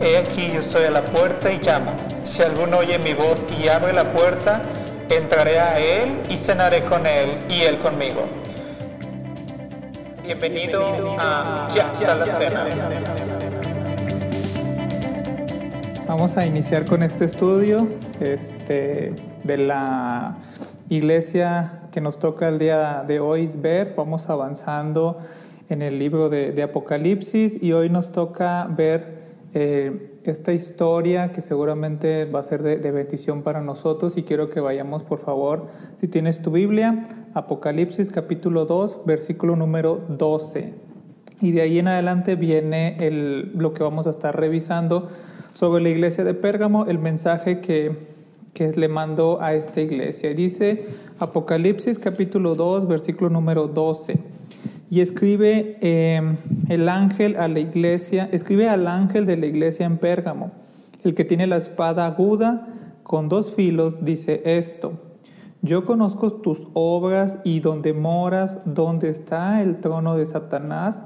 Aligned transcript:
He 0.00 0.18
aquí 0.18 0.48
yo 0.52 0.60
estoy 0.60 0.84
a 0.84 0.90
la 0.90 1.04
puerta 1.04 1.50
y 1.50 1.58
llamo. 1.58 1.92
Si 2.24 2.42
alguno 2.42 2.78
oye 2.78 2.98
mi 2.98 3.14
voz 3.14 3.44
y 3.58 3.68
abre 3.68 3.92
la 3.94 4.12
puerta, 4.12 4.62
entraré 5.08 5.58
a 5.58 5.78
él 5.78 6.20
y 6.28 6.36
cenaré 6.36 6.82
con 6.84 7.06
él 7.06 7.38
y 7.48 7.62
él 7.62 7.78
conmigo. 7.78 8.26
Bienvenido, 10.22 11.16
a 11.18 11.68
Ya 11.72 11.90
está 11.90 12.14
la 12.14 12.26
cena. 12.26 12.66
Vamos 16.06 16.36
a 16.36 16.46
iniciar 16.46 16.84
con 16.84 17.02
este 17.02 17.24
estudio 17.24 17.88
este, 18.20 19.14
de 19.44 19.56
la 19.56 20.36
iglesia 20.90 21.80
que 21.90 22.00
nos 22.00 22.18
toca 22.18 22.48
el 22.48 22.58
día 22.58 23.02
de 23.06 23.18
hoy 23.18 23.50
ver. 23.54 23.94
Vamos 23.96 24.28
avanzando 24.28 25.18
en 25.68 25.82
el 25.82 25.98
libro 25.98 26.28
de, 26.28 26.62
Apocalipsis 26.62 27.60
y 27.62 27.72
hoy 27.72 27.88
nos 27.90 28.12
toca 28.12 28.66
ver 28.70 29.15
eh, 29.58 30.20
esta 30.24 30.52
historia 30.52 31.32
que 31.32 31.40
seguramente 31.40 32.26
va 32.26 32.40
a 32.40 32.42
ser 32.42 32.62
de, 32.62 32.76
de, 32.76 32.90
bendición 32.90 33.40
para 33.40 33.62
nosotros 33.62 34.18
y 34.18 34.22
quiero 34.22 34.50
que 34.50 34.60
vayamos 34.60 35.02
por 35.02 35.20
favor, 35.20 35.68
si 35.96 36.08
tienes 36.08 36.42
tu 36.42 36.50
Biblia, 36.50 37.08
Apocalipsis 37.32 38.10
capítulo 38.10 38.66
2, 38.66 39.06
versículo 39.06 39.56
número 39.56 40.02
12. 40.10 40.74
Y 41.40 41.52
de 41.52 41.62
ahí 41.62 41.78
en 41.78 41.88
adelante 41.88 42.34
viene 42.36 42.98
el, 42.98 43.52
lo 43.54 43.72
que 43.72 43.82
vamos 43.82 44.06
a 44.06 44.10
estar 44.10 44.38
revisando 44.38 45.08
sobre 45.54 45.82
la 45.82 45.88
iglesia 45.88 46.22
de 46.22 46.34
Pérgamo, 46.34 46.84
el 46.84 46.98
mensaje 46.98 47.60
que, 47.62 48.14
le 48.58 48.88
mandó 48.88 49.40
a 49.40 49.54
esta 49.54 49.80
iglesia. 49.80 50.34
Dice 50.34 50.84
Apocalipsis 51.18 51.98
capítulo 51.98 52.54
2, 52.54 52.86
versículo 52.88 53.30
número 53.30 53.68
12. 53.68 54.35
Y 54.88 55.00
escribe 55.00 55.78
eh, 55.80 56.36
el 56.68 56.88
ángel 56.88 57.36
a 57.36 57.48
la 57.48 57.58
iglesia, 57.58 58.28
escribe 58.32 58.68
al 58.68 58.86
ángel 58.86 59.26
de 59.26 59.36
la 59.36 59.46
iglesia 59.46 59.86
en 59.86 59.98
Pérgamo, 59.98 60.52
el 61.02 61.14
que 61.14 61.24
tiene 61.24 61.46
la 61.46 61.56
espada 61.56 62.06
aguda 62.06 62.68
con 63.02 63.28
dos 63.28 63.52
filos, 63.52 64.04
dice 64.04 64.42
esto. 64.44 65.00
Yo 65.62 65.84
conozco 65.84 66.32
tus 66.32 66.68
obras 66.74 67.38
y 67.42 67.60
donde 67.60 67.92
moras, 67.92 68.58
donde 68.64 69.08
está 69.08 69.62
el 69.62 69.80
trono 69.80 70.16
de 70.16 70.26
Satanás, 70.26 71.00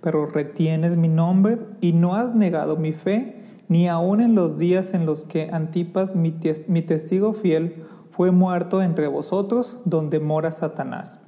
pero 0.00 0.26
retienes 0.26 0.96
mi 0.96 1.08
nombre 1.08 1.58
y 1.80 1.92
no 1.92 2.14
has 2.14 2.34
negado 2.34 2.76
mi 2.76 2.92
fe 2.92 3.36
ni 3.68 3.88
aun 3.88 4.20
en 4.20 4.34
los 4.34 4.58
días 4.58 4.94
en 4.94 5.06
los 5.06 5.24
que 5.24 5.50
Antipas, 5.50 6.14
mi, 6.14 6.30
testigo 6.30 7.32
fiel, 7.32 7.84
fue 8.10 8.30
muerto 8.30 8.82
entre 8.82 9.08
vosotros, 9.08 9.80
donde 9.84 10.20
mora 10.20 10.52
Satanás. 10.52 11.18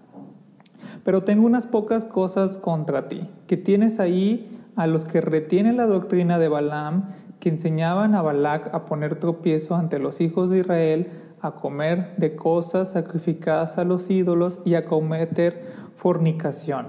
Pero 1.08 1.24
tengo 1.24 1.46
unas 1.46 1.64
pocas 1.64 2.04
cosas 2.04 2.58
contra 2.58 3.08
ti, 3.08 3.30
que 3.46 3.56
tienes 3.56 3.98
ahí 3.98 4.60
a 4.76 4.86
los 4.86 5.06
que 5.06 5.22
retienen 5.22 5.78
la 5.78 5.86
doctrina 5.86 6.38
de 6.38 6.48
Balaam, 6.48 7.14
que 7.40 7.48
enseñaban 7.48 8.14
a 8.14 8.20
Balac 8.20 8.74
a 8.74 8.84
poner 8.84 9.18
tropiezo 9.18 9.74
ante 9.74 9.98
los 9.98 10.20
hijos 10.20 10.50
de 10.50 10.58
Israel, 10.58 11.08
a 11.40 11.52
comer 11.52 12.14
de 12.18 12.36
cosas 12.36 12.90
sacrificadas 12.90 13.78
a 13.78 13.84
los 13.84 14.10
ídolos 14.10 14.58
y 14.66 14.74
a 14.74 14.84
cometer 14.84 15.72
fornicación. 15.96 16.88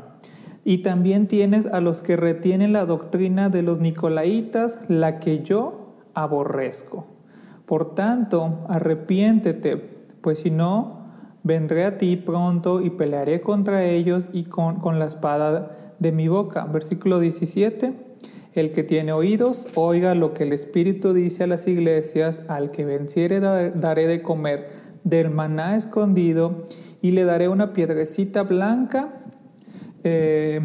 Y 0.66 0.80
también 0.80 1.28
tienes 1.28 1.66
a 1.68 1.80
los 1.80 2.02
que 2.02 2.18
retienen 2.18 2.74
la 2.74 2.84
doctrina 2.84 3.48
de 3.48 3.62
los 3.62 3.80
nicolaitas, 3.80 4.82
la 4.90 5.22
que 5.22 5.44
yo 5.44 5.96
aborrezco. 6.14 7.08
Por 7.66 7.96
tanto, 7.96 8.66
arrepiéntete, 8.68 9.78
pues 10.20 10.40
si 10.40 10.52
no, 10.52 10.99
vendré 11.44 11.86
a 11.86 11.98
ti 11.98 12.18
pronto 12.18 12.82
y 12.82 12.90
pelearé 12.90 13.42
contra 13.42 13.86
ellos 13.86 14.28
y 14.34 14.44
con, 14.44 15.00
la 15.00 15.06
espada 15.06 15.94
de 16.00 16.12
mi 16.12 16.28
boca. 16.28 16.66
Versículo 16.66 17.20
17. 17.20 17.94
El 18.54 18.72
que 18.72 18.84
tiene 18.84 19.14
oídos, 19.14 19.68
oiga 19.76 20.16
lo 20.16 20.34
que 20.34 20.44
el 20.44 20.54
Espíritu 20.54 21.14
dice 21.14 21.44
a 21.44 21.48
las 21.48 21.68
iglesias, 21.68 22.42
al 22.48 22.72
que 22.72 22.84
venciere 22.84 23.40
daré 23.40 24.08
de 24.08 24.22
comer 24.22 24.70
del 25.04 25.30
maná 25.30 25.78
escondido 25.78 26.68
y 27.02 27.12
le 27.12 27.24
daré 27.24 27.48
una 27.48 27.74
piedrecita 27.74 28.44
blanca 28.44 29.22
eh, 30.04 30.62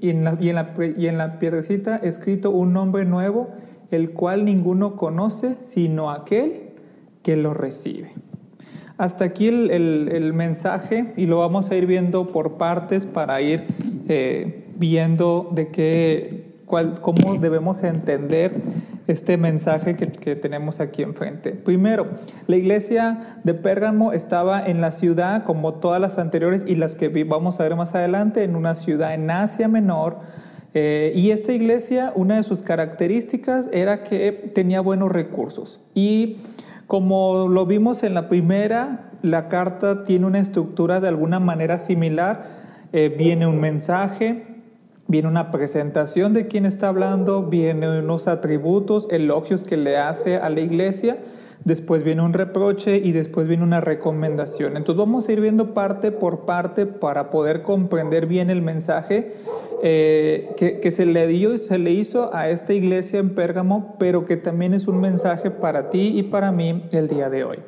y 0.00 0.08
en 0.10 1.18
la 1.18 1.38
piedrecita 1.38 1.96
escrito 1.96 2.50
un 2.50 2.72
nombre 2.72 3.04
nuevo, 3.04 3.48
el 3.90 4.12
cual 4.12 4.44
ninguno 4.44 4.96
conoce 4.96 5.56
sino 5.62 6.10
aquel 6.10 6.70
que 7.22 7.36
lo 7.36 7.54
recibe. 7.54 8.12
Hasta 8.98 9.24
aquí 9.24 9.46
el, 9.46 9.70
el, 9.70 10.32
mensaje 10.32 11.12
y 11.16 11.26
lo 11.26 11.38
vamos 11.38 11.70
a 11.70 11.76
ir 11.76 11.86
viendo 11.86 12.32
por 12.32 12.58
partes 12.58 13.06
para 13.06 13.40
ir 13.40 13.64
eh, 14.08 14.66
viendo 14.76 15.50
de 15.52 15.68
qué, 15.68 16.54
cuál, 16.66 17.00
cómo 17.00 17.36
debemos 17.38 17.82
entender 17.84 18.52
este 19.06 19.36
mensaje 19.36 19.96
que, 19.96 20.36
tenemos 20.36 20.80
aquí 20.80 21.02
enfrente. 21.02 21.52
Primero, 21.52 22.08
la 22.46 22.56
iglesia 22.56 23.40
de 23.44 23.54
Pérgamo 23.54 24.12
estaba 24.12 24.66
en 24.66 24.80
la 24.80 24.92
ciudad, 24.92 25.44
como 25.44 25.74
todas 25.74 26.00
las 26.00 26.18
anteriores 26.18 26.64
y 26.66 26.74
las 26.74 26.94
que 26.94 27.08
vamos 27.24 27.58
a 27.58 27.62
ver 27.62 27.76
más 27.76 27.94
adelante, 27.94 28.42
en 28.42 28.54
una 28.54 28.74
ciudad 28.74 29.14
en 29.14 29.30
Asia 29.30 29.66
Menor. 29.66 30.18
Eh, 30.74 31.12
y 31.14 31.30
esta 31.30 31.52
iglesia, 31.52 32.12
una 32.14 32.36
de 32.36 32.42
sus 32.42 32.62
características 32.62 33.70
era 33.72 34.04
que 34.04 34.32
tenía 34.54 34.80
buenos 34.82 35.10
recursos. 35.10 35.80
Y 35.94 36.38
como 36.88 37.46
lo 37.46 37.66
vimos 37.66 38.02
en 38.02 38.14
la 38.14 38.28
primera, 38.28 39.10
la 39.22 39.48
carta 39.48 40.02
tiene 40.02 40.26
una 40.26 40.40
estructura 40.40 40.98
de 41.00 41.06
alguna 41.06 41.38
manera 41.38 41.78
similar. 41.78 42.66
Eh, 42.92 43.14
viene 43.16 43.46
un 43.46 43.60
mensaje, 43.60 44.48
Viene 45.10 45.26
una 45.26 45.50
presentación 45.50 46.34
de 46.34 46.48
quién 46.48 46.66
está 46.66 46.88
hablando, 46.88 47.42
viene 47.44 48.00
unos 48.00 48.28
atributos, 48.28 49.08
elogios 49.10 49.64
que 49.64 49.78
le 49.78 49.96
hace 49.96 50.36
a 50.36 50.50
la 50.50 50.60
iglesia, 50.60 51.16
después 51.64 52.02
viene 52.02 52.22
un 52.22 52.32
reproche 52.32 52.96
y 52.96 53.12
después 53.12 53.46
viene 53.46 53.62
una 53.62 53.80
recomendación. 53.80 54.76
Entonces 54.76 54.98
vamos 54.98 55.28
a 55.28 55.32
ir 55.32 55.40
viendo 55.40 55.74
parte 55.74 56.12
por 56.12 56.46
parte 56.46 56.86
para 56.86 57.30
poder 57.30 57.62
comprender 57.62 58.26
bien 58.26 58.50
el 58.50 58.62
mensaje 58.62 59.34
eh, 59.82 60.54
que, 60.56 60.90
se 60.90 61.06
le 61.06 61.26
dio 61.28 61.56
se 61.58 61.78
le 61.78 61.92
hizo 61.92 62.34
a 62.34 62.48
esta 62.48 62.72
iglesia 62.72 63.20
en 63.20 63.30
Pérgamo, 63.34 63.94
pero 63.98 64.26
que 64.26 64.36
también 64.36 64.74
es 64.74 64.88
un 64.88 65.00
mensaje 65.00 65.50
para 65.50 65.90
ti 65.90 66.18
y 66.18 66.24
para 66.24 66.50
mí 66.50 66.84
el 66.90 67.06
día 67.06 67.30
de 67.30 67.44
hoy. 67.44 67.58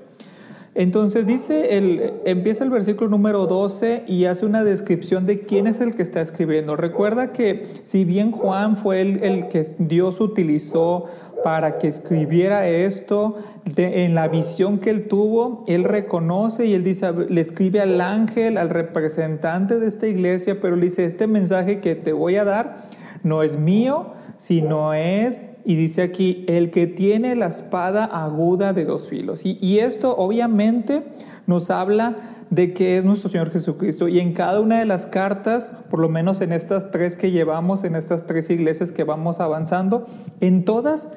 Entonces 0.74 1.26
dice, 1.26 1.76
el, 1.76 2.12
empieza 2.24 2.62
el 2.62 2.70
versículo 2.70 3.10
número 3.10 3.46
12 3.46 4.04
y 4.06 4.26
hace 4.26 4.46
una 4.46 4.62
descripción 4.62 5.26
de 5.26 5.40
quién 5.40 5.66
es 5.66 5.80
el 5.80 5.94
que 5.94 6.02
está 6.02 6.20
escribiendo. 6.20 6.76
Recuerda 6.76 7.32
que 7.32 7.66
si 7.82 8.04
bien 8.04 8.30
Juan 8.30 8.76
fue 8.76 9.00
el, 9.00 9.48
que 9.48 9.66
Dios 9.78 10.20
utilizó 10.20 11.06
para 11.42 11.78
que 11.78 11.88
escribiera 11.88 12.68
esto, 12.68 13.36
en 13.76 14.14
la 14.14 14.28
visión 14.28 14.78
que 14.78 14.90
él 14.90 15.08
tuvo, 15.08 15.64
él 15.66 15.84
reconoce 15.84 16.66
y 16.66 16.74
él 16.74 16.84
dice, 16.84 17.12
le 17.12 17.40
escribe 17.40 17.80
al 17.80 18.00
ángel, 18.00 18.58
al 18.58 18.70
representante 18.70 19.78
de 19.78 19.86
esta 19.86 20.06
iglesia, 20.06 20.60
pero 20.60 20.76
le 20.76 20.82
dice, 20.82 21.04
este 21.04 21.26
mensaje 21.26 21.80
que 21.80 21.94
te 21.94 22.12
voy 22.12 22.36
a 22.36 22.44
dar 22.44 22.84
no 23.22 23.42
es 23.42 23.58
mío, 23.58 24.14
sino 24.36 24.94
es 24.94 25.42
y 25.64 25.76
dice 25.76 26.02
aquí, 26.02 26.44
el 26.48 26.70
que 26.70 26.86
tiene 26.86 27.34
la 27.36 27.46
espada 27.46 28.04
aguda 28.04 28.72
de 28.72 28.84
dos 28.84 29.08
filos. 29.08 29.42
Y, 29.44 29.78
esto 29.78 30.16
obviamente 30.16 31.02
nos 31.46 31.70
habla 31.70 32.16
de 32.50 32.72
que 32.72 32.98
es 32.98 33.04
nuestro 33.04 33.30
Señor 33.30 33.50
Jesucristo. 33.50 34.08
Y 34.08 34.20
en 34.20 34.32
cada 34.32 34.60
una 34.60 34.78
de 34.78 34.84
las 34.84 35.06
cartas, 35.06 35.70
por 35.90 36.00
lo 36.00 36.08
menos 36.08 36.40
en 36.40 36.52
estas 36.52 36.90
tres 36.90 37.14
que 37.14 37.30
llevamos, 37.30 37.84
en 37.84 37.94
estas 37.94 38.26
tres 38.26 38.50
iglesias 38.50 38.90
que 38.92 39.04
vamos 39.04 39.40
avanzando, 39.40 40.06
en 40.40 40.64
todas 40.64 41.10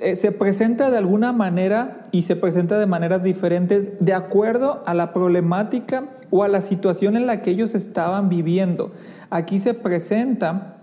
eh, 0.00 0.16
se 0.16 0.32
presenta 0.32 0.90
de 0.90 0.98
alguna 0.98 1.32
manera 1.32 2.08
y 2.10 2.22
se 2.22 2.36
presenta 2.36 2.78
de 2.78 2.86
maneras 2.86 3.22
diferentes 3.22 3.88
de 4.00 4.12
acuerdo 4.12 4.82
a 4.86 4.94
la 4.94 5.12
problemática 5.12 6.04
o 6.30 6.42
a 6.42 6.48
la 6.48 6.60
situación 6.60 7.16
en 7.16 7.26
la 7.26 7.42
que 7.42 7.50
ellos 7.50 7.74
estaban 7.74 8.28
viviendo. 8.28 8.92
Aquí 9.30 9.58
se 9.58 9.74
presenta 9.74 10.78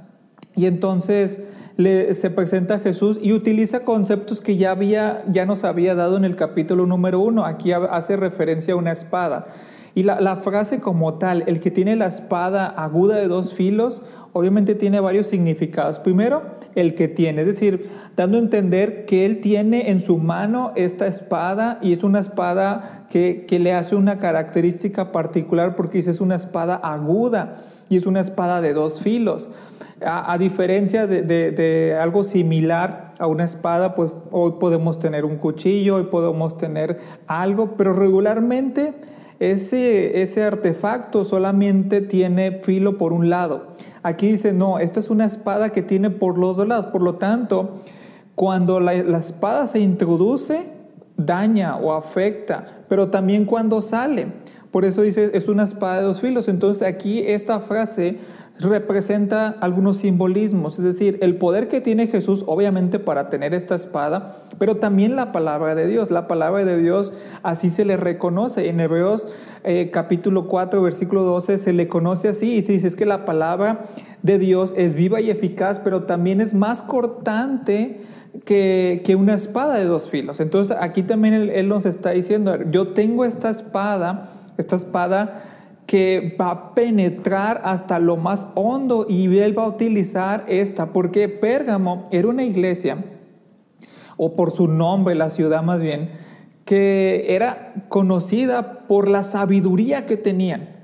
y 0.56 0.66
entonces 0.66 1.40
se 1.78 2.30
presenta 2.30 2.76
a 2.76 2.80
Jesús 2.80 3.18
y 3.22 3.34
utiliza 3.34 3.82
conceptos 3.82 4.42
que 4.42 4.58
ya, 4.58 4.72
había, 4.72 5.24
ya 5.32 5.46
nos 5.46 5.64
había 5.64 5.96
dado 5.96 6.18
en 6.18 6.26
el 6.26 6.36
capítulo 6.36 6.86
número 6.86 7.20
uno. 7.20 7.46
Aquí 7.46 7.72
hace 7.72 8.18
referencia 8.18 8.74
a 8.74 8.78
una 8.78 8.92
espada. 8.92 9.48
Y 9.94 10.04
la, 10.04 10.36
frase 10.38 10.80
como 10.80 11.16
tal, 11.16 11.44
el 11.48 11.60
que 11.60 11.70
tiene 11.70 11.96
la 11.96 12.08
espada 12.08 12.68
aguda 12.68 13.16
de 13.16 13.28
dos 13.28 13.54
filos, 13.54 14.02
obviamente 14.34 14.76
tiene 14.76 15.00
varios 15.00 15.28
significados. 15.28 16.00
Primero, 16.00 16.44
el 16.76 16.96
que 16.96 17.08
tiene, 17.08 17.42
es 17.42 17.48
decir, 17.48 17.90
dando 18.16 18.38
a 18.38 18.42
entender 18.42 19.06
que 19.06 19.26
él 19.26 19.42
tiene 19.42 19.90
en 19.90 20.02
su 20.02 20.18
mano 20.18 20.72
esta 20.76 21.08
espada 21.08 21.80
y 21.82 21.94
es 21.94 22.04
una 22.04 22.20
espada 22.20 23.06
que, 23.10 23.46
le 23.50 23.74
hace 23.74 23.96
una 23.96 24.20
característica 24.20 25.12
particular 25.12 25.76
porque 25.76 26.00
es 26.00 26.20
una 26.22 26.36
espada 26.36 26.76
aguda 26.76 27.64
y 27.90 27.98
es 27.98 28.06
una 28.06 28.22
espada 28.22 28.62
de 28.62 28.74
dos 28.74 29.02
filos. 29.02 29.50
A, 30.04 30.36
diferencia 30.40 31.06
de, 31.06 31.98
algo 32.02 32.24
similar 32.24 33.14
a 33.20 33.28
una 33.28 33.44
espada, 33.44 33.94
pues 33.94 34.12
hoy 34.32 34.54
podemos 34.60 34.98
tener 34.98 35.26
un 35.26 35.38
cuchillo, 35.38 35.98
hoy 35.98 36.06
podemos 36.06 36.58
tener 36.58 36.98
algo, 37.28 37.76
pero 37.78 37.94
regularmente 37.94 38.94
ese, 39.40 40.22
ese 40.24 40.44
artefacto 40.44 41.24
solamente 41.24 42.02
tiene 42.02 42.62
filo 42.64 42.98
por 42.98 43.14
un 43.14 43.30
lado. 43.30 43.71
Aquí 44.04 44.32
dice, 44.32 44.54
no, 44.54 44.80
esta 44.80 45.00
es 45.00 45.10
una 45.10 45.26
espada 45.26 45.70
que 45.72 45.82
tiene 45.82 46.10
por 46.10 46.38
los 46.38 46.58
dos 46.58 46.68
lados. 46.68 46.88
Por 46.88 47.02
lo 47.02 47.16
tanto, 47.16 47.82
Cuando 48.36 48.80
la, 48.80 48.94
la 49.04 49.20
espada 49.20 49.68
se 49.68 49.80
introduce, 49.80 50.68
daña 51.18 51.76
o 51.76 51.94
afecta, 51.94 52.84
pero 52.88 53.10
también 53.10 53.46
cuando 53.46 53.82
sale. 53.82 54.28
Por 54.72 54.86
eso 54.86 55.02
dice, 55.02 55.32
es 55.34 55.48
una 55.48 55.64
espada 55.64 55.98
de 55.98 56.04
dos 56.04 56.22
filos. 56.22 56.48
Entonces 56.48 56.88
aquí 56.88 57.24
esta 57.28 57.60
frase 57.60 58.18
representa 58.60 59.56
algunos 59.60 59.98
simbolismos, 59.98 60.78
es 60.78 60.86
decir, 60.86 61.18
el 61.22 61.38
poder 61.38 61.68
que 61.68 61.82
tiene 61.82 62.08
Jesús 62.08 62.44
obviamente 62.46 63.00
para 63.00 63.30
tener 63.30 63.54
esta 63.54 63.76
espada, 63.76 64.38
pero 64.60 64.78
también 64.78 65.16
la 65.16 65.32
palabra 65.32 65.74
de 65.74 65.88
Dios. 65.88 66.12
La 66.12 66.28
palabra 66.28 66.64
de 66.64 66.78
Dios 66.78 67.12
así 67.44 67.70
se 67.70 67.86
le 67.86 67.98
reconoce. 67.98 68.70
En 68.70 68.80
Hebreos 68.80 69.28
eh, 69.64 69.90
capítulo 69.92 70.48
4, 70.48 70.82
versículo 70.82 71.24
12 71.24 71.58
se 71.58 71.74
le 71.74 71.88
conoce 71.88 72.30
así 72.30 72.56
y 72.56 72.62
se 72.62 72.74
dice 72.74 72.88
es 72.88 72.96
que 72.96 73.06
la 73.06 73.26
palabra 73.26 73.86
de 74.22 74.38
Dios 74.38 74.74
es 74.78 74.94
viva 74.94 75.22
y 75.22 75.32
eficaz, 75.32 75.80
pero 75.80 76.04
también 76.04 76.42
es 76.42 76.54
más 76.54 76.84
cortante 76.84 78.02
que, 78.46 79.02
que, 79.04 79.16
una 79.16 79.34
espada 79.34 79.76
de 79.76 79.86
dos 79.86 80.10
filos. 80.10 80.40
Entonces 80.40 80.78
aquí 80.80 81.04
también 81.04 81.34
él, 81.34 81.50
él, 81.50 81.68
nos 81.68 81.86
está 81.86 82.12
diciendo, 82.12 82.58
yo 82.70 82.90
tengo 82.90 83.26
esta 83.26 83.50
espada, 83.50 84.30
esta 84.58 84.76
espada 84.76 85.51
que 85.92 86.38
va 86.40 86.52
a 86.52 86.74
penetrar 86.74 87.60
hasta 87.66 88.00
lo 88.00 88.16
más 88.16 88.48
hondo 88.56 89.06
y 89.10 89.26
él 89.40 89.60
va 89.60 89.66
a 89.66 89.68
utilizar 89.68 90.46
esta, 90.48 90.94
porque 90.94 91.28
Pérgamo 91.28 92.08
era 92.12 92.30
una 92.30 92.46
iglesia, 92.46 93.04
o 94.16 94.38
por 94.38 94.52
su 94.52 94.70
nombre, 94.70 95.16
la 95.16 95.30
ciudad 95.30 95.64
más 95.64 95.82
bien, 95.82 96.12
que 96.64 97.26
era 97.36 97.74
conocida 97.90 98.88
por 98.88 99.10
la 99.10 99.24
sabiduría 99.24 100.06
que 100.06 100.16
tenían 100.16 100.81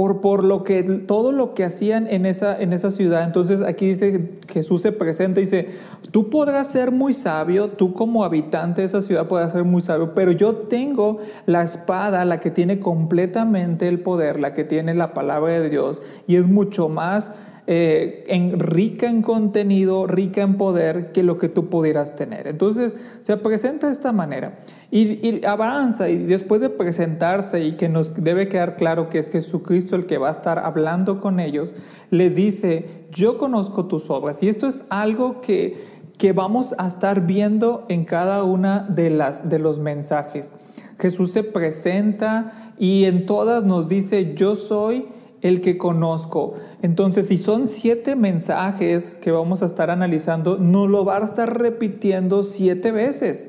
por, 0.00 0.22
por 0.22 0.44
lo 0.44 0.64
que, 0.64 0.82
todo 0.82 1.30
lo 1.30 1.52
que 1.52 1.62
hacían 1.62 2.06
en 2.06 2.24
esa, 2.24 2.58
en 2.58 2.72
esa 2.72 2.90
ciudad. 2.90 3.22
Entonces 3.22 3.60
aquí 3.60 3.86
dice, 3.88 4.30
Jesús 4.48 4.80
se 4.80 4.92
presenta 4.92 5.40
y 5.40 5.44
dice, 5.44 5.68
tú 6.10 6.30
podrás 6.30 6.68
ser 6.68 6.90
muy 6.90 7.12
sabio, 7.12 7.68
tú 7.68 7.92
como 7.92 8.24
habitante 8.24 8.80
de 8.80 8.86
esa 8.86 9.02
ciudad 9.02 9.28
podrás 9.28 9.52
ser 9.52 9.64
muy 9.64 9.82
sabio, 9.82 10.14
pero 10.14 10.32
yo 10.32 10.54
tengo 10.54 11.18
la 11.44 11.62
espada, 11.62 12.24
la 12.24 12.40
que 12.40 12.50
tiene 12.50 12.80
completamente 12.80 13.88
el 13.88 14.00
poder, 14.00 14.40
la 14.40 14.54
que 14.54 14.64
tiene 14.64 14.94
la 14.94 15.12
palabra 15.12 15.60
de 15.60 15.68
Dios 15.68 16.00
y 16.26 16.36
es 16.36 16.46
mucho 16.46 16.88
más 16.88 17.32
eh, 17.72 18.24
en, 18.26 18.58
rica 18.58 19.08
en 19.08 19.22
contenido, 19.22 20.08
rica 20.08 20.42
en 20.42 20.56
poder 20.56 21.12
que 21.12 21.22
lo 21.22 21.38
que 21.38 21.48
tú 21.48 21.68
pudieras 21.68 22.16
tener. 22.16 22.48
Entonces 22.48 22.96
se 23.22 23.36
presenta 23.36 23.86
de 23.86 23.92
esta 23.92 24.10
manera 24.10 24.58
y, 24.90 25.24
y, 25.24 25.44
avanza 25.44 26.08
y 26.08 26.18
después 26.18 26.60
de 26.60 26.68
presentarse 26.68 27.64
y 27.64 27.74
que 27.74 27.88
nos 27.88 28.12
debe 28.16 28.48
quedar 28.48 28.74
claro 28.74 29.08
que 29.08 29.20
es 29.20 29.30
Jesucristo 29.30 29.94
el 29.94 30.06
que 30.06 30.18
va 30.18 30.30
a 30.30 30.32
estar 30.32 30.58
hablando 30.58 31.20
con 31.20 31.38
ellos, 31.38 31.76
les 32.10 32.34
dice, 32.34 33.06
yo 33.12 33.38
conozco 33.38 33.86
tus 33.86 34.10
obras 34.10 34.42
y 34.42 34.48
esto 34.48 34.66
es 34.66 34.84
algo 34.90 35.40
que, 35.40 35.76
que 36.18 36.32
vamos 36.32 36.74
a 36.76 36.88
estar 36.88 37.24
viendo 37.24 37.86
en 37.88 38.04
cada 38.04 38.42
una 38.42 38.80
de, 38.80 39.10
las, 39.10 39.48
de 39.48 39.60
los 39.60 39.78
mensajes. 39.78 40.50
Jesús 40.98 41.30
se 41.30 41.44
presenta 41.44 42.72
y 42.80 43.04
en 43.04 43.26
todas 43.26 43.62
nos 43.62 43.88
dice, 43.88 44.34
yo 44.34 44.56
soy 44.56 45.06
el 45.42 45.60
que 45.60 45.78
conozco. 45.78 46.54
Entonces, 46.82 47.28
si 47.28 47.38
son 47.38 47.68
siete 47.68 48.16
mensajes 48.16 49.16
que 49.20 49.30
vamos 49.30 49.62
a 49.62 49.66
estar 49.66 49.90
analizando, 49.90 50.58
no 50.58 50.86
lo 50.86 51.04
va 51.04 51.18
a 51.18 51.24
estar 51.24 51.58
repitiendo 51.58 52.44
siete 52.44 52.92
veces. 52.92 53.46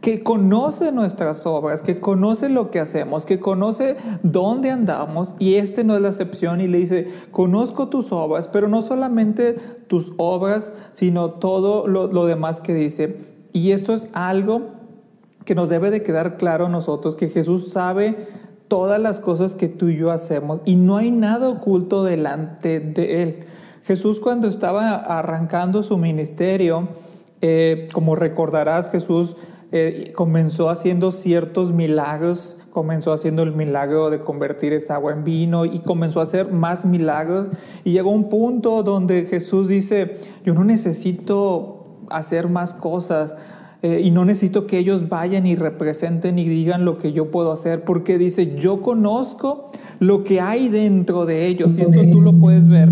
Que 0.00 0.22
conoce 0.22 0.92
nuestras 0.92 1.46
obras, 1.46 1.82
que 1.82 1.98
conoce 1.98 2.48
lo 2.48 2.70
que 2.70 2.78
hacemos, 2.78 3.24
que 3.24 3.40
conoce 3.40 3.96
dónde 4.22 4.70
andamos, 4.70 5.34
y 5.38 5.54
este 5.54 5.84
no 5.84 5.96
es 5.96 6.02
la 6.02 6.08
excepción, 6.08 6.60
y 6.60 6.68
le 6.68 6.78
dice, 6.78 7.08
conozco 7.32 7.88
tus 7.88 8.12
obras, 8.12 8.46
pero 8.46 8.68
no 8.68 8.82
solamente 8.82 9.54
tus 9.88 10.12
obras, 10.18 10.72
sino 10.92 11.30
todo 11.30 11.88
lo, 11.88 12.26
demás 12.26 12.60
que 12.60 12.74
dice. 12.74 13.16
Y 13.52 13.72
esto 13.72 13.94
es 13.94 14.06
algo 14.12 14.76
que 15.44 15.54
nos 15.54 15.68
debe 15.68 15.90
de 15.90 16.02
quedar 16.02 16.36
claro 16.36 16.66
a 16.66 16.68
nosotros, 16.68 17.16
que 17.16 17.28
Jesús 17.28 17.70
sabe 17.72 18.28
todas 18.68 19.00
las 19.00 19.20
cosas 19.20 19.54
que 19.54 19.68
tú 19.68 19.88
y 19.88 19.96
yo 19.96 20.10
hacemos 20.10 20.60
y 20.64 20.76
no 20.76 20.96
hay 20.96 21.10
nada 21.10 21.48
oculto 21.48 22.04
delante 22.04 22.80
de 22.80 23.22
Él. 23.22 23.36
Jesús 23.84 24.18
cuando 24.18 24.48
estaba 24.48 24.96
arrancando 24.96 25.82
su 25.82 25.96
ministerio, 25.96 26.88
eh, 27.40 27.86
como 27.92 28.16
recordarás, 28.16 28.90
Jesús 28.90 29.36
eh, 29.72 30.12
comenzó 30.16 30.70
haciendo 30.70 31.12
ciertos 31.12 31.72
milagros, 31.72 32.56
comenzó 32.70 33.12
haciendo 33.12 33.42
el 33.42 33.52
milagro 33.52 34.10
de 34.10 34.20
convertir 34.20 34.72
esa 34.72 34.96
agua 34.96 35.12
en 35.12 35.24
vino 35.24 35.64
y 35.64 35.80
comenzó 35.80 36.20
a 36.20 36.24
hacer 36.24 36.52
más 36.52 36.84
milagros 36.84 37.48
y 37.84 37.92
llegó 37.92 38.10
un 38.10 38.28
punto 38.28 38.82
donde 38.82 39.26
Jesús 39.26 39.68
dice, 39.68 40.18
yo 40.44 40.54
no 40.54 40.64
necesito 40.64 41.86
hacer 42.10 42.48
más 42.48 42.74
cosas, 42.74 43.36
eh, 43.82 44.00
y 44.04 44.10
no 44.10 44.24
necesito 44.24 44.66
que 44.66 44.78
ellos 44.78 45.08
vayan 45.08 45.46
y 45.46 45.54
representen 45.54 46.38
y 46.38 46.48
digan 46.48 46.84
lo 46.84 46.98
que 46.98 47.12
yo 47.12 47.30
puedo 47.30 47.52
hacer, 47.52 47.84
porque 47.84 48.18
dice, 48.18 48.56
yo 48.56 48.80
conozco 48.82 49.70
lo 49.98 50.24
que 50.24 50.40
hay 50.40 50.68
dentro 50.68 51.26
de 51.26 51.46
ellos. 51.46 51.76
Y 51.76 51.82
esto 51.82 52.00
tú 52.10 52.20
lo 52.20 52.38
puedes 52.38 52.68
ver. 52.68 52.90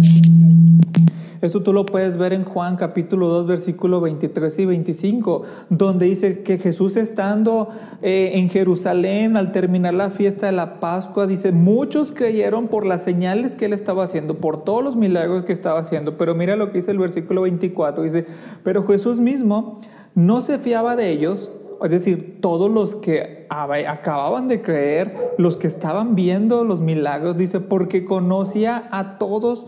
Esto 1.45 1.63
tú 1.63 1.75
lo 1.75 1.85
puedes 1.85 2.17
ver 2.17 2.33
en 2.33 2.45
Juan 2.45 2.77
capítulo 2.77 3.29
2, 3.29 3.47
versículo 3.47 4.01
23 4.01 4.59
y 4.61 4.65
25, 4.65 5.43
donde 5.69 6.07
dice 6.07 6.43
que 6.43 6.57
Jesús 6.57 6.97
estando 6.97 7.69
eh, 8.01 8.31
en 8.37 8.49
Jerusalén 8.49 9.37
al 9.37 9.53
terminar 9.53 9.93
la 9.93 10.09
fiesta 10.09 10.47
de 10.47 10.53
la 10.53 10.81
Pascua, 10.81 11.27
dice, 11.27 11.53
muchos 11.53 12.13
creyeron 12.13 12.69
por 12.69 12.87
las 12.87 13.05
señales 13.05 13.57
que 13.57 13.67
él 13.67 13.75
estaba 13.75 14.05
haciendo, 14.05 14.39
por 14.39 14.65
todos 14.65 14.83
los 14.83 14.97
milagros 14.97 15.45
que 15.45 15.53
estaba 15.53 15.81
haciendo. 15.81 16.17
Pero 16.17 16.35
mira 16.35 16.57
lo 16.57 16.73
que 16.73 16.79
dice 16.79 16.93
el 16.93 16.99
versículo 16.99 17.43
24, 17.43 18.05
dice, 18.05 18.25
pero 18.63 18.87
Jesús 18.87 19.21
mismo 19.21 19.81
no 20.14 20.40
se 20.40 20.58
fiaba 20.58 20.96
de 20.96 21.11
ellos, 21.11 21.50
es 21.82 21.90
decir, 21.90 22.38
todos 22.40 22.70
los 22.70 22.94
que 22.96 23.46
acababan 23.49 24.49
de 24.49 24.62
creer, 24.62 25.34
los 25.38 25.56
que 25.56 25.66
estaban 25.66 26.14
viendo 26.14 26.64
los 26.64 26.81
milagros, 26.81 27.37
dice, 27.37 27.61
porque 27.61 28.05
conocía 28.05 28.88
a 28.90 29.19
todos, 29.19 29.66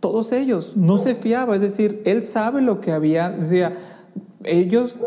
todos 0.00 0.32
ellos, 0.32 0.76
no 0.76 0.96
se 0.96 1.14
fiaba, 1.14 1.56
es 1.56 1.60
decir, 1.60 2.02
él 2.04 2.24
sabe 2.24 2.62
lo 2.62 2.80
que 2.80 2.92
había, 2.92 3.30
decía, 3.30 3.76
ellos 4.44 4.98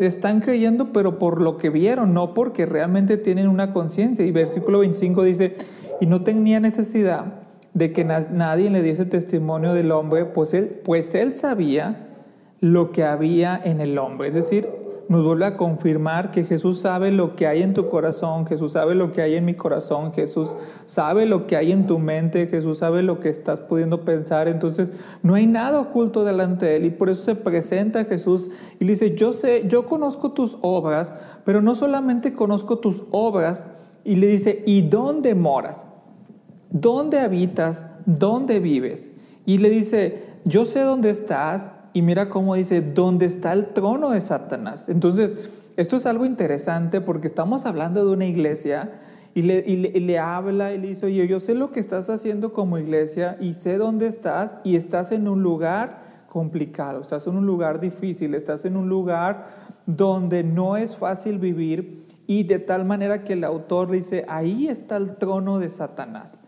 están 0.00 0.40
creyendo, 0.40 0.92
pero 0.92 1.18
por 1.18 1.40
lo 1.40 1.58
que 1.58 1.70
vieron, 1.70 2.14
no 2.14 2.34
porque 2.34 2.66
realmente 2.66 3.16
tienen 3.18 3.48
una 3.48 3.72
conciencia. 3.72 4.24
Y 4.24 4.32
versículo 4.32 4.80
25 4.80 5.22
dice, 5.22 5.56
y 6.00 6.06
no 6.06 6.22
tenía 6.22 6.58
necesidad 6.58 7.34
de 7.74 7.92
que 7.92 8.04
nadie 8.04 8.70
le 8.70 8.82
diese 8.82 9.04
testimonio 9.04 9.74
del 9.74 9.92
hombre, 9.92 10.24
pues 10.24 10.54
él, 10.54 10.80
pues 10.84 11.14
él 11.14 11.32
sabía 11.32 12.07
lo 12.60 12.92
que 12.92 13.04
había 13.04 13.60
en 13.62 13.80
el 13.80 13.98
hombre. 13.98 14.28
Es 14.28 14.34
decir, 14.34 14.68
nos 15.08 15.24
vuelve 15.24 15.46
a 15.46 15.56
confirmar 15.56 16.30
que 16.32 16.44
Jesús 16.44 16.80
sabe 16.80 17.10
lo 17.12 17.34
que 17.34 17.46
hay 17.46 17.62
en 17.62 17.72
tu 17.72 17.88
corazón, 17.88 18.46
Jesús 18.46 18.72
sabe 18.72 18.94
lo 18.94 19.12
que 19.12 19.22
hay 19.22 19.36
en 19.36 19.46
mi 19.46 19.54
corazón, 19.54 20.12
Jesús 20.12 20.54
sabe 20.84 21.24
lo 21.24 21.46
que 21.46 21.56
hay 21.56 21.72
en 21.72 21.86
tu 21.86 21.98
mente, 21.98 22.46
Jesús 22.46 22.78
sabe 22.78 23.02
lo 23.02 23.18
que 23.18 23.30
estás 23.30 23.60
pudiendo 23.60 24.04
pensar. 24.04 24.48
Entonces, 24.48 24.92
no 25.22 25.34
hay 25.34 25.46
nada 25.46 25.80
oculto 25.80 26.24
delante 26.24 26.66
de 26.66 26.76
él 26.76 26.84
y 26.84 26.90
por 26.90 27.08
eso 27.08 27.22
se 27.22 27.34
presenta 27.36 28.04
Jesús 28.04 28.50
y 28.78 28.84
le 28.84 28.92
dice, 28.92 29.14
yo 29.14 29.32
sé, 29.32 29.66
yo 29.66 29.86
conozco 29.86 30.32
tus 30.32 30.58
obras, 30.60 31.14
pero 31.44 31.62
no 31.62 31.74
solamente 31.74 32.34
conozco 32.34 32.78
tus 32.78 33.04
obras, 33.10 33.66
y 34.04 34.16
le 34.16 34.26
dice, 34.26 34.62
¿y 34.66 34.82
dónde 34.82 35.34
moras? 35.34 35.84
¿Dónde 36.70 37.20
habitas? 37.20 37.84
¿Dónde 38.06 38.58
vives? 38.58 39.10
Y 39.44 39.58
le 39.58 39.68
dice, 39.68 40.22
yo 40.44 40.64
sé 40.64 40.80
dónde 40.80 41.10
estás 41.10 41.70
y 41.92 42.02
mira 42.02 42.28
cómo 42.28 42.54
dice, 42.54 42.80
¿dónde 42.80 43.26
está 43.26 43.52
el 43.52 43.68
trono 43.68 44.10
de 44.10 44.20
Satanás? 44.20 44.88
Entonces, 44.88 45.34
esto 45.76 45.96
es 45.96 46.06
algo 46.06 46.26
interesante 46.26 47.00
porque 47.00 47.28
estamos 47.28 47.66
hablando 47.66 48.04
de 48.04 48.12
una 48.12 48.26
iglesia 48.26 49.00
y 49.34 49.42
le, 49.42 49.62
y 49.66 49.76
le, 49.76 50.18
habla 50.18 50.72
y 50.72 50.78
le 50.78 50.88
dice, 50.88 51.06
oye, 51.06 51.28
yo 51.28 51.38
sé 51.38 51.54
lo 51.54 51.70
que 51.70 51.80
estás 51.80 52.10
haciendo 52.10 52.52
como 52.52 52.78
iglesia 52.78 53.36
y 53.40 53.54
sé 53.54 53.78
dónde 53.78 54.08
estás 54.08 54.56
y 54.64 54.76
estás 54.76 55.12
en 55.12 55.28
un 55.28 55.42
lugar 55.42 56.24
complicado, 56.28 57.00
estás 57.00 57.26
en 57.26 57.36
un 57.36 57.46
lugar 57.46 57.78
difícil, 57.78 58.34
estás 58.34 58.64
en 58.64 58.76
un 58.76 58.88
lugar 58.88 59.46
donde 59.86 60.42
no 60.42 60.76
es 60.76 60.96
fácil 60.96 61.38
vivir 61.38 62.06
y 62.26 62.42
de 62.42 62.58
tal 62.58 62.84
manera 62.84 63.24
que 63.24 63.34
el 63.34 63.44
autor 63.44 63.90
dice, 63.90 64.24
ahí 64.28 64.68
está 64.68 64.96
el 64.96 65.16
trono 65.16 65.58
de 65.58 65.68
Satanás. 65.68 66.38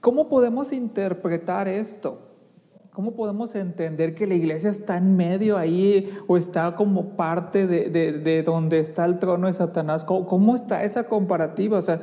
¿Cómo 0.00 0.28
podemos 0.28 0.72
interpretar 0.72 1.68
esto? 1.68 2.33
¿Cómo 2.94 3.16
podemos 3.16 3.56
entender 3.56 4.14
que 4.14 4.24
la 4.24 4.34
iglesia 4.34 4.70
está 4.70 4.98
en 4.98 5.16
medio 5.16 5.58
ahí 5.58 6.16
o 6.28 6.36
está 6.36 6.76
como 6.76 7.16
parte 7.16 7.66
de, 7.66 7.90
de, 7.90 8.12
de 8.12 8.44
donde 8.44 8.78
está 8.78 9.04
el 9.04 9.18
trono 9.18 9.48
de 9.48 9.52
Satanás? 9.52 10.04
¿Cómo, 10.04 10.28
¿Cómo, 10.28 10.54
está 10.54 10.84
esa 10.84 11.08
comparativa? 11.08 11.76
O 11.76 11.82
sea, 11.82 12.00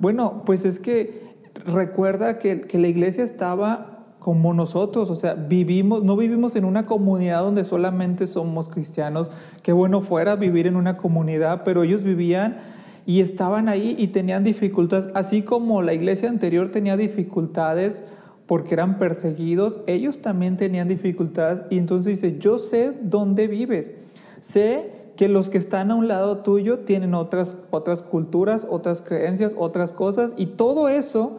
bueno, 0.00 0.42
pues 0.44 0.66
es 0.66 0.78
que 0.80 1.34
recuerda 1.64 2.38
que, 2.38 2.60
que 2.60 2.78
la 2.78 2.88
iglesia 2.88 3.24
estaba 3.24 4.16
como 4.18 4.52
nosotros, 4.52 5.08
o 5.08 5.14
sea, 5.14 5.32
vivimos, 5.32 6.04
no 6.04 6.14
vivimos 6.14 6.56
en 6.56 6.66
una 6.66 6.84
comunidad 6.84 7.40
donde 7.40 7.64
solamente 7.64 8.26
somos 8.26 8.68
cristianos. 8.68 9.32
Qué 9.62 9.72
bueno 9.72 10.02
fuera 10.02 10.36
vivir 10.36 10.66
en 10.66 10.76
una 10.76 10.98
comunidad, 10.98 11.62
pero 11.64 11.84
ellos 11.84 12.02
vivían 12.02 12.58
y 13.06 13.22
estaban 13.22 13.66
ahí 13.70 13.96
y 13.98 14.08
tenían 14.08 14.44
dificultades, 14.44 15.10
así 15.14 15.40
como 15.40 15.80
la 15.80 15.94
iglesia 15.94 16.28
anterior 16.28 16.70
tenía 16.70 16.98
dificultades 16.98 18.04
porque 18.46 18.74
eran 18.74 18.98
perseguidos, 18.98 19.80
ellos 19.86 20.20
también 20.20 20.56
tenían 20.56 20.88
dificultades 20.88 21.64
y 21.70 21.78
entonces 21.78 22.20
dice, 22.20 22.38
yo 22.38 22.58
sé 22.58 22.92
dónde 23.02 23.48
vives, 23.48 23.94
sé 24.40 24.92
que 25.16 25.28
los 25.28 25.48
que 25.48 25.58
están 25.58 25.90
a 25.90 25.94
un 25.94 26.08
lado 26.08 26.38
tuyo 26.38 26.80
tienen 26.80 27.14
otras, 27.14 27.56
otras 27.70 28.02
culturas, 28.02 28.66
otras 28.68 29.00
creencias, 29.00 29.54
otras 29.56 29.92
cosas 29.92 30.32
y 30.36 30.46
todo 30.46 30.88
eso 30.88 31.38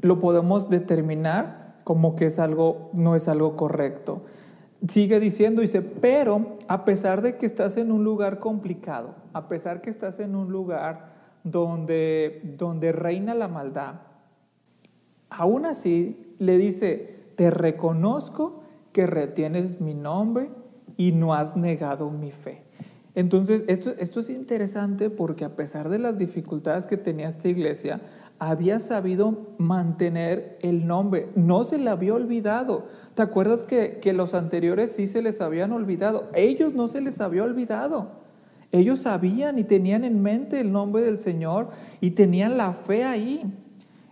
lo 0.00 0.20
podemos 0.20 0.68
determinar 0.68 1.76
como 1.84 2.16
que 2.16 2.26
es 2.26 2.38
algo, 2.38 2.90
no 2.92 3.14
es 3.14 3.28
algo 3.28 3.56
correcto. 3.56 4.22
Sigue 4.88 5.20
diciendo, 5.20 5.62
dice, 5.62 5.80
pero 5.80 6.58
a 6.68 6.84
pesar 6.84 7.22
de 7.22 7.36
que 7.38 7.46
estás 7.46 7.76
en 7.76 7.90
un 7.90 8.04
lugar 8.04 8.38
complicado, 8.38 9.14
a 9.32 9.48
pesar 9.48 9.80
que 9.80 9.90
estás 9.90 10.18
en 10.18 10.34
un 10.34 10.50
lugar 10.50 11.14
donde, 11.42 12.42
donde 12.58 12.92
reina 12.92 13.34
la 13.34 13.48
maldad, 13.48 13.94
aún 15.30 15.64
así 15.64 16.23
le 16.38 16.58
dice, 16.58 17.14
te 17.36 17.50
reconozco 17.50 18.62
que 18.92 19.06
retienes 19.06 19.80
mi 19.80 19.94
nombre 19.94 20.50
y 20.96 21.12
no 21.12 21.34
has 21.34 21.56
negado 21.56 22.10
mi 22.10 22.30
fe. 22.30 22.62
Entonces, 23.14 23.62
esto, 23.68 23.90
esto 23.98 24.20
es 24.20 24.30
interesante 24.30 25.10
porque 25.10 25.44
a 25.44 25.54
pesar 25.56 25.88
de 25.88 25.98
las 25.98 26.18
dificultades 26.18 26.86
que 26.86 26.96
tenía 26.96 27.28
esta 27.28 27.48
iglesia, 27.48 28.00
había 28.38 28.80
sabido 28.80 29.54
mantener 29.58 30.58
el 30.60 30.86
nombre, 30.86 31.28
no 31.36 31.64
se 31.64 31.78
le 31.78 31.90
había 31.90 32.14
olvidado. 32.14 32.88
¿Te 33.14 33.22
acuerdas 33.22 33.62
que, 33.62 33.98
que, 34.00 34.12
los 34.12 34.34
anteriores 34.34 34.92
sí 34.92 35.06
se 35.06 35.22
les 35.22 35.40
habían 35.40 35.72
olvidado? 35.72 36.28
Ellos 36.34 36.74
no 36.74 36.88
se 36.88 37.00
les 37.00 37.20
había 37.20 37.44
olvidado. 37.44 38.24
Ellos 38.72 39.02
sabían 39.02 39.58
y 39.58 39.64
tenían 39.64 40.02
en 40.02 40.20
mente 40.20 40.58
el 40.58 40.72
nombre 40.72 41.02
del 41.02 41.18
Señor 41.18 41.68
y 42.00 42.10
tenían 42.10 42.56
la 42.56 42.72
fe 42.72 43.04
ahí. 43.04 43.44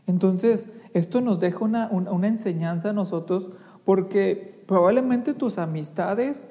Entonces, 0.07 0.69
esto 0.95 1.21
nos 1.21 1.41
deja 1.41 1.65
una, 1.65 1.89
una 1.91 2.27
enseñanza 2.27 2.91
a 2.91 2.93
nosotros 2.93 3.51
porque 3.85 4.63
probablemente 4.67 5.35
tus 5.35 5.59
amistades 5.59 6.47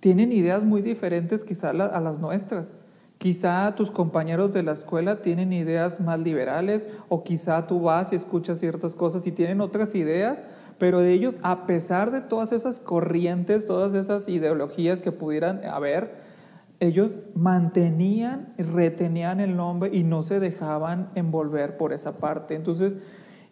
tienen 0.00 0.32
ideas 0.32 0.64
muy 0.64 0.82
diferentes 0.82 1.44
quizá 1.44 1.70
a 1.70 2.00
las 2.00 2.18
nuestras. 2.18 2.74
Quizá 3.18 3.74
tus 3.74 3.90
compañeros 3.90 4.52
de 4.52 4.62
la 4.62 4.72
escuela 4.72 5.22
tienen 5.22 5.52
ideas 5.52 5.98
más 6.00 6.18
liberales 6.18 6.88
o 7.08 7.24
quizá 7.24 7.66
tú 7.66 7.80
vas 7.80 8.12
y 8.12 8.16
escuchas 8.16 8.58
ciertas 8.58 8.94
cosas 8.94 9.26
y 9.26 9.32
tienen 9.32 9.60
otras 9.60 9.94
ideas, 9.94 10.42
pero 10.78 11.00
de 11.00 11.12
ellos, 11.12 11.36
a 11.42 11.64
pesar 11.66 12.10
de 12.10 12.20
todas 12.20 12.52
esas 12.52 12.80
corrientes, 12.80 13.64
todas 13.64 13.94
esas 13.94 14.28
ideologías 14.28 15.00
que 15.00 15.12
pudieran 15.12 15.64
haber, 15.64 16.12
ellos 16.80 17.18
mantenían, 17.34 18.52
retenían 18.58 19.40
el 19.40 19.56
nombre 19.56 19.90
y 19.92 20.04
no 20.04 20.22
se 20.22 20.40
dejaban 20.40 21.08
envolver 21.14 21.76
por 21.78 21.92
esa 21.92 22.18
parte. 22.18 22.54
Entonces, 22.54 22.98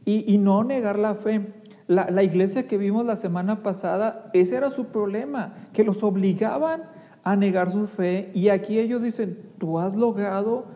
y, 0.04 0.38
no 0.38 0.64
negar 0.64 0.98
la 0.98 1.14
fe. 1.14 1.52
La, 1.86 2.10
la, 2.10 2.22
iglesia 2.22 2.66
que 2.66 2.78
vimos 2.78 3.04
la 3.04 3.16
semana 3.16 3.62
pasada, 3.62 4.30
ese 4.32 4.56
era 4.56 4.70
su 4.70 4.86
problema, 4.86 5.54
que 5.72 5.84
los 5.84 6.02
obligaban 6.02 6.84
a 7.24 7.36
negar 7.36 7.70
su 7.70 7.86
fe 7.86 8.30
y 8.34 8.48
aquí 8.48 8.78
ellos 8.78 9.02
dicen, 9.02 9.38
tú 9.58 9.78
has 9.78 9.94
logrado 9.94 10.66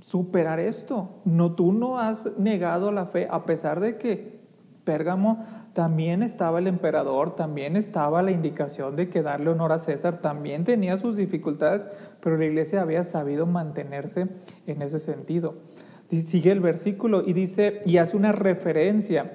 superar 0.00 0.60
esto, 0.60 1.20
no, 1.24 1.54
tú 1.54 1.72
no 1.72 1.98
has 1.98 2.36
negado 2.38 2.92
la 2.92 3.06
fe, 3.06 3.26
a 3.30 3.44
pesar 3.44 3.80
de 3.80 3.96
que 3.96 4.36
Pérgamo 4.84 5.44
también 5.72 6.22
estaba 6.22 6.60
el 6.60 6.68
emperador, 6.68 7.34
también 7.34 7.76
estaba 7.76 8.22
la 8.22 8.30
indicación 8.30 8.94
de 8.94 9.10
que 9.10 9.22
darle 9.22 9.50
honor 9.50 9.72
a 9.72 9.78
César, 9.78 10.22
también 10.22 10.64
tenía 10.64 10.96
sus 10.96 11.16
dificultades, 11.16 11.88
pero 12.20 12.38
la 12.38 12.46
iglesia 12.46 12.80
había 12.80 13.02
sabido 13.02 13.46
mantenerse 13.46 14.28
en 14.66 14.80
ese 14.80 15.00
sentido. 15.00 15.56
Sigue 16.10 16.52
el 16.52 16.60
versículo 16.60 17.22
y 17.26 17.32
dice, 17.32 17.80
y 17.84 17.96
hace 17.96 18.16
una 18.16 18.32
referencia, 18.32 19.32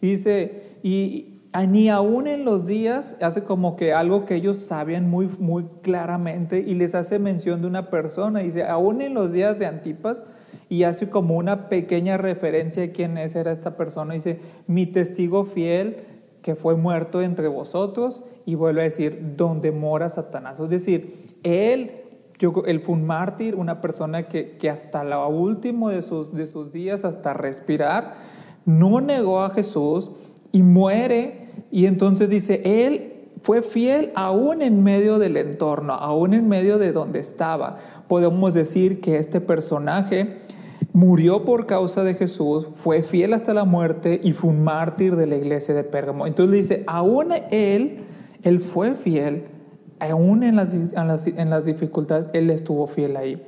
dice, 0.00 0.76
y, 0.82 1.40
ni 1.68 1.88
aún 1.88 2.26
en 2.26 2.44
los 2.44 2.66
días, 2.66 3.16
hace 3.20 3.42
como 3.42 3.76
que 3.76 3.92
algo 3.92 4.26
que 4.26 4.34
ellos 4.34 4.58
sabían 4.58 5.08
muy, 5.08 5.28
muy 5.38 5.64
claramente 5.82 6.60
y 6.60 6.74
les 6.74 6.94
hace 6.94 7.18
mención 7.18 7.62
de 7.62 7.66
una 7.66 7.90
persona, 7.90 8.42
y 8.42 8.46
dice, 8.46 8.64
aún 8.64 9.00
en 9.00 9.14
los 9.14 9.32
días 9.32 9.58
de 9.58 9.66
Antipas, 9.66 10.22
y 10.68 10.84
hace 10.84 11.08
como 11.08 11.36
una 11.36 11.68
pequeña 11.68 12.16
referencia 12.16 12.82
de 12.82 12.92
quién 12.92 13.18
es, 13.18 13.34
era 13.34 13.50
esta 13.50 13.76
persona, 13.76 14.14
dice, 14.14 14.38
mi 14.66 14.86
testigo 14.86 15.44
fiel 15.44 15.96
que 16.42 16.54
fue 16.54 16.76
muerto 16.76 17.22
entre 17.22 17.48
vosotros, 17.48 18.22
y 18.46 18.54
vuelve 18.54 18.82
a 18.82 18.84
decir, 18.84 19.34
donde 19.36 19.72
mora 19.72 20.08
Satanás. 20.08 20.60
Es 20.60 20.70
decir, 20.70 21.36
él, 21.42 21.99
yo, 22.40 22.52
él 22.66 22.80
fue 22.80 22.96
un 22.96 23.06
mártir, 23.06 23.54
una 23.54 23.80
persona 23.80 24.24
que, 24.24 24.56
que 24.56 24.68
hasta 24.68 25.04
lo 25.04 25.28
último 25.28 25.90
de 25.90 26.02
sus, 26.02 26.34
de 26.34 26.48
sus 26.48 26.72
días, 26.72 27.04
hasta 27.04 27.34
respirar, 27.34 28.14
no 28.64 29.00
negó 29.00 29.42
a 29.42 29.50
Jesús 29.50 30.10
y 30.50 30.62
muere 30.62 31.48
y 31.70 31.86
entonces 31.86 32.28
dice, 32.28 32.62
él 32.64 33.12
fue 33.42 33.62
fiel 33.62 34.10
aún 34.14 34.62
en 34.62 34.82
medio 34.82 35.18
del 35.18 35.36
entorno, 35.36 35.94
aún 35.94 36.34
en 36.34 36.48
medio 36.48 36.78
de 36.78 36.92
donde 36.92 37.20
estaba. 37.20 37.78
Podemos 38.08 38.54
decir 38.54 39.00
que 39.00 39.18
este 39.18 39.40
personaje 39.40 40.38
murió 40.92 41.44
por 41.44 41.66
causa 41.66 42.02
de 42.02 42.14
Jesús, 42.14 42.68
fue 42.74 43.02
fiel 43.02 43.32
hasta 43.34 43.54
la 43.54 43.64
muerte 43.64 44.20
y 44.22 44.32
fue 44.32 44.50
un 44.50 44.64
mártir 44.64 45.14
de 45.16 45.26
la 45.26 45.36
iglesia 45.36 45.74
de 45.74 45.84
Pérgamo. 45.84 46.26
Entonces 46.26 46.68
dice, 46.68 46.84
aún 46.86 47.32
él, 47.50 48.00
él 48.42 48.60
fue 48.60 48.94
fiel, 48.94 49.44
aún 50.00 50.42
en 50.42 50.56
las, 50.56 50.74
en 50.74 51.08
las, 51.08 51.26
en 51.26 51.50
las 51.50 51.64
dificultades, 51.64 52.28
él 52.32 52.50
estuvo 52.50 52.86
fiel 52.86 53.16
ahí. 53.16 53.42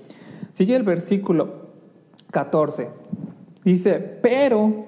Sigue 0.53 0.77
el 0.77 0.83
versículo 0.83 1.63
14. 2.31 2.89
Dice, 3.65 3.95
pero 4.23 4.85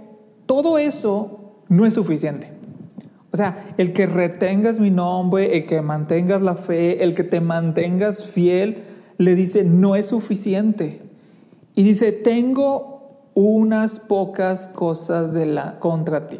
todo 0.46 0.78
eso 0.78 1.54
no 1.68 1.86
es 1.86 1.94
suficiente. 1.94 2.52
O 3.32 3.36
sea, 3.36 3.74
el 3.78 3.92
que 3.92 4.06
retengas 4.06 4.78
mi 4.78 4.90
nombre, 4.90 5.56
el 5.56 5.66
que 5.66 5.80
mantengas 5.80 6.40
la 6.40 6.54
fe, 6.54 7.02
el 7.02 7.14
que 7.14 7.24
te 7.24 7.40
mantengas 7.40 8.24
fiel, 8.24 8.84
le 9.18 9.34
dice, 9.34 9.64
no 9.64 9.96
es 9.96 10.06
suficiente. 10.06 11.02
Y 11.74 11.82
dice, 11.82 12.12
tengo 12.12 12.94
unas 13.34 13.98
pocas 13.98 14.68
cosas 14.68 15.32
de 15.32 15.46
la, 15.46 15.80
contra 15.80 16.28
ti. 16.28 16.38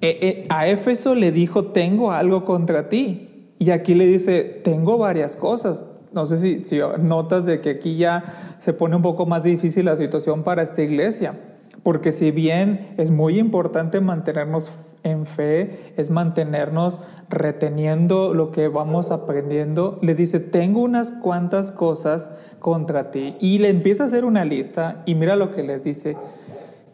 E, 0.00 0.08
e, 0.20 0.42
a 0.50 0.68
Éfeso 0.68 1.14
le 1.14 1.32
dijo, 1.32 1.66
tengo 1.68 2.12
algo 2.12 2.44
contra 2.44 2.90
ti. 2.90 3.33
Y 3.58 3.70
aquí 3.70 3.94
le 3.94 4.06
dice, 4.06 4.42
tengo 4.64 4.98
varias 4.98 5.36
cosas. 5.36 5.84
No 6.12 6.26
sé 6.26 6.38
si, 6.38 6.64
si 6.64 6.78
notas 6.98 7.44
de 7.46 7.60
que 7.60 7.70
aquí 7.70 7.96
ya 7.96 8.56
se 8.58 8.72
pone 8.72 8.96
un 8.96 9.02
poco 9.02 9.26
más 9.26 9.42
difícil 9.42 9.86
la 9.86 9.96
situación 9.96 10.42
para 10.42 10.62
esta 10.62 10.82
iglesia. 10.82 11.38
Porque 11.82 12.12
si 12.12 12.30
bien 12.30 12.94
es 12.96 13.10
muy 13.10 13.38
importante 13.38 14.00
mantenernos 14.00 14.72
en 15.04 15.26
fe 15.26 15.92
es 15.96 16.10
mantenernos 16.10 17.00
reteniendo 17.28 18.34
lo 18.34 18.50
que 18.50 18.68
vamos 18.68 19.10
aprendiendo. 19.10 19.98
Le 20.02 20.14
dice, 20.14 20.40
tengo 20.40 20.82
unas 20.82 21.12
cuantas 21.12 21.70
cosas 21.70 22.30
contra 22.58 23.10
ti. 23.10 23.36
Y 23.38 23.58
le 23.58 23.68
empieza 23.68 24.04
a 24.04 24.06
hacer 24.06 24.24
una 24.24 24.44
lista 24.44 25.02
y 25.06 25.14
mira 25.14 25.36
lo 25.36 25.54
que 25.54 25.62
les 25.62 25.82
dice. 25.82 26.16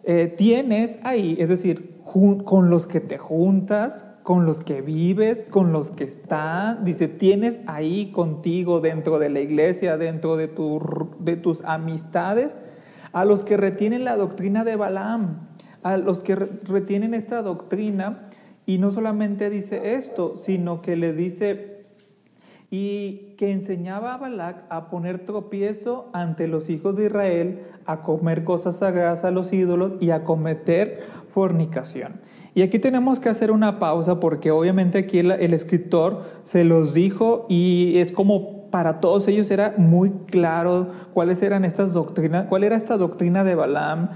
Eh, 0.04 0.26
tienes 0.36 0.98
ahí, 1.04 1.36
es 1.38 1.48
decir, 1.48 2.00
con 2.02 2.68
los 2.68 2.86
que 2.86 3.00
te 3.00 3.16
juntas, 3.16 4.04
con 4.30 4.46
los 4.46 4.60
que 4.60 4.80
vives, 4.80 5.44
con 5.50 5.72
los 5.72 5.90
que 5.90 6.04
están, 6.04 6.84
dice, 6.84 7.08
tienes 7.08 7.62
ahí 7.66 8.12
contigo 8.12 8.78
dentro 8.78 9.18
de 9.18 9.28
la 9.28 9.40
iglesia, 9.40 9.96
dentro 9.96 10.36
de, 10.36 10.46
tu, 10.46 10.80
de 11.18 11.34
tus 11.34 11.64
amistades, 11.64 12.56
a 13.10 13.24
los 13.24 13.42
que 13.42 13.56
retienen 13.56 14.04
la 14.04 14.16
doctrina 14.16 14.62
de 14.62 14.76
Balaam 14.76 15.48
a 15.82 15.96
los 15.96 16.20
que 16.20 16.36
retienen 16.36 17.12
esta 17.12 17.42
doctrina 17.42 18.28
y 18.66 18.78
no 18.78 18.92
solamente 18.92 19.50
dice 19.50 19.96
esto, 19.96 20.36
sino 20.36 20.80
que 20.80 20.94
les 20.94 21.16
dice 21.16 21.86
y 22.70 23.34
que 23.36 23.50
enseñaba 23.50 24.14
a 24.14 24.18
Balac 24.18 24.64
a 24.68 24.90
poner 24.90 25.26
tropiezo 25.26 26.08
ante 26.12 26.46
los 26.46 26.70
hijos 26.70 26.94
de 26.94 27.06
Israel, 27.06 27.62
a 27.84 28.04
comer 28.04 28.44
cosas 28.44 28.76
sagradas 28.76 29.24
a 29.24 29.32
los 29.32 29.52
ídolos 29.52 29.94
y 29.98 30.12
a 30.12 30.22
cometer 30.22 31.00
fornicación. 31.34 32.20
Y 32.54 32.62
aquí 32.62 32.78
tenemos 32.78 33.20
que 33.20 33.28
hacer 33.28 33.50
una 33.50 33.78
pausa 33.78 34.20
porque 34.20 34.50
obviamente 34.50 34.98
aquí 34.98 35.18
el, 35.18 35.30
el 35.30 35.54
escritor 35.54 36.24
se 36.42 36.64
los 36.64 36.94
dijo 36.94 37.46
y 37.48 37.98
es 37.98 38.12
como 38.12 38.68
para 38.70 39.00
todos 39.00 39.26
ellos 39.28 39.50
era 39.50 39.74
muy 39.76 40.10
claro 40.26 40.88
cuáles 41.12 41.42
eran 41.42 41.64
estas 41.64 41.92
doctrinas, 41.92 42.46
cuál 42.46 42.64
era 42.64 42.76
esta 42.76 42.96
doctrina 42.96 43.44
de 43.44 43.54
Balaam, 43.54 44.10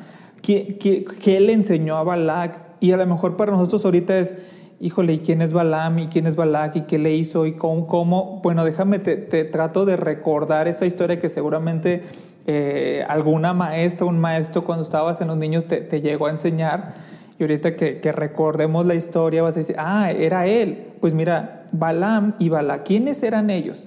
¿Qué, 0.45 0.77
qué, 1.23 1.41
le 1.41 1.55
enseñó 1.55 1.97
a 1.97 2.03
Balak? 2.03 2.59
Y 2.79 2.93
a 2.93 2.99
lo 2.99 3.07
mejor 3.07 3.35
para 3.37 3.53
nosotros 3.53 3.83
ahorita 3.87 4.19
es, 4.19 4.37
híjole, 4.79 5.15
¿y 5.15 5.19
quién 5.21 5.41
es 5.41 5.55
Balaam? 5.55 6.01
¿Y 6.01 6.09
quién 6.09 6.27
es 6.27 6.37
Balak? 6.37 6.77
¿Y 6.77 6.81
qué 6.83 6.99
le 6.99 7.15
hizo? 7.15 7.47
¿Y 7.47 7.53
cómo? 7.55 7.87
cómo? 7.87 8.41
Bueno, 8.43 8.63
déjame, 8.63 8.99
te, 8.99 9.17
trato 9.45 9.87
de 9.87 9.97
recordar 9.97 10.69
esa 10.69 10.85
historia 10.85 11.19
que 11.19 11.31
seguramente 11.31 12.03
eh, 12.47 13.07
alguna 13.09 13.55
maestra, 13.55 14.05
un 14.05 14.19
maestro 14.19 14.65
cuando 14.65 14.85
estabas 14.85 15.23
en 15.23 15.29
los 15.29 15.39
niños 15.39 15.65
te, 15.65 15.79
te 15.79 16.03
llegó 16.03 16.27
a 16.27 16.31
enseñar. 16.31 16.95
Y 17.39 17.43
ahorita 17.43 17.77
que, 17.77 18.01
que, 18.01 18.13
recordemos 18.13 18.87
la 18.87 18.95
historia 18.95 19.43
vas 19.43 19.57
a 19.57 19.61
decir, 19.61 19.77
ah, 19.79 20.11
era 20.11 20.47
él. 20.47 20.93
Pues 21.01 21.15
mira, 21.15 21.67
Balaam 21.73 22.35
y 22.39 22.49
Balak, 22.49 22.85
¿quiénes 22.85 23.23
eran 23.23 23.51
ellos? 23.51 23.85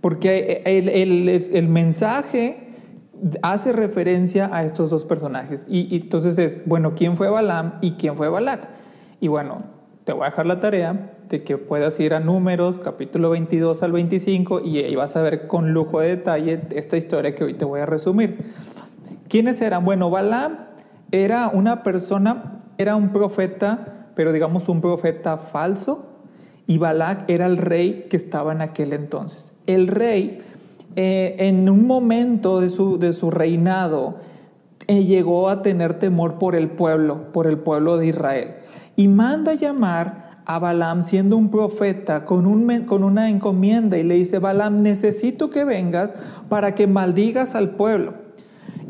Porque 0.00 0.62
el, 0.64 0.88
el, 0.88 1.28
el 1.28 1.68
mensaje 1.68 2.70
hace 3.42 3.72
referencia 3.72 4.50
a 4.52 4.64
estos 4.64 4.90
dos 4.90 5.04
personajes. 5.04 5.66
Y, 5.68 5.96
entonces 5.96 6.38
es, 6.38 6.66
bueno, 6.66 6.94
¿quién 6.94 7.16
fue 7.16 7.28
Balaam 7.28 7.74
y 7.80 7.92
quién 7.92 8.16
fue 8.16 8.28
Balak? 8.28 8.68
Y 9.20 9.28
bueno, 9.28 9.64
te 10.04 10.12
voy 10.12 10.22
a 10.22 10.30
dejar 10.30 10.46
la 10.46 10.60
tarea 10.60 11.12
de 11.28 11.42
que 11.42 11.58
puedas 11.58 11.98
ir 12.00 12.14
a 12.14 12.20
Números, 12.20 12.78
capítulo 12.78 13.30
22 13.30 13.82
al 13.82 13.92
25, 13.92 14.60
y 14.60 14.78
ahí 14.78 14.96
vas 14.96 15.16
a 15.16 15.22
ver 15.22 15.46
con 15.46 15.72
lujo 15.72 16.00
de 16.00 16.08
detalle 16.08 16.60
esta 16.70 16.96
historia 16.96 17.34
que 17.34 17.44
hoy 17.44 17.54
te 17.54 17.64
voy 17.64 17.80
a 17.80 17.86
resumir. 17.86 18.38
¿Quiénes 19.28 19.60
eran? 19.60 19.84
Bueno, 19.84 20.10
Balaam 20.10 20.66
era 21.12 21.48
una 21.48 21.82
persona, 21.82 22.59
era 22.80 22.96
un 22.96 23.10
profeta, 23.10 24.08
pero 24.14 24.32
digamos 24.32 24.70
un 24.70 24.80
profeta 24.80 25.36
falso, 25.36 26.06
y 26.66 26.78
Balac 26.78 27.28
era 27.28 27.44
el 27.44 27.58
rey 27.58 28.06
que 28.08 28.16
estaba 28.16 28.52
en 28.52 28.62
aquel 28.62 28.94
entonces. 28.94 29.52
El 29.66 29.86
rey, 29.86 30.40
eh, 30.96 31.36
en 31.40 31.68
un 31.68 31.86
momento 31.86 32.58
de 32.58 32.70
su, 32.70 32.98
de 32.98 33.12
su 33.12 33.30
reinado, 33.30 34.16
eh, 34.86 35.04
llegó 35.04 35.50
a 35.50 35.60
tener 35.60 35.98
temor 35.98 36.38
por 36.38 36.54
el 36.54 36.70
pueblo, 36.70 37.32
por 37.32 37.46
el 37.46 37.58
pueblo 37.58 37.98
de 37.98 38.06
Israel, 38.06 38.54
y 38.96 39.08
manda 39.08 39.52
llamar 39.52 40.40
a 40.46 40.58
Balaam 40.58 41.02
siendo 41.02 41.36
un 41.36 41.50
profeta 41.50 42.24
con, 42.24 42.46
un, 42.46 42.86
con 42.86 43.04
una 43.04 43.28
encomienda 43.28 43.98
y 43.98 44.04
le 44.04 44.14
dice, 44.14 44.38
Balaam, 44.38 44.80
necesito 44.80 45.50
que 45.50 45.64
vengas 45.64 46.14
para 46.48 46.74
que 46.74 46.86
maldigas 46.86 47.54
al 47.54 47.72
pueblo. 47.72 48.29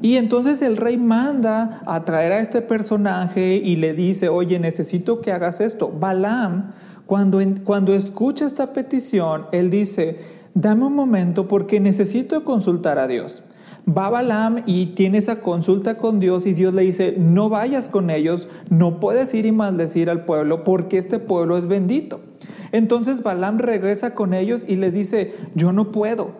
Y 0.02 0.16
entonces 0.16 0.62
el 0.62 0.76
rey 0.76 0.96
manda 0.96 1.82
a 1.86 2.04
traer 2.04 2.32
a 2.32 2.38
este 2.40 2.62
personaje 2.62 3.56
y 3.56 3.76
le 3.76 3.92
dice, 3.92 4.28
oye, 4.28 4.58
necesito 4.58 5.20
que 5.20 5.32
hagas 5.32 5.60
esto. 5.60 5.90
Balaam, 5.90 6.72
cuando, 7.06 7.40
cuando 7.64 7.94
escucha 7.94 8.46
esta 8.46 8.72
petición, 8.72 9.46
él 9.52 9.68
dice, 9.68 10.18
dame 10.54 10.86
un 10.86 10.94
momento 10.94 11.48
porque 11.48 11.80
necesito 11.80 12.44
consultar 12.44 12.98
a 12.98 13.08
Dios. 13.08 13.42
Va 13.88 14.08
Balaam 14.08 14.62
y 14.66 14.86
tiene 14.94 15.18
esa 15.18 15.40
consulta 15.40 15.96
con 15.96 16.20
Dios 16.20 16.46
y 16.46 16.52
Dios 16.52 16.72
le 16.74 16.82
dice, 16.82 17.14
no 17.18 17.48
vayas 17.48 17.88
con 17.88 18.10
ellos, 18.10 18.48
no 18.68 19.00
puedes 19.00 19.34
ir 19.34 19.46
y 19.46 19.52
maldecir 19.52 20.10
al 20.10 20.24
pueblo 20.24 20.64
porque 20.64 20.98
este 20.98 21.18
pueblo 21.18 21.58
es 21.58 21.66
bendito. 21.66 22.20
Entonces 22.72 23.22
Balaam 23.22 23.58
regresa 23.58 24.14
con 24.14 24.32
ellos 24.32 24.64
y 24.66 24.76
les 24.76 24.92
dice, 24.92 25.34
yo 25.54 25.72
no 25.72 25.92
puedo. 25.92 26.32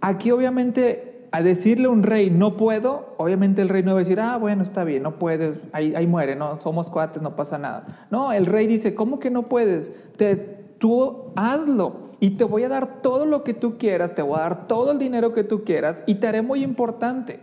Aquí 0.00 0.30
obviamente 0.30 1.13
a 1.34 1.42
decirle 1.42 1.88
a 1.88 1.90
un 1.90 2.04
rey, 2.04 2.30
no 2.30 2.56
puedo, 2.56 3.16
obviamente 3.16 3.60
el 3.60 3.68
rey 3.68 3.82
no 3.82 3.94
va 3.94 3.98
a 3.98 4.02
decir, 4.04 4.20
ah, 4.20 4.36
bueno, 4.36 4.62
está 4.62 4.84
bien, 4.84 5.02
no 5.02 5.18
puedes, 5.18 5.58
ahí, 5.72 6.06
muere, 6.06 6.36
no, 6.36 6.60
somos 6.60 6.90
cuates, 6.90 7.20
no 7.22 7.34
pasa 7.34 7.58
nada. 7.58 8.06
No, 8.08 8.30
el 8.30 8.46
rey 8.46 8.68
dice, 8.68 8.94
¿cómo 8.94 9.18
que 9.18 9.32
no 9.32 9.48
puedes? 9.48 9.90
Te, 10.16 10.36
tú 10.36 11.32
hazlo 11.34 12.10
y 12.20 12.36
te 12.36 12.44
voy 12.44 12.62
a 12.62 12.68
dar 12.68 13.02
todo 13.02 13.26
lo 13.26 13.42
que 13.42 13.52
tú 13.52 13.78
quieras, 13.78 14.14
te 14.14 14.22
voy 14.22 14.38
a 14.38 14.42
dar 14.42 14.68
todo 14.68 14.92
el 14.92 15.00
dinero 15.00 15.32
que 15.32 15.42
tú 15.42 15.64
quieras 15.64 16.04
y 16.06 16.14
te 16.14 16.28
haré 16.28 16.40
muy 16.40 16.62
importante. 16.62 17.40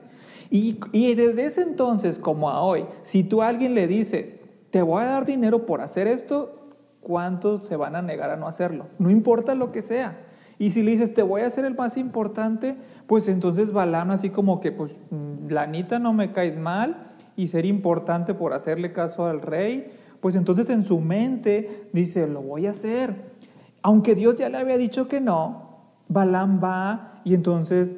Y, 0.50 0.80
y 0.94 1.14
desde 1.16 1.48
ese 1.48 1.62
entonces, 1.62 2.18
como 2.18 2.50
a 2.50 2.62
hoy, 2.62 2.86
si 3.04 3.26
tú 3.26 3.42
a 3.42 3.50
alguien 3.50 3.76
le 3.76 3.88
dices, 3.88 4.38
te 4.70 4.82
voy 4.82 5.04
a 5.04 5.08
dar 5.08 5.26
dinero 5.26 5.66
por 5.66 5.82
hacer 5.82 6.08
esto, 6.08 6.70
¿cuántos 7.02 7.68
se 7.68 7.76
van 7.76 7.98
a 7.98 8.02
negar 8.02 8.30
a 8.30 8.38
no 8.38 8.48
hacerlo? 8.48 8.88
No 9.00 9.10
importa 9.10 9.54
lo 9.54 9.74
que 9.74 9.82
sea. 9.82 10.31
Y 10.62 10.70
si 10.70 10.84
le 10.84 10.92
dices, 10.92 11.12
te 11.12 11.24
voy 11.24 11.42
a 11.42 11.48
hacer 11.48 11.66
el 11.66 11.74
más 11.74 11.98
importante, 11.98 12.78
pues 13.08 13.28
entonces 13.28 13.72
Balaam 13.72 14.12
así 14.12 14.30
como 14.30 14.62
que, 14.62 14.72
pues, 14.72 14.92
la 15.50 15.64
Anita 15.64 15.98
no 15.98 16.14
me 16.14 16.34
cae 16.34 16.56
mal 16.56 17.14
y 17.36 17.48
ser 17.48 17.66
importante 17.66 18.36
por 18.36 18.54
hacerle 18.54 18.94
caso 18.94 19.26
al 19.26 19.42
rey, 19.42 19.92
pues 20.20 20.36
entonces 20.36 20.70
en 20.70 20.84
su 20.84 21.00
mente 21.00 21.90
dice, 21.94 22.28
lo 22.28 22.44
voy 22.44 22.68
a 22.68 22.72
hacer. 22.72 23.32
Aunque 23.82 24.14
Dios 24.14 24.38
ya 24.38 24.50
le 24.50 24.60
había 24.60 24.78
dicho 24.78 25.08
que 25.08 25.20
no, 25.20 25.80
Balaam 26.10 26.62
va 26.64 27.22
y 27.24 27.34
entonces 27.34 27.96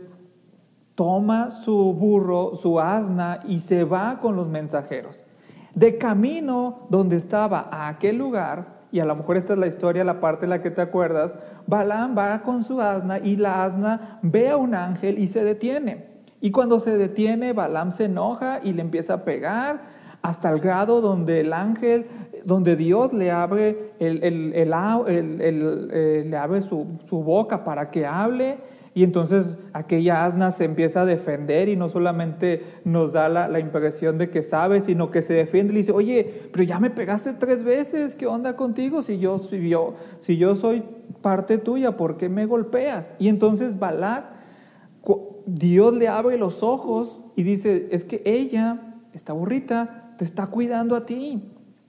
toma 0.95 1.51
su 1.51 1.93
burro, 1.93 2.55
su 2.55 2.79
asna 2.79 3.41
y 3.45 3.59
se 3.59 3.83
va 3.83 4.21
con 4.21 4.37
los 4.37 4.47
mensajeros. 4.47 5.25
De 5.75 5.97
camino 5.97 6.87
donde 6.89 7.17
estaba 7.17 7.67
a 7.69 7.89
aquel 7.89 8.17
lugar, 8.17 8.82
y 8.93 8.99
a 8.99 9.05
lo 9.05 9.15
mejor 9.15 9.37
esta 9.37 9.53
es 9.53 9.59
la 9.59 9.65
historia, 9.65 10.03
la 10.03 10.19
parte 10.19 10.45
en 10.45 10.51
la 10.51 10.61
que 10.61 10.69
te 10.69 10.79
acuerdas, 10.79 11.33
Balaam 11.65 12.15
va 12.15 12.43
con 12.43 12.63
su 12.63 12.79
asna 12.79 13.17
y 13.17 13.37
la 13.37 13.63
asna 13.63 14.19
ve 14.21 14.51
a 14.51 14.57
un 14.57 14.75
ángel 14.75 15.17
y 15.17 15.27
se 15.27 15.43
detiene. 15.43 16.05
Y 16.39 16.51
cuando 16.51 16.79
se 16.79 16.95
detiene, 16.95 17.53
Balaam 17.53 17.91
se 17.91 18.05
enoja 18.05 18.59
y 18.63 18.71
le 18.71 18.83
empieza 18.83 19.15
a 19.15 19.25
pegar 19.25 19.81
hasta 20.21 20.51
el 20.51 20.59
grado 20.59 21.01
donde 21.01 21.41
el 21.41 21.53
ángel, 21.53 22.05
donde 22.45 22.75
Dios 22.75 23.13
le 23.13 23.31
abre, 23.31 23.93
el, 23.97 24.19
eh, 24.21 26.23
le 26.27 26.37
abre 26.37 26.61
su, 26.61 26.85
su 27.09 27.23
boca 27.23 27.63
para 27.63 27.89
que 27.89 28.05
hable 28.05 28.59
y 28.95 29.03
entonces 29.03 29.57
aquella 29.73 30.25
asna 30.25 30.51
se 30.51 30.65
empieza 30.65 31.01
a 31.01 31.05
defender 31.05 31.67
y 31.67 31.75
no 31.75 31.89
solamente 31.89 32.63
nos 32.85 33.13
da 33.13 33.27
la, 33.27 33.59
impresión 33.59 34.19
de 34.19 34.29
que 34.29 34.43
sabe, 34.43 34.81
sino 34.81 35.09
que 35.09 35.23
se 35.23 35.33
defiende 35.33 35.73
y 35.73 35.77
dice, 35.77 35.91
oye, 35.91 36.49
pero 36.51 36.63
ya 36.63 36.79
me 36.79 36.91
pegaste 36.91 37.33
tres 37.33 37.63
veces, 37.63 38.13
¿qué 38.13 38.27
onda 38.27 38.55
contigo? 38.55 39.01
Si 39.01 39.17
yo, 39.17 39.39
si 39.39 39.67
yo, 39.67 39.95
si 40.19 40.37
yo 40.37 40.55
soy 40.55 40.83
parte 41.21 41.57
tuya, 41.57 41.97
¿por 41.97 42.17
qué 42.17 42.29
me 42.29 42.45
golpeas? 42.45 43.15
Y 43.17 43.29
entonces 43.29 43.79
Balak, 43.79 44.25
Dios 45.45 45.93
le 45.95 46.07
abre 46.07 46.37
los 46.37 46.61
ojos 46.61 47.19
y 47.35 47.43
dice, 47.43 47.87
es 47.91 48.05
que 48.05 48.21
ella, 48.25 48.95
esta 49.11 49.33
burrita, 49.33 50.13
te 50.17 50.23
está 50.23 50.47
cuidando 50.47 50.95
a 50.95 51.05
ti. 51.05 51.41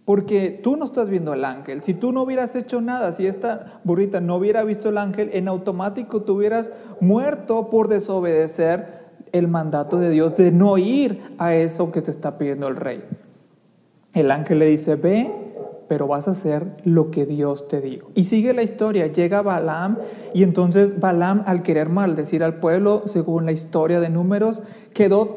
Porque 0.04 0.60
tú 0.62 0.76
no 0.76 0.84
estás 0.84 1.08
viendo 1.08 1.32
al 1.32 1.44
ángel. 1.44 1.82
Si 1.82 1.94
tú 1.94 2.12
no 2.12 2.22
hubieras 2.22 2.54
hecho 2.56 2.80
nada, 2.80 3.12
si 3.12 3.26
esta 3.26 3.80
burrita 3.84 4.20
no 4.20 4.36
hubiera 4.36 4.62
visto 4.62 4.90
el 4.90 4.98
ángel, 4.98 5.30
en 5.32 5.48
automático 5.48 6.22
tú 6.22 6.34
hubieras 6.36 6.70
muerto 7.00 7.70
por 7.70 7.88
desobedecer 7.88 9.04
el 9.32 9.48
mandato 9.48 9.98
de 9.98 10.10
Dios 10.10 10.36
de 10.36 10.52
no 10.52 10.78
ir 10.78 11.20
a 11.38 11.54
eso 11.54 11.90
que 11.90 12.02
te 12.02 12.10
está 12.10 12.38
pidiendo 12.38 12.68
el 12.68 12.76
rey. 12.76 13.02
El 14.12 14.30
ángel 14.30 14.60
le 14.60 14.66
dice, 14.66 14.94
ve, 14.94 15.32
pero 15.88 16.06
vas 16.06 16.28
a 16.28 16.32
hacer 16.32 16.76
lo 16.84 17.10
que 17.10 17.26
Dios 17.26 17.68
te 17.68 17.80
dijo. 17.80 18.10
Y 18.14 18.24
sigue 18.24 18.52
la 18.52 18.62
historia, 18.62 19.08
llega 19.08 19.42
Balaam 19.42 19.98
y 20.32 20.42
entonces 20.42 21.00
Balaam 21.00 21.42
al 21.46 21.62
querer 21.62 21.88
maldecir 21.88 22.44
al 22.44 22.60
pueblo, 22.60 23.02
según 23.06 23.44
la 23.44 23.52
historia 23.52 24.00
de 24.00 24.08
números, 24.08 24.62
quedó 24.92 25.36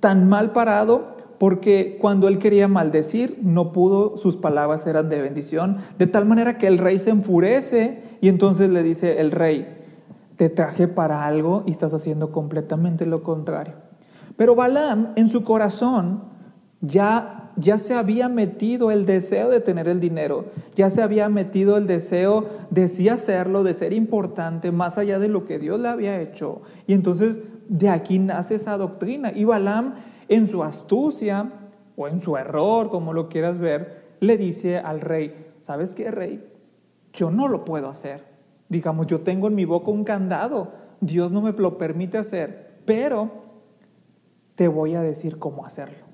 tan 0.00 0.28
mal 0.28 0.52
parado 0.52 1.17
porque 1.38 1.98
cuando 2.00 2.28
él 2.28 2.38
quería 2.38 2.68
maldecir, 2.68 3.38
no 3.42 3.72
pudo, 3.72 4.16
sus 4.16 4.36
palabras 4.36 4.86
eran 4.86 5.08
de 5.08 5.22
bendición, 5.22 5.78
de 5.98 6.06
tal 6.06 6.26
manera 6.26 6.58
que 6.58 6.66
el 6.66 6.78
rey 6.78 6.98
se 6.98 7.10
enfurece 7.10 8.02
y 8.20 8.28
entonces 8.28 8.70
le 8.70 8.82
dice 8.82 9.20
el 9.20 9.30
rey, 9.30 9.76
te 10.36 10.48
traje 10.48 10.88
para 10.88 11.26
algo 11.26 11.64
y 11.66 11.70
estás 11.70 11.94
haciendo 11.94 12.32
completamente 12.32 13.06
lo 13.06 13.22
contrario. 13.22 13.74
Pero 14.36 14.54
Balaam 14.54 15.12
en 15.16 15.28
su 15.28 15.44
corazón 15.44 16.22
ya, 16.80 17.52
ya 17.56 17.78
se 17.78 17.94
había 17.94 18.28
metido 18.28 18.90
el 18.90 19.04
deseo 19.06 19.48
de 19.48 19.60
tener 19.60 19.88
el 19.88 20.00
dinero, 20.00 20.46
ya 20.76 20.90
se 20.90 21.02
había 21.02 21.28
metido 21.28 21.76
el 21.76 21.86
deseo 21.86 22.46
de 22.70 22.88
sí 22.88 23.08
hacerlo, 23.08 23.64
de 23.64 23.74
ser 23.74 23.92
importante, 23.92 24.70
más 24.70 24.98
allá 24.98 25.18
de 25.18 25.28
lo 25.28 25.44
que 25.44 25.58
Dios 25.58 25.80
le 25.80 25.88
había 25.88 26.20
hecho. 26.20 26.62
Y 26.86 26.94
entonces 26.94 27.40
de 27.68 27.88
aquí 27.88 28.18
nace 28.18 28.56
esa 28.56 28.76
doctrina. 28.76 29.32
Y 29.34 29.44
Balaam 29.44 29.94
en 30.28 30.46
su 30.46 30.62
astucia 30.62 31.50
o 31.96 32.08
en 32.08 32.20
su 32.20 32.36
error, 32.36 32.90
como 32.90 33.12
lo 33.12 33.28
quieras 33.28 33.58
ver, 33.58 34.16
le 34.20 34.36
dice 34.36 34.78
al 34.78 35.00
rey, 35.00 35.52
¿sabes 35.62 35.94
qué, 35.94 36.10
rey? 36.10 36.44
Yo 37.12 37.30
no 37.30 37.48
lo 37.48 37.64
puedo 37.64 37.88
hacer. 37.88 38.24
Digamos, 38.68 39.06
yo 39.06 39.20
tengo 39.20 39.48
en 39.48 39.54
mi 39.54 39.64
boca 39.64 39.90
un 39.90 40.04
candado, 40.04 40.72
Dios 41.00 41.32
no 41.32 41.40
me 41.40 41.52
lo 41.52 41.78
permite 41.78 42.18
hacer, 42.18 42.80
pero 42.84 43.30
te 44.54 44.68
voy 44.68 44.94
a 44.94 45.02
decir 45.02 45.38
cómo 45.38 45.64
hacerlo. 45.64 46.06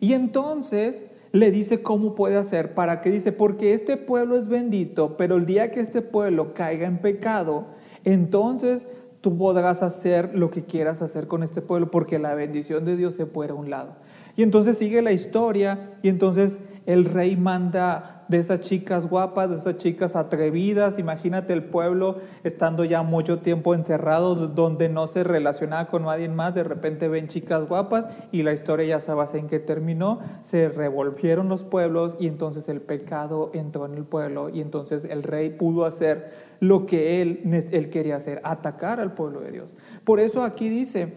Y 0.00 0.14
entonces 0.14 1.06
le 1.32 1.50
dice 1.50 1.82
cómo 1.82 2.14
puede 2.14 2.36
hacer, 2.36 2.74
para 2.74 3.00
que 3.00 3.10
dice, 3.10 3.32
porque 3.32 3.74
este 3.74 3.96
pueblo 3.96 4.36
es 4.36 4.48
bendito, 4.48 5.16
pero 5.16 5.36
el 5.36 5.46
día 5.46 5.70
que 5.70 5.80
este 5.80 6.02
pueblo 6.02 6.54
caiga 6.54 6.86
en 6.86 6.98
pecado, 6.98 7.66
entonces 8.04 8.86
tú 9.22 9.38
podrás 9.38 9.82
hacer 9.82 10.34
lo 10.34 10.50
que 10.50 10.64
quieras 10.64 11.00
hacer 11.00 11.28
con 11.28 11.42
este 11.42 11.62
pueblo 11.62 11.90
porque 11.90 12.18
la 12.18 12.34
bendición 12.34 12.84
de 12.84 12.96
Dios 12.96 13.14
se 13.14 13.24
puede 13.24 13.52
a 13.52 13.54
un 13.54 13.70
lado. 13.70 13.94
Y 14.36 14.42
entonces 14.42 14.76
sigue 14.76 15.00
la 15.00 15.12
historia 15.12 15.92
y 16.02 16.08
entonces 16.08 16.58
el 16.86 17.04
rey 17.04 17.36
manda 17.36 18.24
de 18.28 18.38
esas 18.38 18.62
chicas 18.62 19.06
guapas, 19.06 19.50
de 19.50 19.56
esas 19.56 19.76
chicas 19.76 20.16
atrevidas, 20.16 20.98
imagínate 20.98 21.52
el 21.52 21.64
pueblo 21.64 22.16
estando 22.44 22.84
ya 22.84 23.02
mucho 23.02 23.40
tiempo 23.40 23.74
encerrado 23.74 24.34
donde 24.34 24.88
no 24.88 25.06
se 25.06 25.22
relacionaba 25.22 25.88
con 25.88 26.04
nadie 26.04 26.28
más, 26.28 26.54
de 26.54 26.64
repente 26.64 27.08
ven 27.08 27.28
chicas 27.28 27.68
guapas 27.68 28.08
y 28.32 28.42
la 28.42 28.54
historia 28.54 28.86
ya 28.86 29.00
sabes 29.00 29.34
en 29.34 29.48
qué 29.48 29.60
terminó, 29.60 30.20
se 30.42 30.70
revolvieron 30.70 31.48
los 31.48 31.62
pueblos 31.62 32.16
y 32.18 32.26
entonces 32.26 32.68
el 32.68 32.80
pecado 32.80 33.50
entró 33.52 33.84
en 33.86 33.94
el 33.94 34.04
pueblo 34.04 34.48
y 34.48 34.62
entonces 34.62 35.04
el 35.04 35.22
rey 35.22 35.50
pudo 35.50 35.84
hacer 35.84 36.51
lo 36.62 36.86
que 36.86 37.20
él, 37.20 37.40
él 37.72 37.90
quería 37.90 38.14
hacer, 38.14 38.40
atacar 38.44 39.00
al 39.00 39.14
pueblo 39.14 39.40
de 39.40 39.50
Dios. 39.50 39.74
Por 40.04 40.20
eso 40.20 40.44
aquí 40.44 40.68
dice 40.68 41.12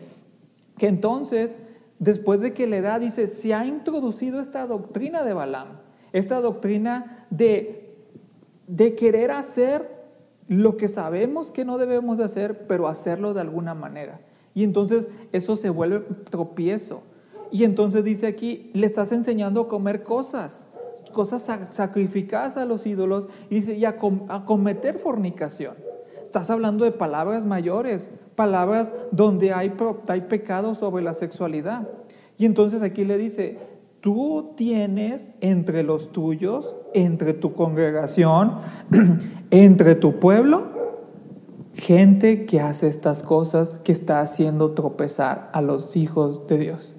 que 0.79 0.88
entonces, 0.88 1.60
después 1.99 2.39
de 2.39 2.51
que 2.53 2.65
le 2.65 2.81
da, 2.81 2.97
dice, 2.97 3.27
se 3.27 3.53
ha 3.53 3.63
introducido 3.63 4.41
esta 4.41 4.65
doctrina 4.65 5.23
de 5.23 5.36
Balaam, 5.36 5.67
esta 6.13 6.41
doctrina 6.41 7.27
de, 7.29 7.95
de 8.65 8.95
querer 8.95 9.29
hacer 9.29 9.88
lo 10.47 10.77
que 10.77 10.88
sabemos 10.88 11.51
que 11.51 11.63
no 11.63 11.77
debemos 11.77 12.17
de 12.17 12.23
hacer, 12.23 12.65
pero 12.65 12.88
hacerlo 12.88 13.36
de 13.36 13.41
alguna 13.41 13.75
manera. 13.75 14.21
Y 14.55 14.63
entonces 14.63 15.10
eso 15.31 15.58
se 15.58 15.69
vuelve 15.69 15.99
tropiezo. 16.31 17.03
Y 17.51 17.65
entonces 17.65 18.03
dice 18.03 18.25
aquí, 18.25 18.71
le 18.73 18.88
estás 18.88 19.12
enseñando 19.12 19.62
a 19.62 19.67
comer 19.67 20.01
cosas 20.01 20.64
cosas 21.15 21.49
sacrificadas 21.71 22.58
a 22.58 22.65
los 22.65 22.86
ídolos 22.86 23.28
y 23.49 23.71
y 23.71 23.86
a, 23.86 23.97
cometer 23.97 24.99
fornicación. 24.99 25.73
Estás 26.23 26.51
hablando 26.51 26.86
de 26.86 26.91
palabras 26.91 27.45
mayores, 27.45 28.12
palabras 28.36 28.93
donde 29.12 29.54
hay, 29.54 29.73
hay 30.08 30.21
pecado 30.21 30.75
sobre 30.75 31.04
la 31.04 31.13
sexualidad. 31.13 31.88
Y 32.38 32.45
entonces 32.45 32.84
aquí 32.84 33.06
le 33.06 33.17
dice, 33.17 33.58
tú 34.01 34.54
tienes 34.56 35.34
entre 35.41 35.82
los 35.82 36.12
tuyos, 36.12 36.75
entre 36.93 37.34
tu 37.34 37.54
congregación, 37.54 38.60
entre 39.49 39.95
tu 39.95 40.19
pueblo, 40.19 40.67
gente 41.73 42.45
que 42.45 42.62
hace 42.62 42.88
estas 42.88 43.23
cosas, 43.23 43.80
que 43.80 43.91
está 43.91 44.19
haciendo 44.19 44.71
tropezar 44.71 45.49
a 45.54 45.62
los 45.62 45.95
hijos 45.95 46.45
de 46.47 46.58
Dios. 46.58 46.95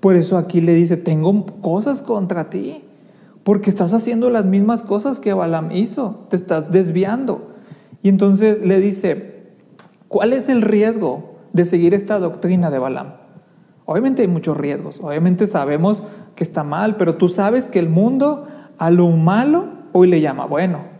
Por 0.00 0.16
eso 0.16 0.36
aquí 0.36 0.60
le 0.60 0.74
dice, 0.74 0.96
tengo 0.96 1.46
cosas 1.62 2.02
contra 2.02 2.50
ti, 2.50 2.84
porque 3.46 3.70
estás 3.70 3.94
haciendo 3.94 4.28
las 4.28 4.44
mismas 4.44 4.82
cosas 4.82 5.20
que 5.20 5.32
Balaam 5.32 5.70
hizo, 5.70 6.26
te 6.30 6.34
estás 6.34 6.72
desviando. 6.72 7.52
Y 8.02 8.08
entonces 8.08 8.60
le 8.66 8.80
dice, 8.80 9.52
¿cuál 10.08 10.32
es 10.32 10.48
el 10.48 10.62
riesgo 10.62 11.36
de 11.52 11.64
seguir 11.64 11.94
esta 11.94 12.18
doctrina 12.18 12.70
de 12.70 12.80
Balaam? 12.80 13.14
Obviamente 13.84 14.22
hay 14.22 14.26
muchos 14.26 14.56
riesgos, 14.56 14.98
obviamente 15.00 15.46
sabemos 15.46 16.02
que 16.34 16.42
está 16.42 16.64
mal, 16.64 16.96
pero 16.96 17.14
tú 17.14 17.28
sabes 17.28 17.68
que 17.68 17.78
el 17.78 17.88
mundo 17.88 18.48
a 18.78 18.90
lo 18.90 19.10
malo 19.10 19.66
hoy 19.92 20.08
le 20.08 20.20
llama 20.20 20.46
bueno. 20.46 20.96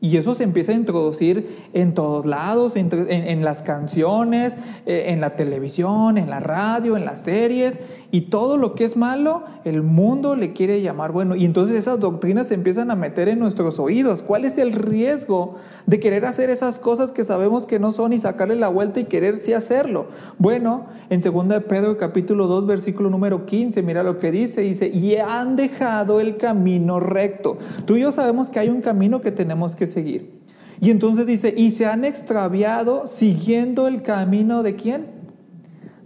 Y 0.00 0.18
eso 0.18 0.36
se 0.36 0.44
empieza 0.44 0.70
a 0.70 0.76
introducir 0.76 1.68
en 1.72 1.94
todos 1.94 2.24
lados, 2.24 2.76
en, 2.76 3.44
las 3.44 3.64
canciones, 3.64 4.56
eh, 4.86 5.06
en 5.08 5.20
la 5.20 5.34
televisión, 5.34 6.16
en 6.16 6.30
la 6.30 6.38
radio, 6.38 6.96
en 6.96 7.04
las 7.04 7.22
series. 7.22 7.80
Y 8.10 8.22
todo 8.22 8.56
lo 8.56 8.74
que 8.74 8.84
es 8.84 8.96
malo, 8.96 9.42
el 9.64 9.82
mundo 9.82 10.34
le 10.34 10.54
quiere 10.54 10.80
llamar 10.80 11.12
bueno. 11.12 11.36
Y 11.36 11.44
entonces 11.44 11.76
esas 11.76 12.00
doctrinas 12.00 12.48
se 12.48 12.54
empiezan 12.54 12.90
a 12.90 12.96
meter 12.96 13.28
en 13.28 13.38
nuestros 13.38 13.78
oídos. 13.78 14.22
¿Cuál 14.22 14.46
es 14.46 14.56
el 14.56 14.72
riesgo 14.72 15.56
de 15.84 16.00
querer 16.00 16.24
hacer 16.24 16.48
esas 16.48 16.78
cosas 16.78 17.12
que 17.12 17.24
sabemos 17.24 17.66
que 17.66 17.78
no 17.78 17.92
son 17.92 18.14
y 18.14 18.18
sacarle 18.18 18.56
la 18.56 18.68
vuelta 18.68 19.00
y 19.00 19.04
querer 19.04 19.36
sí 19.36 19.52
hacerlo? 19.52 20.06
Bueno, 20.38 20.86
en 21.10 21.20
2 21.20 21.48
de 21.48 21.60
Pedro 21.60 21.98
capítulo 21.98 22.46
2 22.46 22.66
versículo 22.66 23.10
número 23.10 23.44
15, 23.44 23.82
mira 23.82 24.02
lo 24.02 24.18
que 24.18 24.30
dice. 24.30 24.62
Dice, 24.62 24.88
y 24.88 25.16
han 25.16 25.56
dejado 25.56 26.20
el 26.20 26.38
camino 26.38 27.00
recto. 27.00 27.58
Tú 27.84 27.96
y 27.96 28.00
yo 28.00 28.12
sabemos 28.12 28.48
que 28.48 28.58
hay 28.58 28.70
un 28.70 28.80
camino 28.80 29.20
que 29.20 29.32
tenemos 29.32 29.76
que 29.76 29.86
seguir. 29.86 30.38
Y 30.80 30.90
entonces 30.90 31.26
dice, 31.26 31.52
y 31.54 31.72
se 31.72 31.84
han 31.84 32.06
extraviado 32.06 33.06
siguiendo 33.06 33.86
el 33.86 34.00
camino 34.00 34.62
de 34.62 34.76
quién? 34.76 35.06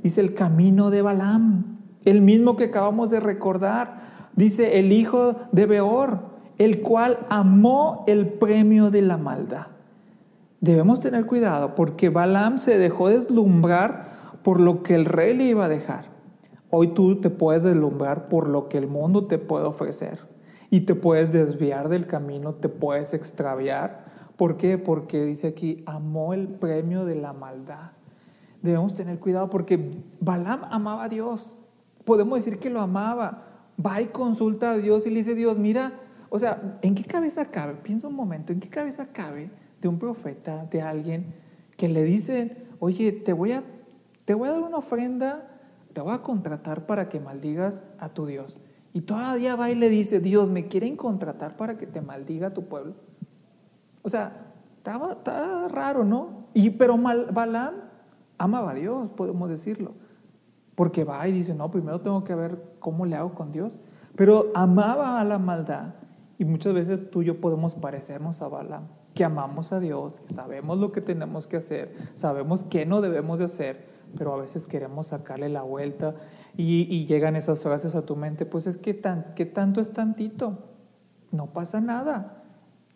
Dice 0.02 0.20
el 0.20 0.34
camino 0.34 0.90
de 0.90 1.02
Balaam 1.02 1.71
el 2.04 2.22
mismo 2.22 2.56
que 2.56 2.64
acabamos 2.64 3.10
de 3.10 3.20
recordar, 3.20 4.30
dice 4.34 4.78
el 4.78 4.92
hijo 4.92 5.36
de 5.52 5.66
Beor, 5.66 6.20
el 6.58 6.82
cual 6.82 7.18
amó 7.28 8.04
el 8.06 8.28
premio 8.28 8.90
de 8.90 9.02
la 9.02 9.16
maldad. 9.16 9.66
Debemos 10.60 11.00
tener 11.00 11.26
cuidado 11.26 11.74
porque 11.74 12.08
Balaam 12.08 12.58
se 12.58 12.78
dejó 12.78 13.08
deslumbrar 13.08 14.38
por 14.44 14.60
lo 14.60 14.82
que 14.82 14.94
el 14.94 15.06
rey 15.06 15.36
le 15.36 15.44
iba 15.44 15.64
a 15.64 15.68
dejar. 15.68 16.06
Hoy 16.70 16.88
tú 16.88 17.20
te 17.20 17.30
puedes 17.30 17.64
deslumbrar 17.64 18.28
por 18.28 18.48
lo 18.48 18.68
que 18.68 18.78
el 18.78 18.86
mundo 18.86 19.26
te 19.26 19.38
puede 19.38 19.64
ofrecer 19.64 20.20
y 20.70 20.82
te 20.82 20.94
puedes 20.94 21.32
desviar 21.32 21.88
del 21.88 22.06
camino, 22.06 22.54
te 22.54 22.68
puedes 22.68 23.12
extraviar. 23.12 24.04
¿Por 24.36 24.56
qué? 24.56 24.78
Porque 24.78 25.24
dice 25.24 25.48
aquí, 25.48 25.82
amó 25.84 26.32
el 26.32 26.48
premio 26.48 27.04
de 27.04 27.16
la 27.16 27.32
maldad. 27.32 27.90
Debemos 28.62 28.94
tener 28.94 29.18
cuidado 29.18 29.50
porque 29.50 30.00
Balaam 30.20 30.60
amaba 30.70 31.04
a 31.04 31.08
Dios 31.08 31.56
podemos 32.04 32.38
decir 32.38 32.58
que 32.58 32.70
lo 32.70 32.80
amaba. 32.80 33.48
Va 33.84 34.00
y 34.00 34.06
consulta 34.06 34.72
a 34.72 34.78
Dios 34.78 35.06
y 35.06 35.10
le 35.10 35.16
dice, 35.16 35.34
Dios, 35.34 35.58
mira, 35.58 36.00
o 36.28 36.38
sea, 36.38 36.78
¿en 36.82 36.94
qué 36.94 37.04
cabeza 37.04 37.46
cabe? 37.46 37.74
Piensa 37.74 38.08
un 38.08 38.14
momento, 38.14 38.52
¿en 38.52 38.60
qué 38.60 38.68
cabeza 38.68 39.06
cabe 39.12 39.50
de 39.80 39.88
un 39.88 39.98
profeta, 39.98 40.64
de 40.70 40.82
alguien 40.82 41.34
que 41.76 41.88
le 41.88 42.04
dice, 42.04 42.56
oye, 42.78 43.12
te 43.12 43.32
voy 43.32 43.52
a, 43.52 43.64
te 44.24 44.34
voy 44.34 44.48
a 44.48 44.52
dar 44.52 44.62
una 44.62 44.78
ofrenda, 44.78 45.48
te 45.92 46.00
voy 46.00 46.14
a 46.14 46.22
contratar 46.22 46.86
para 46.86 47.08
que 47.08 47.20
maldigas 47.20 47.82
a 47.98 48.08
tu 48.10 48.26
Dios? 48.26 48.58
Y 48.92 49.02
todavía 49.02 49.56
va 49.56 49.70
y 49.70 49.74
le 49.74 49.88
dice, 49.88 50.20
Dios, 50.20 50.50
¿me 50.50 50.68
quieren 50.68 50.96
contratar 50.96 51.56
para 51.56 51.78
que 51.78 51.86
te 51.86 52.02
maldiga 52.02 52.48
a 52.48 52.54
tu 52.54 52.66
pueblo? 52.66 52.94
O 54.02 54.08
sea, 54.08 54.52
estaba, 54.76 55.68
raro, 55.68 56.04
¿no? 56.04 56.46
Y, 56.54 56.70
pero 56.70 56.98
Balaam 56.98 57.74
amaba 58.36 58.72
a 58.72 58.74
Dios, 58.74 59.08
podemos 59.16 59.48
decirlo. 59.48 59.94
Porque 60.74 61.04
va 61.04 61.26
y 61.28 61.32
dice, 61.32 61.54
no, 61.54 61.70
primero 61.70 62.00
tengo 62.00 62.24
que 62.24 62.34
ver 62.34 62.62
cómo 62.78 63.06
le 63.06 63.16
hago 63.16 63.34
con 63.34 63.52
Dios. 63.52 63.76
Pero 64.16 64.50
amaba 64.54 65.20
a 65.20 65.24
la 65.24 65.38
maldad. 65.38 65.94
Y 66.38 66.44
muchas 66.44 66.74
veces 66.74 67.10
tú 67.10 67.22
y 67.22 67.26
yo 67.26 67.40
podemos 67.40 67.74
parecernos 67.74 68.42
a 68.42 68.48
Balaam, 68.48 68.88
que 69.14 69.24
amamos 69.24 69.72
a 69.72 69.80
Dios, 69.80 70.20
que 70.26 70.34
sabemos 70.34 70.78
lo 70.78 70.90
que 70.90 71.00
tenemos 71.00 71.46
que 71.46 71.58
hacer, 71.58 71.94
sabemos 72.14 72.64
qué 72.64 72.84
no 72.84 73.00
debemos 73.00 73.38
de 73.38 73.44
hacer, 73.44 73.86
pero 74.18 74.34
a 74.34 74.38
veces 74.38 74.66
queremos 74.66 75.08
sacarle 75.08 75.48
la 75.48 75.62
vuelta 75.62 76.14
y, 76.56 77.06
llegan 77.06 77.36
esas 77.36 77.60
frases 77.60 77.94
a 77.94 78.02
tu 78.02 78.16
mente, 78.16 78.44
pues 78.44 78.66
es 78.66 78.76
que 78.76 78.92
tan, 78.94 79.34
¿qué 79.36 79.46
tanto 79.46 79.80
es 79.80 79.92
tantito? 79.92 80.58
No 81.30 81.46
pasa 81.46 81.80
nada. 81.80 82.42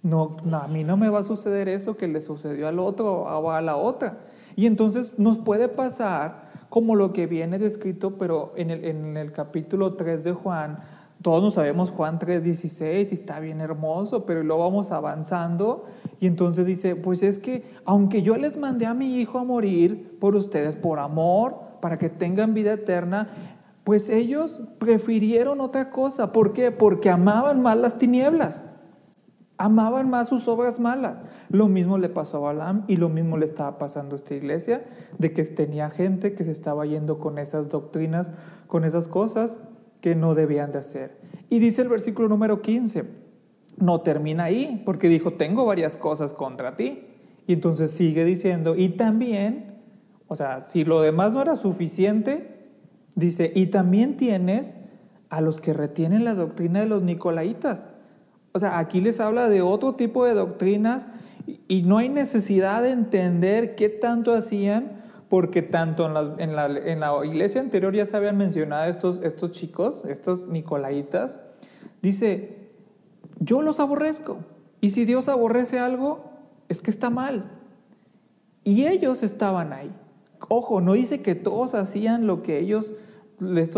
No, 0.02 0.36
no, 0.44 0.56
a 0.58 0.68
mí 0.68 0.84
no 0.84 0.96
me 0.96 1.08
va 1.08 1.20
a 1.20 1.24
suceder 1.24 1.68
eso 1.68 1.96
que 1.96 2.06
le 2.06 2.20
sucedió 2.20 2.68
al 2.68 2.78
otro 2.78 3.22
o 3.22 3.50
a 3.50 3.60
la 3.60 3.76
otra. 3.76 4.18
Y 4.56 4.66
entonces 4.66 5.12
nos 5.18 5.38
puede 5.38 5.68
pasar 5.68 6.45
como 6.68 6.94
lo 6.94 7.12
que 7.12 7.26
viene 7.26 7.58
descrito, 7.58 8.16
pero 8.18 8.52
en 8.56 8.70
el, 8.70 8.84
en 8.84 9.16
el 9.16 9.32
capítulo 9.32 9.94
3 9.94 10.24
de 10.24 10.32
Juan, 10.32 10.78
todos 11.22 11.42
nos 11.42 11.54
sabemos 11.54 11.90
Juan 11.90 12.18
3:16 12.18 13.10
y 13.10 13.14
está 13.14 13.40
bien 13.40 13.60
hermoso, 13.60 14.26
pero 14.26 14.42
luego 14.42 14.64
vamos 14.64 14.92
avanzando 14.92 15.84
y 16.20 16.26
entonces 16.26 16.66
dice, 16.66 16.94
pues 16.94 17.22
es 17.22 17.38
que 17.38 17.64
aunque 17.84 18.22
yo 18.22 18.36
les 18.36 18.56
mandé 18.56 18.86
a 18.86 18.94
mi 18.94 19.16
hijo 19.16 19.38
a 19.38 19.44
morir 19.44 20.18
por 20.20 20.36
ustedes, 20.36 20.76
por 20.76 20.98
amor, 20.98 21.56
para 21.80 21.98
que 21.98 22.08
tengan 22.08 22.54
vida 22.54 22.74
eterna, 22.74 23.28
pues 23.84 24.10
ellos 24.10 24.60
prefirieron 24.78 25.60
otra 25.60 25.90
cosa. 25.90 26.32
¿Por 26.32 26.52
qué? 26.52 26.70
Porque 26.72 27.08
amaban 27.08 27.62
más 27.62 27.76
las 27.76 27.98
tinieblas. 27.98 28.68
Amaban 29.58 30.10
más 30.10 30.28
sus 30.28 30.48
obras 30.48 30.80
malas. 30.80 31.22
Lo 31.48 31.68
mismo 31.68 31.96
le 31.96 32.10
pasó 32.10 32.36
a 32.36 32.40
Balaam 32.40 32.84
y 32.88 32.96
lo 32.96 33.08
mismo 33.08 33.38
le 33.38 33.46
estaba 33.46 33.78
pasando 33.78 34.14
a 34.14 34.18
esta 34.18 34.34
iglesia, 34.34 34.84
de 35.18 35.32
que 35.32 35.44
tenía 35.44 35.88
gente 35.88 36.34
que 36.34 36.44
se 36.44 36.50
estaba 36.50 36.84
yendo 36.84 37.18
con 37.18 37.38
esas 37.38 37.68
doctrinas, 37.70 38.30
con 38.66 38.84
esas 38.84 39.08
cosas 39.08 39.58
que 40.02 40.14
no 40.14 40.34
debían 40.34 40.72
de 40.72 40.78
hacer. 40.78 41.16
Y 41.48 41.58
dice 41.58 41.82
el 41.82 41.88
versículo 41.88 42.28
número 42.28 42.60
15, 42.60 43.04
no 43.78 44.02
termina 44.02 44.44
ahí, 44.44 44.82
porque 44.84 45.08
dijo, 45.08 45.32
tengo 45.32 45.64
varias 45.64 45.96
cosas 45.96 46.34
contra 46.34 46.76
ti. 46.76 47.04
Y 47.46 47.54
entonces 47.54 47.92
sigue 47.92 48.24
diciendo, 48.24 48.74
y 48.76 48.90
también, 48.90 49.76
o 50.28 50.36
sea, 50.36 50.66
si 50.66 50.84
lo 50.84 51.00
demás 51.00 51.32
no 51.32 51.40
era 51.40 51.56
suficiente, 51.56 52.68
dice, 53.14 53.52
y 53.54 53.68
también 53.68 54.18
tienes 54.18 54.74
a 55.30 55.40
los 55.40 55.62
que 55.62 55.72
retienen 55.72 56.24
la 56.24 56.34
doctrina 56.34 56.80
de 56.80 56.86
los 56.86 57.02
nicolaitas 57.02 57.88
o 58.56 58.58
sea, 58.58 58.78
aquí 58.78 59.02
les 59.02 59.20
habla 59.20 59.50
de 59.50 59.60
otro 59.60 59.96
tipo 59.96 60.24
de 60.24 60.32
doctrinas 60.32 61.08
y 61.68 61.82
no 61.82 61.98
hay 61.98 62.08
necesidad 62.08 62.82
de 62.82 62.90
entender 62.90 63.74
qué 63.74 63.90
tanto 63.90 64.32
hacían, 64.32 65.02
porque 65.28 65.60
tanto 65.60 66.06
en 66.38 66.56
la, 66.56 67.26
iglesia 67.26 67.60
anterior 67.60 67.94
ya 67.94 68.06
se 68.06 68.16
habían 68.16 68.38
mencionado 68.38 68.90
estos, 68.90 69.50
chicos, 69.50 70.02
estos 70.08 70.48
nicolaitas. 70.48 71.38
Dice, 72.00 72.70
yo 73.40 73.60
los 73.60 73.78
aborrezco. 73.78 74.38
Y 74.80 74.88
si 74.88 75.04
Dios 75.04 75.28
aborrece 75.28 75.78
algo, 75.78 76.24
es 76.70 76.80
que 76.80 76.90
está 76.90 77.10
mal. 77.10 77.50
Y 78.64 78.86
ellos 78.86 79.22
estaban 79.22 79.74
ahí. 79.74 79.92
Ojo, 80.48 80.80
no 80.80 80.94
dice 80.94 81.20
que 81.20 81.34
todos 81.34 81.74
hacían 81.74 82.26
lo 82.26 82.42
que 82.42 82.58
ellos, 82.58 82.94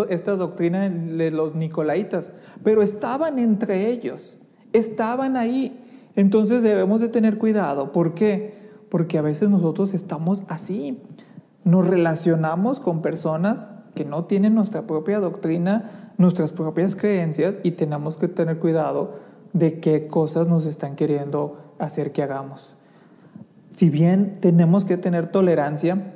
esta 0.08 0.36
doctrina 0.36 0.88
de 0.88 1.32
los 1.32 1.56
nicolaitas, 1.56 2.30
pero 2.62 2.82
estaban 2.82 3.40
entre 3.40 3.88
ellos 3.90 4.38
estaban 4.72 5.36
ahí. 5.36 5.84
Entonces 6.16 6.62
debemos 6.62 7.00
de 7.00 7.08
tener 7.08 7.38
cuidado. 7.38 7.92
¿Por 7.92 8.14
qué? 8.14 8.58
Porque 8.88 9.18
a 9.18 9.22
veces 9.22 9.50
nosotros 9.50 9.94
estamos 9.94 10.42
así. 10.48 11.00
Nos 11.64 11.86
relacionamos 11.86 12.80
con 12.80 13.02
personas 13.02 13.68
que 13.94 14.04
no 14.04 14.24
tienen 14.24 14.54
nuestra 14.54 14.86
propia 14.86 15.20
doctrina, 15.20 16.12
nuestras 16.18 16.52
propias 16.52 16.96
creencias 16.96 17.56
y 17.62 17.72
tenemos 17.72 18.16
que 18.16 18.28
tener 18.28 18.58
cuidado 18.58 19.16
de 19.52 19.80
qué 19.80 20.08
cosas 20.08 20.48
nos 20.48 20.66
están 20.66 20.96
queriendo 20.96 21.58
hacer 21.78 22.12
que 22.12 22.22
hagamos. 22.22 22.74
Si 23.74 23.90
bien 23.90 24.32
tenemos 24.40 24.84
que 24.84 24.96
tener 24.96 25.30
tolerancia, 25.30 26.14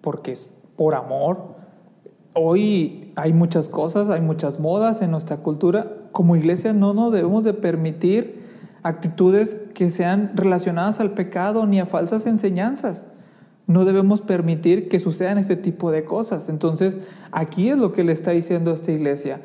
porque 0.00 0.32
es 0.32 0.54
por 0.76 0.94
amor, 0.94 1.54
hoy 2.34 3.12
hay 3.16 3.32
muchas 3.32 3.68
cosas, 3.68 4.08
hay 4.10 4.20
muchas 4.20 4.60
modas 4.60 5.02
en 5.02 5.10
nuestra 5.10 5.38
cultura, 5.38 5.96
como 6.12 6.36
iglesia 6.36 6.72
no 6.72 6.94
nos 6.94 7.12
debemos 7.12 7.44
de 7.44 7.54
permitir 7.54 8.40
actitudes 8.82 9.56
que 9.74 9.90
sean 9.90 10.32
relacionadas 10.34 11.00
al 11.00 11.12
pecado 11.12 11.66
ni 11.66 11.80
a 11.80 11.86
falsas 11.86 12.26
enseñanzas. 12.26 13.06
No 13.66 13.84
debemos 13.84 14.20
permitir 14.20 14.88
que 14.88 14.98
sucedan 14.98 15.38
ese 15.38 15.56
tipo 15.56 15.90
de 15.90 16.04
cosas. 16.04 16.48
Entonces, 16.48 16.98
aquí 17.30 17.68
es 17.68 17.78
lo 17.78 17.92
que 17.92 18.04
le 18.04 18.12
está 18.12 18.32
diciendo 18.32 18.72
esta 18.72 18.90
iglesia. 18.90 19.40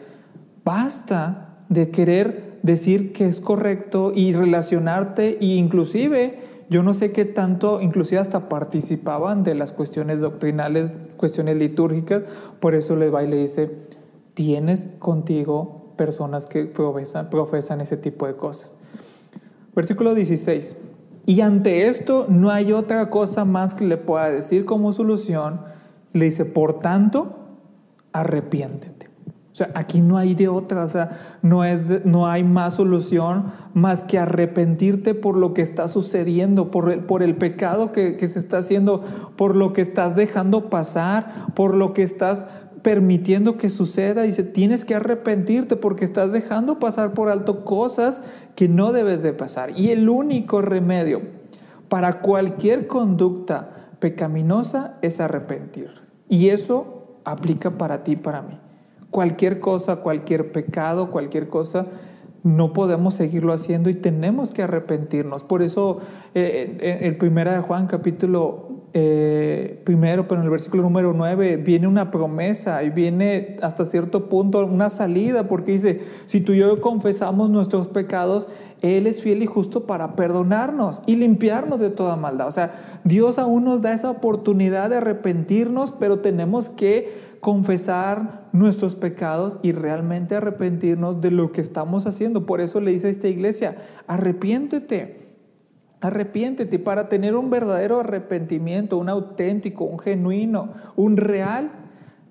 Basta 0.64 1.60
de 1.70 1.92
querer 1.92 2.60
decir 2.64 3.14
que 3.14 3.28
es 3.28 3.40
correcto 3.40 4.12
y 4.16 4.34
relacionarte 4.34 5.38
e 5.40 5.46
inclusive 5.56 6.40
yo 6.70 6.82
no 6.82 6.96
sé 6.96 7.12
qué 7.12 7.26
tanto, 7.26 7.80
inclusive 7.82 8.20
hasta 8.20 8.50
participaban 8.50 9.44
de 9.44 9.54
las 9.54 9.72
cuestiones 9.72 10.20
doctrinales, 10.20 10.92
cuestiones 11.16 11.58
litúrgicas, 11.58 12.24
por 12.60 12.74
eso 12.74 12.96
les 12.96 13.14
va 13.14 13.24
y 13.24 13.28
le 13.28 13.38
dice, 13.38 13.72
tienes 14.34 14.88
contigo 14.98 15.85
personas 15.96 16.46
que 16.46 16.66
profesan, 16.66 17.82
ese 17.82 17.98
tipo 17.98 18.28
de 18.28 18.36
cosas. 18.36 18.76
Versículo 19.76 20.14
16. 20.14 20.76
Y 21.26 21.42
ante 21.42 21.88
esto 21.88 22.28
no 22.30 22.52
hay 22.52 22.72
otra 22.72 23.10
cosa 23.10 23.46
más 23.46 23.74
que 23.74 23.86
le 23.86 23.98
pueda 23.98 24.30
decir 24.30 24.66
como 24.66 24.94
solución. 24.94 25.62
Le 26.14 26.26
dice, 26.26 26.46
por 26.46 26.80
tanto, 26.80 27.40
arrepiéntete. 28.14 29.10
O 29.52 29.58
sea, 29.58 29.72
aquí 29.74 30.02
no 30.02 30.18
hay 30.18 30.36
de 30.36 30.50
otra, 30.50 30.84
o 30.84 30.88
sea, 30.90 31.38
no, 31.42 31.64
es, 31.64 32.06
no 32.06 32.28
hay 32.28 32.44
más 32.44 32.74
solución 32.74 33.54
más 33.74 34.04
que 34.04 34.20
arrepentirte 34.20 35.14
por 35.14 35.38
lo 35.38 35.54
que 35.54 35.62
está 35.62 35.88
sucediendo, 35.88 36.72
por 36.72 36.92
el, 36.92 37.00
por 37.06 37.24
el 37.24 37.38
pecado 37.38 37.94
que 37.94 38.28
se 38.28 38.38
está 38.38 38.58
haciendo, 38.58 39.02
por 39.38 39.56
lo 39.56 39.72
que 39.72 39.82
estás 39.82 40.18
dejando 40.18 40.70
pasar, 40.70 41.54
por 41.56 41.74
lo 41.74 41.94
que 41.94 42.04
estás 42.04 42.48
permitiendo 42.86 43.58
que 43.58 43.72
suceda. 43.72 44.22
Dice, 44.22 44.44
tienes 44.44 44.86
que 44.86 44.94
arrepentirte 44.94 45.76
porque 45.76 46.06
estás 46.06 46.32
dejando 46.32 46.78
pasar 46.78 47.16
por 47.16 47.30
alto 47.30 47.66
cosas 47.66 48.22
que 48.54 48.70
no 48.70 48.92
debes 48.92 49.24
de 49.24 49.34
pasar. 49.34 49.72
Y 49.76 49.90
el 49.90 50.08
único 50.08 50.62
remedio 50.62 51.24
para 51.90 52.22
cualquier 52.22 52.86
conducta 52.86 53.90
pecaminosa 53.98 55.00
es 55.02 55.20
arrepentir. 55.20 55.90
Y 56.30 56.50
eso 56.50 57.18
aplica 57.24 57.72
para 57.72 58.04
ti 58.04 58.18
para 58.18 58.44
mí. 58.44 58.60
Cualquier 59.10 59.60
cosa, 59.60 59.96
cualquier 59.96 60.52
pecado, 60.52 61.10
cualquier 61.10 61.50
cosa, 61.50 61.88
no 62.44 62.72
podemos 62.72 63.16
seguirlo 63.16 63.54
haciendo 63.54 63.90
y 63.90 63.96
tenemos 63.96 64.52
que 64.52 64.62
arrepentirnos. 64.62 65.42
Por 65.42 65.64
eso 65.64 66.02
eh, 66.36 66.78
en 66.80 67.04
el 67.04 67.18
primera 67.18 67.60
Juan 67.64 67.88
capítulo 67.88 68.65
eh, 68.98 69.82
primero, 69.84 70.26
pero 70.26 70.40
en 70.40 70.46
el 70.46 70.50
versículo 70.50 70.82
número 70.82 71.12
9 71.12 71.58
viene 71.58 71.86
una 71.86 72.12
promesa 72.12 72.82
y 72.82 72.92
viene 72.92 73.58
hasta 73.62 73.84
cierto 73.84 74.30
punto 74.30 74.66
una 74.66 74.90
salida, 74.90 75.50
porque 75.50 75.74
dice, 75.74 76.02
si 76.28 76.40
tú 76.40 76.54
y 76.54 76.60
yo 76.60 76.80
confesamos 76.80 77.50
nuestros 77.50 77.90
pecados, 77.90 78.48
Él 78.82 79.06
es 79.06 79.22
fiel 79.22 79.44
y 79.44 79.48
justo 79.48 79.86
para 79.86 80.16
perdonarnos 80.16 81.02
y 81.08 81.18
limpiarnos 81.18 81.82
de 81.82 81.90
toda 81.90 82.16
maldad. 82.16 82.48
O 82.48 82.52
sea, 82.52 83.02
Dios 83.04 83.38
aún 83.38 83.66
nos 83.66 83.82
da 83.82 83.92
esa 83.92 84.10
oportunidad 84.10 84.90
de 84.90 84.96
arrepentirnos, 84.96 85.92
pero 85.92 86.20
tenemos 86.20 86.70
que 86.70 87.36
confesar 87.42 88.48
nuestros 88.54 88.96
pecados 88.96 89.60
y 89.62 89.74
realmente 89.74 90.36
arrepentirnos 90.36 91.20
de 91.20 91.32
lo 91.32 91.52
que 91.52 91.60
estamos 91.60 92.08
haciendo. 92.08 92.46
Por 92.46 92.62
eso 92.62 92.80
le 92.80 92.92
dice 92.92 93.08
a 93.08 93.12
esta 93.12 93.28
iglesia, 93.28 93.76
arrepiéntete 94.08 95.25
Arrepiéntete 96.02 96.78
para 96.78 97.10
tener 97.10 97.36
un 97.36 97.50
verdadero 97.50 98.02
arrepentimiento, 98.02 98.98
un 98.98 99.10
auténtico, 99.10 99.86
un 99.86 100.00
genuino, 100.00 100.74
un 100.96 101.18
real. 101.18 101.72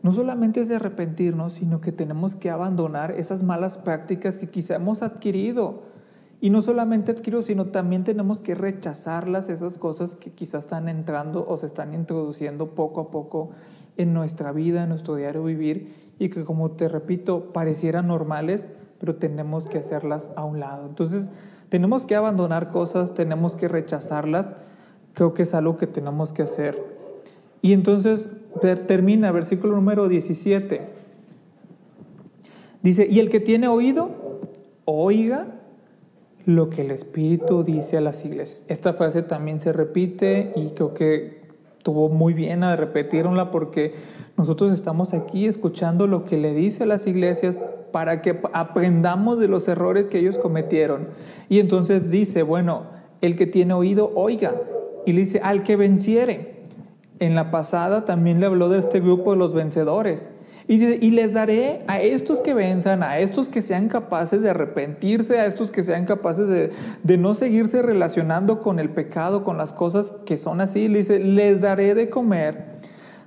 No 0.03 0.13
solamente 0.13 0.61
es 0.61 0.69
de 0.69 0.77
arrepentirnos, 0.77 1.55
sino 1.55 1.81
que 1.81 1.91
tenemos 1.91 2.35
que 2.35 2.51
abandonar 2.51 3.13
esas 3.13 3.43
malas 3.43 3.79
prácticas 3.79 4.37
que 4.39 4.51
quizá 4.51 4.77
hemos 4.77 5.03
adquirido. 5.03 5.95
Y 6.41 6.51
no 6.51 6.61
solamente 6.61 7.13
adquirido, 7.13 7.43
sino 7.43 7.67
también 7.69 8.05
tenemos 8.05 8.43
que 8.43 8.55
rechazarlas, 8.55 9.49
esas 9.49 9.79
cosas 9.79 10.15
que 10.15 10.31
quizás 10.31 10.65
están 10.65 10.91
entrando 10.91 11.47
o 11.49 11.57
se 11.57 11.65
están 11.65 11.95
introduciendo 11.95 12.75
poco 12.75 13.01
a 13.01 13.11
poco 13.11 13.51
en 13.97 14.13
nuestra 14.13 14.53
vida, 14.53 14.83
en 14.83 14.91
nuestro 14.91 15.17
diario 15.17 15.43
vivir, 15.43 16.13
y 16.19 16.29
que 16.29 16.45
como 16.45 16.73
te 16.73 16.89
repito, 16.89 17.53
parecieran 17.55 18.09
normales, 18.09 18.69
pero 18.99 19.17
tenemos 19.17 19.67
que 19.67 19.79
hacerlas 19.79 20.29
a 20.37 20.45
un 20.45 20.61
lado. 20.61 20.87
Entonces, 20.87 21.31
tenemos 21.69 22.05
que 22.07 22.17
abandonar 22.17 22.71
cosas, 22.71 23.15
tenemos 23.15 23.57
que 23.57 23.69
rechazarlas. 23.69 24.57
Creo 25.13 25.35
que 25.35 25.45
es 25.45 25.55
algo 25.55 25.77
que 25.77 25.87
tenemos 25.87 26.33
que 26.33 26.43
hacer. 26.43 26.83
Y 27.63 27.73
entonces 27.73 28.31
termina, 28.87 29.33
versículo 29.33 29.75
número 29.75 30.09
17. 30.09 30.89
Dice, 32.83 33.07
y 33.11 33.21
el 33.21 33.31
que 33.31 33.41
tiene 33.41 33.69
oído, 33.69 34.11
oiga 34.85 35.47
lo 36.45 36.69
que 36.69 36.83
el 36.83 36.91
Espíritu 36.91 37.63
dice 37.63 37.97
a 37.97 38.01
las 38.01 38.25
iglesias. 38.25 38.65
Esta 38.69 38.93
frase 38.93 39.23
también 39.23 39.61
se 39.61 39.73
repite 39.73 40.53
y 40.57 40.71
creo 40.71 40.93
que 40.93 41.44
tuvo 41.85 42.09
muy 42.09 42.35
bien 42.35 42.65
a 42.65 42.75
repetirla 42.75 43.53
porque 43.53 43.95
nosotros 44.37 44.73
estamos 44.73 45.15
aquí 45.15 45.47
escuchando 45.47 46.09
lo 46.09 46.25
que 46.25 46.39
le 46.39 46.55
dice 46.55 46.83
a 46.83 46.87
las 46.87 47.07
iglesias 47.07 47.57
para 47.93 48.23
que 48.23 48.41
aprendamos 48.53 49.39
de 49.39 49.47
los 49.47 49.69
errores 49.69 50.07
que 50.07 50.19
ellos 50.19 50.39
cometieron. 50.39 51.11
Y 51.49 51.61
entonces 51.61 52.11
dice, 52.11 52.43
bueno, 52.43 52.87
el 53.21 53.37
que 53.37 53.47
tiene 53.47 53.75
oído, 53.75 54.11
oiga. 54.17 54.55
Y 55.07 55.13
le 55.13 55.21
dice, 55.21 55.41
al 55.45 55.63
que 55.63 55.77
venciere. 55.77 56.55
En 57.21 57.37
la 57.37 57.53
pasada 57.53 58.05
también 58.05 58.41
le 58.41 58.47
habló 58.47 58.69
de 58.69 58.81
este 58.81 58.99
grupo 58.99 59.33
de 59.33 59.39
los 59.39 59.55
vencedores. 59.55 60.31
Y, 60.67 60.83
y 60.83 61.11
les 61.11 61.33
daré 61.35 61.83
a 61.89 62.01
estos 62.01 62.41
que 62.41 62.55
venzan, 62.55 63.03
a 63.03 63.19
estos 63.19 63.49
que 63.49 63.61
sean 63.61 63.89
capaces 63.89 64.41
de 64.41 64.51
arrepentirse, 64.51 65.39
a 65.39 65.47
estos 65.47 65.71
que 65.71 65.83
sean 65.83 66.07
capaces 66.07 66.49
de, 66.49 67.19
no 67.19 67.35
seguirse 67.35 67.83
relacionando 67.83 68.63
con 68.63 68.79
el 68.79 68.91
pecado, 68.91 69.45
con 69.45 69.59
las 69.59 69.73
cosas 69.73 70.15
que 70.25 70.39
son 70.39 70.61
así. 70.63 70.89
Le 70.89 70.99
dice, 70.99 71.19
les 71.19 71.61
daré 71.61 71.95
de 71.95 72.09
comer 72.09 72.81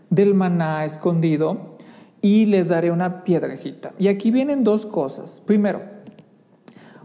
del 0.10 0.34
maná 0.34 0.86
escondido 0.86 1.78
y 2.22 2.48
les 2.48 2.68
daré 2.68 2.92
una 2.92 3.24
piedrecita. 3.24 3.94
Y 4.00 4.08
aquí 4.08 4.32
vienen 4.32 4.64
dos 4.64 4.88
cosas. 4.88 5.44
Primero, 5.46 5.82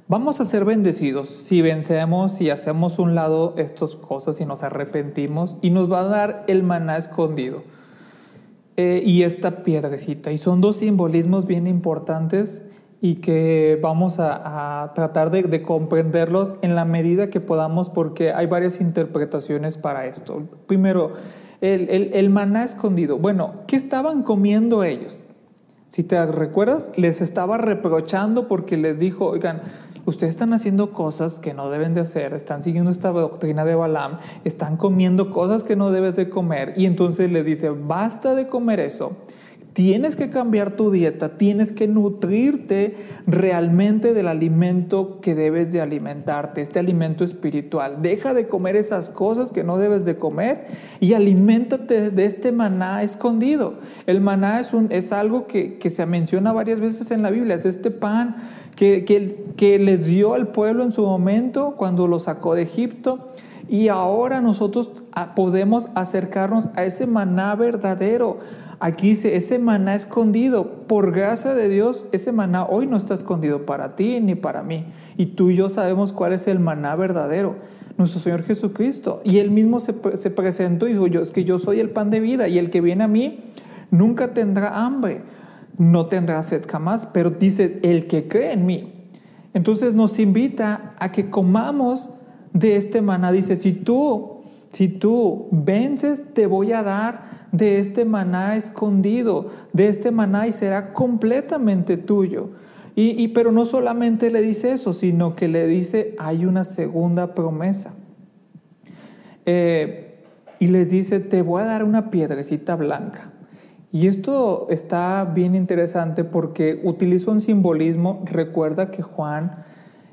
vamos 0.08 0.40
a 0.40 0.46
ser 0.46 0.64
bendecidos 0.64 1.28
si 1.28 1.60
vencemos, 1.60 2.40
y 2.40 2.48
hacemos 2.48 2.98
un 2.98 3.14
lado 3.14 3.52
estas 3.58 3.96
cosas 3.96 4.40
y 4.40 4.46
nos 4.46 4.62
arrepentimos 4.62 5.56
y 5.60 5.70
nos 5.70 5.92
va 5.92 6.00
a 6.00 6.04
dar 6.04 6.44
el 6.48 6.62
maná 6.62 6.96
escondido 6.96 7.62
eh, 8.76 9.02
y 9.04 9.22
esta 9.22 9.62
piedrecita. 9.62 10.32
Y 10.32 10.38
son 10.38 10.60
dos 10.60 10.76
simbolismos 10.76 11.46
bien 11.46 11.66
importantes 11.66 12.62
y 13.00 13.16
que 13.16 13.78
vamos 13.82 14.16
a, 14.18 14.92
tratar 14.94 15.30
de, 15.30 15.42
de, 15.42 15.62
comprenderlos 15.62 16.54
en 16.62 16.76
la 16.76 16.84
medida 16.84 17.30
que 17.30 17.40
podamos 17.40 17.90
porque 17.90 18.32
hay 18.32 18.46
varias 18.46 18.80
interpretaciones 18.80 19.76
para 19.76 20.06
esto. 20.06 20.42
Primero, 20.66 21.14
el, 21.62 22.30
maná 22.30 22.64
escondido. 22.64 23.18
Bueno, 23.18 23.54
¿qué 23.66 23.76
estaban 23.76 24.22
comiendo 24.22 24.82
ellos? 24.82 25.24
Si 25.86 26.02
te 26.02 26.24
recuerdas, 26.26 26.90
les 26.96 27.20
estaba 27.20 27.56
reprochando 27.56 28.48
porque 28.48 28.76
les 28.76 28.98
dijo, 28.98 29.26
oigan, 29.26 29.62
ustedes 30.06 30.30
están 30.30 30.52
haciendo 30.52 30.92
cosas 30.92 31.38
que 31.38 31.54
no 31.54 31.70
deben 31.70 31.94
de 31.94 32.00
hacer, 32.00 32.34
están 32.34 32.62
siguiendo 32.62 32.90
esta 32.90 33.10
doctrina 33.10 33.64
de 33.64 33.74
Balaam, 33.74 34.18
están 34.44 34.76
comiendo 34.76 35.30
cosas 35.30 35.64
que 35.64 35.76
no 35.76 35.90
debes 35.90 36.16
de 36.16 36.28
comer. 36.28 36.74
Y 36.76 36.86
entonces 36.86 37.30
les 37.30 37.44
dice, 37.46 37.70
basta 37.70 38.34
de 38.34 38.48
comer 38.48 38.80
eso 38.80 39.16
Tienes 39.72 40.16
que 40.16 40.28
cambiar 40.28 40.76
tu 40.76 40.90
dieta, 40.90 41.38
tienes 41.38 41.72
que 41.72 41.88
nutrirte 41.88 42.94
realmente 43.26 44.12
del 44.12 44.28
alimento 44.28 45.20
que 45.22 45.34
debes 45.34 45.72
de 45.72 45.80
alimentarte, 45.80 46.60
este 46.60 46.78
alimento 46.78 47.24
espiritual. 47.24 48.02
Deja 48.02 48.34
de 48.34 48.48
comer 48.48 48.76
esas 48.76 49.08
cosas 49.08 49.50
que 49.50 49.64
no 49.64 49.78
debes 49.78 50.04
de 50.04 50.16
comer 50.16 50.66
y 51.00 51.14
aliméntate 51.14 52.10
de 52.10 52.26
este 52.26 52.52
maná 52.52 53.02
escondido. 53.02 53.78
El 54.06 54.20
maná 54.20 54.60
es, 54.60 54.74
un, 54.74 54.88
es 54.92 55.10
algo 55.10 55.46
que, 55.46 55.78
se 55.88 56.04
menciona 56.04 56.52
varias 56.52 56.78
veces 56.78 57.10
en 57.10 57.22
la 57.22 57.30
Biblia, 57.30 57.54
es 57.54 57.64
este 57.64 57.90
pan 57.90 58.36
que, 58.76 59.04
que, 59.04 59.52
que 59.56 59.78
les 59.78 60.06
dio 60.06 60.34
al 60.34 60.48
pueblo 60.48 60.82
en 60.82 60.92
su 60.92 61.02
momento 61.02 61.74
cuando 61.76 62.06
lo 62.06 62.20
sacó 62.20 62.54
de 62.54 62.62
Egipto. 62.62 63.28
Y 63.68 63.88
ahora 63.88 64.40
nosotros 64.40 64.90
ah, 65.12 65.34
podemos 65.34 65.88
acercarnos 65.94 66.68
a 66.74 66.84
ese 66.84 67.06
maná 67.06 67.54
verdadero, 67.54 68.38
Aquí 68.84 69.10
dice, 69.10 69.36
ese 69.36 69.60
maná 69.60 69.94
escondido, 69.94 70.86
por 70.88 71.12
gracia 71.12 71.54
de 71.54 71.68
Dios, 71.68 72.04
ese 72.10 72.32
maná 72.32 72.64
hoy 72.64 72.88
no 72.88 72.96
está 72.96 73.14
escondido 73.14 73.64
para 73.64 73.94
ti 73.94 74.18
ni 74.20 74.34
para 74.34 74.64
mí. 74.64 74.86
Y 75.16 75.26
tú 75.26 75.50
y 75.50 75.54
yo 75.54 75.68
sabemos 75.68 76.12
cuál 76.12 76.32
es 76.32 76.48
el 76.48 76.58
maná 76.58 76.96
verdadero, 76.96 77.54
nuestro 77.96 78.18
Señor 78.18 78.42
Jesucristo. 78.42 79.20
Y 79.22 79.38
Él 79.38 79.52
mismo 79.52 79.78
se, 79.78 79.92
presentó 79.92 80.88
y 80.88 80.94
dijo, 80.94 81.06
yo, 81.06 81.22
es 81.22 81.30
que 81.30 81.44
yo 81.44 81.60
soy 81.60 81.78
el 81.78 81.90
pan 81.90 82.10
de 82.10 82.18
vida 82.18 82.48
y 82.48 82.58
el 82.58 82.70
que 82.70 82.80
viene 82.80 83.04
a 83.04 83.06
mí 83.06 83.38
nunca 83.92 84.34
tendrá 84.34 84.84
hambre, 84.84 85.22
no 85.78 86.06
tendrá 86.06 86.42
sed 86.42 86.64
jamás, 86.68 87.06
pero 87.06 87.30
dice, 87.30 87.80
el 87.82 88.06
que 88.06 88.28
cree 88.28 88.52
en 88.52 88.66
mí. 88.66 88.92
Entonces 89.54 89.94
nos 89.94 90.18
invita 90.18 90.94
a 90.98 91.12
que 91.12 91.30
comamos 91.30 92.08
de 92.52 92.76
este 92.76 93.02
maná. 93.02 93.32
Dice, 93.32 93.56
si 93.56 93.72
tú, 93.72 94.42
si 94.70 94.88
tú 94.88 95.48
vences, 95.50 96.22
te 96.34 96.46
voy 96.46 96.72
a 96.72 96.82
dar 96.82 97.42
de 97.52 97.78
este 97.78 98.04
maná 98.04 98.56
escondido, 98.56 99.50
de 99.72 99.88
este 99.88 100.10
maná 100.10 100.46
y 100.46 100.52
será 100.52 100.92
completamente 100.92 101.96
tuyo. 101.96 102.50
Y, 102.94 103.28
pero 103.28 103.52
no 103.52 103.64
solamente 103.64 104.30
le 104.30 104.42
dice 104.42 104.72
eso, 104.72 104.92
sino 104.92 105.34
que 105.34 105.48
le 105.48 105.66
dice, 105.66 106.14
hay 106.18 106.44
una 106.44 106.64
segunda 106.64 107.34
promesa. 107.34 107.94
Eh, 109.46 110.14
y 110.58 110.66
les 110.66 110.90
dice, 110.90 111.18
te 111.18 111.40
voy 111.40 111.62
a 111.62 111.66
dar 111.66 111.84
una 111.84 112.10
piedrecita 112.10 112.76
blanca. 112.76 113.31
Y 113.92 114.06
esto 114.06 114.68
está 114.70 115.24
bien 115.24 115.54
interesante 115.54 116.24
porque 116.24 116.80
utiliza 116.82 117.30
un 117.30 117.42
simbolismo. 117.42 118.22
Recuerda 118.24 118.90
que 118.90 119.02
Juan, 119.02 119.64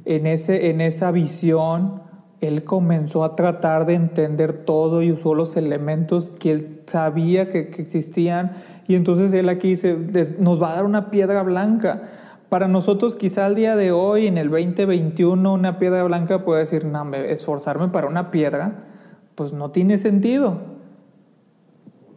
en, 0.03 0.27
ese, 0.27 0.69
en 0.69 0.81
esa 0.81 1.11
visión, 1.11 2.01
él 2.41 2.65
comenzó 2.65 3.23
a 3.23 3.37
tratar 3.37 3.85
de 3.85 3.93
entender 3.93 4.65
todo 4.65 5.01
y 5.01 5.13
usó 5.13 5.33
los 5.33 5.55
elementos 5.55 6.31
que 6.31 6.51
él 6.51 6.81
sabía 6.87 7.49
que, 7.49 7.59
existían. 7.77 8.51
Y 8.85 8.95
entonces 8.95 9.31
él 9.31 9.47
aquí 9.47 9.69
dice, 9.69 9.97
nos 10.39 10.61
va 10.61 10.71
a 10.71 10.75
dar 10.75 10.85
una 10.85 11.09
piedra 11.09 11.41
blanca. 11.43 12.03
Para 12.49 12.67
nosotros 12.67 13.15
quizá 13.15 13.45
al 13.45 13.55
día 13.55 13.77
de 13.77 13.93
hoy, 13.93 14.27
en 14.27 14.37
el 14.37 14.49
2021, 14.49 15.53
una 15.53 15.79
piedra 15.79 16.03
blanca 16.03 16.43
puede 16.43 16.61
decir, 16.61 16.83
no, 16.83 17.13
esforzarme 17.13 17.87
para 17.87 18.07
una 18.07 18.29
piedra, 18.29 18.87
pues 19.35 19.53
no 19.53 19.71
tiene 19.71 19.97
sentido. 19.97 20.78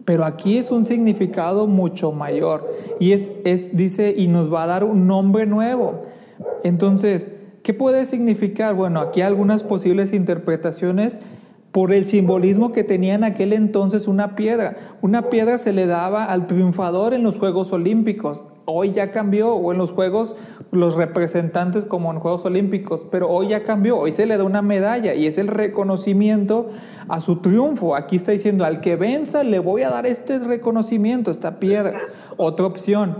Pero 0.05 0.25
aquí 0.25 0.59
es 0.59 0.71
un 0.71 0.85
significado 0.85 1.67
mucho 1.67 2.13
mayor. 2.13 2.69
Y 2.99 3.13
es, 3.13 3.31
es, 3.45 3.77
dice, 3.77 4.15
y 4.17 4.27
nos 4.27 4.53
va 4.53 4.65
a 4.65 4.67
dar 4.67 4.85
un 4.85 5.07
nombre 5.07 5.47
nuevo. 5.47 6.03
Entonces, 6.65 7.31
¿qué 7.63 7.75
puede 7.75 8.07
significar? 8.07 8.75
Bueno, 8.75 9.01
aquí 9.01 9.21
algunas 9.21 9.63
posibles 9.63 10.13
interpretaciones 10.13 11.21
por 11.73 11.93
el 11.93 12.05
simbolismo 12.05 12.73
que 12.73 12.85
tenía 12.85 13.15
en 13.15 13.25
aquel 13.25 13.55
entonces 13.55 14.07
una 14.07 14.37
piedra. 14.37 14.77
Una 15.01 15.31
piedra 15.31 15.57
se 15.57 15.73
le 15.73 15.87
daba 15.87 16.25
al 16.25 16.47
triunfador 16.47 17.15
en 17.15 17.23
los 17.23 17.39
Juegos 17.39 17.73
Olímpicos. 17.73 18.45
Hoy 18.67 18.93
ya 18.93 19.11
cambió, 19.11 19.55
o 19.55 19.73
en 19.73 19.79
los 19.79 19.91
Juegos, 19.91 20.37
los 20.71 20.95
representantes 20.95 21.85
como 21.85 22.13
en 22.13 22.21
Juegos 22.21 22.45
Olímpicos, 22.45 23.07
pero 23.11 23.29
hoy 23.29 23.49
ya 23.49 23.65
cambió, 23.65 23.99
hoy 23.99 24.13
se 24.13 24.27
le 24.27 24.37
da 24.37 24.45
una 24.45 24.63
medalla 24.63 25.15
y 25.15 25.27
es 25.27 25.37
el 25.37 25.49
reconocimiento 25.49 26.69
a 27.09 27.21
su 27.21 27.37
triunfo. 27.37 27.97
Aquí 27.97 28.17
está 28.17 28.33
diciendo, 28.33 28.65
al 28.65 28.81
que 28.81 28.95
venza 28.95 29.43
le 29.43 29.59
voy 29.59 29.83
a 29.83 29.91
dar 29.91 30.07
este 30.07 30.39
reconocimiento, 30.39 31.31
esta 31.31 31.59
piedra. 31.59 32.03
Otra 32.37 32.67
opción, 32.67 33.17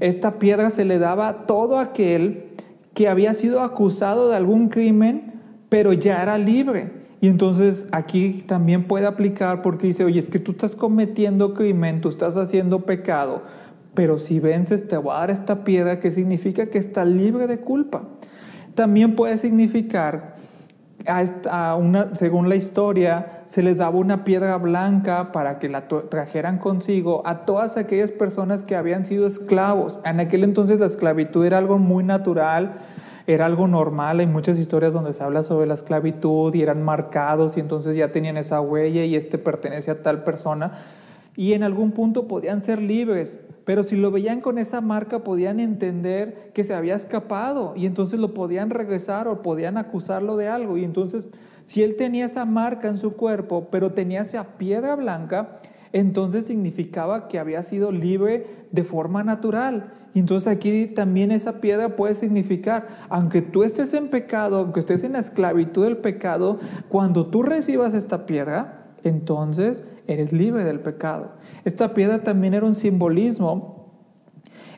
esta 0.00 0.38
piedra 0.38 0.70
se 0.70 0.84
le 0.84 0.98
daba 0.98 1.28
a 1.28 1.46
todo 1.46 1.78
aquel 1.78 2.52
que 2.94 3.08
había 3.08 3.34
sido 3.34 3.60
acusado 3.60 4.30
de 4.30 4.36
algún 4.36 4.68
crimen, 4.68 5.42
pero 5.68 5.92
ya 5.92 6.22
era 6.22 6.38
libre. 6.38 6.95
Y 7.20 7.28
entonces 7.28 7.86
aquí 7.92 8.44
también 8.46 8.84
puede 8.84 9.06
aplicar 9.06 9.62
porque 9.62 9.86
dice, 9.86 10.04
oye, 10.04 10.18
es 10.18 10.26
que 10.26 10.38
tú 10.38 10.52
estás 10.52 10.76
cometiendo 10.76 11.54
crimen, 11.54 12.00
tú 12.00 12.10
estás 12.10 12.36
haciendo 12.36 12.84
pecado, 12.84 13.42
pero 13.94 14.18
si 14.18 14.38
vences 14.38 14.86
te 14.86 14.96
voy 14.96 15.14
a 15.14 15.20
dar 15.20 15.30
esta 15.30 15.64
piedra 15.64 15.98
que 15.98 16.10
significa 16.10 16.66
que 16.66 16.78
estás 16.78 17.06
libre 17.08 17.46
de 17.46 17.58
culpa. 17.58 18.02
También 18.74 19.16
puede 19.16 19.38
significar, 19.38 20.36
a 21.06 21.76
una, 21.76 22.14
según 22.16 22.48
la 22.48 22.56
historia, 22.56 23.42
se 23.46 23.62
les 23.62 23.78
daba 23.78 23.96
una 23.96 24.24
piedra 24.24 24.56
blanca 24.58 25.32
para 25.32 25.58
que 25.58 25.68
la 25.68 25.88
trajeran 25.88 26.58
consigo 26.58 27.22
a 27.26 27.44
todas 27.46 27.76
aquellas 27.76 28.10
personas 28.10 28.64
que 28.64 28.76
habían 28.76 29.04
sido 29.04 29.26
esclavos. 29.26 30.00
En 30.04 30.20
aquel 30.20 30.44
entonces 30.44 30.80
la 30.80 30.86
esclavitud 30.86 31.46
era 31.46 31.58
algo 31.58 31.78
muy 31.78 32.04
natural, 32.04 32.78
era 33.26 33.46
algo 33.46 33.66
normal. 33.66 34.20
Hay 34.20 34.26
muchas 34.26 34.58
historias 34.58 34.92
donde 34.92 35.12
se 35.12 35.22
habla 35.22 35.42
sobre 35.42 35.66
la 35.66 35.74
esclavitud 35.74 36.54
y 36.54 36.62
eran 36.62 36.82
marcados 36.82 37.56
y 37.56 37.60
entonces 37.60 37.96
ya 37.96 38.12
tenían 38.12 38.36
esa 38.36 38.60
huella 38.60 39.04
y 39.04 39.16
este 39.16 39.38
pertenece 39.38 39.90
a 39.90 40.02
tal 40.02 40.22
persona. 40.22 40.78
Y 41.36 41.52
en 41.52 41.62
algún 41.62 41.92
punto 41.92 42.28
podían 42.28 42.62
ser 42.62 42.80
libres, 42.80 43.40
pero 43.64 43.82
si 43.82 43.96
lo 43.96 44.10
veían 44.10 44.40
con 44.40 44.58
esa 44.58 44.80
marca 44.80 45.24
podían 45.24 45.60
entender 45.60 46.50
que 46.54 46.64
se 46.64 46.72
había 46.72 46.94
escapado 46.94 47.74
y 47.76 47.84
entonces 47.84 48.18
lo 48.18 48.32
podían 48.32 48.70
regresar 48.70 49.28
o 49.28 49.42
podían 49.42 49.76
acusarlo 49.76 50.36
de 50.36 50.48
algo. 50.48 50.78
Y 50.78 50.84
entonces, 50.84 51.26
si 51.66 51.82
él 51.82 51.96
tenía 51.96 52.24
esa 52.24 52.44
marca 52.44 52.88
en 52.88 52.96
su 52.96 53.14
cuerpo, 53.14 53.68
pero 53.70 53.92
tenía 53.92 54.22
esa 54.22 54.56
piedra 54.56 54.94
blanca, 54.94 55.58
entonces 55.92 56.46
significaba 56.46 57.28
que 57.28 57.38
había 57.38 57.62
sido 57.62 57.90
libre 57.90 58.46
de 58.70 58.84
forma 58.84 59.24
natural. 59.24 59.92
Y 60.16 60.20
entonces 60.20 60.50
aquí 60.50 60.86
también 60.86 61.30
esa 61.30 61.60
piedra 61.60 61.94
puede 61.94 62.14
significar, 62.14 62.86
aunque 63.10 63.42
tú 63.42 63.64
estés 63.64 63.92
en 63.92 64.08
pecado, 64.08 64.60
aunque 64.60 64.80
estés 64.80 65.04
en 65.04 65.12
la 65.12 65.18
esclavitud 65.18 65.84
del 65.84 65.98
pecado, 65.98 66.58
cuando 66.88 67.26
tú 67.26 67.42
recibas 67.42 67.92
esta 67.92 68.24
piedra, 68.24 68.86
entonces 69.04 69.84
eres 70.06 70.32
libre 70.32 70.64
del 70.64 70.80
pecado. 70.80 71.32
Esta 71.66 71.92
piedra 71.92 72.22
también 72.22 72.54
era 72.54 72.64
un 72.64 72.74
simbolismo 72.74 73.90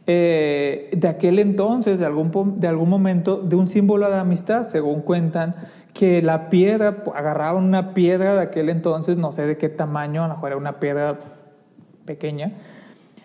eh, 0.09 0.91
de 0.97 1.07
aquel 1.07 1.39
entonces, 1.39 2.01
de 2.01 2.07
algún, 2.07 2.57
de 2.57 2.67
algún 2.67 2.89
momento, 2.89 3.37
de 3.37 3.55
un 3.55 3.69
símbolo 3.69 4.11
de 4.11 4.19
amistad, 4.19 4.65
según 4.65 5.03
cuentan, 5.03 5.55
que 5.95 6.21
la 6.21 6.51
piedra, 6.51 7.05
agarraban 7.15 7.63
una 7.63 7.95
piedra 7.95 8.35
de 8.35 8.41
aquel 8.41 8.71
entonces, 8.71 9.17
no 9.17 9.31
sé 9.31 9.47
de 9.47 9.57
qué 9.57 9.69
tamaño, 9.69 10.25
a 10.25 10.27
lo 10.27 10.35
mejor 10.35 10.49
era 10.49 10.57
una 10.57 10.81
piedra 10.81 11.21
pequeña, 12.07 12.55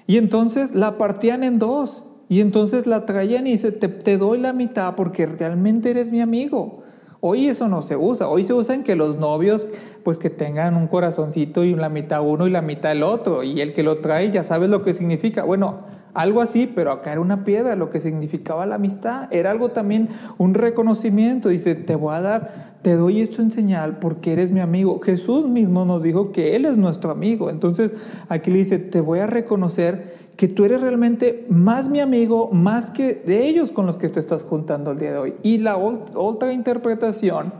y 0.08 0.18
entonces 0.18 0.76
la 0.76 0.98
partían 0.98 1.44
en 1.44 1.60
dos, 1.60 2.06
y 2.30 2.42
entonces 2.42 2.88
la 2.88 3.06
traían 3.06 3.46
y 3.46 3.52
dice, 3.52 3.72
te, 3.72 4.18
doy 4.18 4.40
la 4.40 4.54
mitad 4.54 4.96
porque 4.96 5.26
realmente 5.26 5.92
eres 5.92 6.12
mi 6.12 6.20
amigo. 6.20 6.82
Hoy 7.20 7.48
eso 7.48 7.68
no 7.68 7.82
se 7.82 7.96
usa, 7.96 8.28
hoy 8.28 8.44
se 8.44 8.54
usa 8.54 8.76
en 8.76 8.84
que 8.84 8.96
los 8.96 9.18
novios 9.18 9.68
pues 10.04 10.18
que 10.18 10.30
tengan 10.30 10.76
un 10.76 10.88
corazoncito 10.88 11.64
y 11.64 11.76
la 11.76 11.90
mitad 11.90 12.22
uno 12.22 12.48
y 12.48 12.50
la 12.50 12.62
mitad 12.62 12.92
el 12.92 13.04
otro 13.04 13.44
y 13.44 13.62
el 13.62 13.74
que 13.74 13.84
lo 13.84 14.00
trae 14.00 14.32
ya 14.32 14.44
sabes 14.44 14.70
lo 14.70 14.84
que 14.84 14.94
significa. 14.94 15.44
Bueno, 15.44 15.82
algo 16.14 16.42
así, 16.42 16.66
pero 16.66 16.92
acá 16.92 17.12
era 17.12 17.22
una 17.22 17.44
piedra, 17.44 17.76
lo 17.76 17.90
que 17.90 18.00
significaba 18.00 18.66
la 18.66 18.76
amistad, 18.76 19.28
era 19.32 19.52
algo 19.52 19.70
también, 19.70 20.10
un 20.38 20.54
reconocimiento, 20.54 21.50
dice, 21.50 21.76
te 21.76 21.96
voy 21.96 22.16
a 22.16 22.22
dar, 22.22 22.73
te 22.84 22.96
doy 22.96 23.22
esto 23.22 23.42
en 23.42 23.50
señal 23.50 23.98
porque 24.00 24.34
eres 24.34 24.52
mi 24.52 24.60
amigo. 24.60 25.00
Jesús 25.00 25.48
mismo 25.48 25.86
nos 25.86 26.04
dijo 26.04 26.32
que 26.32 26.56
Él 26.56 26.66
es 26.66 26.78
nuestro 26.78 27.12
amigo, 27.12 27.50
entonces 27.50 27.94
aquí 28.30 28.52
le 28.52 28.60
dice, 28.60 28.78
te 28.78 29.02
voy 29.02 29.20
a 29.20 29.26
reconocer 29.26 30.22
que 30.36 30.48
tú 30.48 30.66
eres 30.66 30.82
realmente 30.82 31.46
más 31.50 31.90
mi 31.90 32.00
amigo, 32.00 32.50
más 32.52 32.92
que 32.92 33.16
de 33.26 33.48
ellos 33.48 33.72
con 33.72 33.86
los 33.86 33.98
que 33.98 34.10
te 34.10 34.20
estás 34.20 34.44
juntando 34.44 34.92
el 34.92 35.00
día 35.00 35.14
de 35.14 35.18
hoy. 35.18 35.34
Y 35.44 35.60
la 35.60 35.78
otra 35.78 36.52
interpretación 36.52 37.54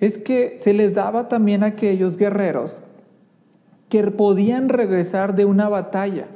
es 0.00 0.18
que 0.18 0.56
se 0.58 0.72
les 0.72 0.94
daba 0.94 1.28
también 1.28 1.62
a 1.62 1.68
aquellos 1.68 2.16
guerreros 2.16 2.78
que 3.88 4.02
podían 4.10 4.68
regresar 4.68 5.34
de 5.34 5.44
una 5.44 5.68
batalla. 5.68 6.26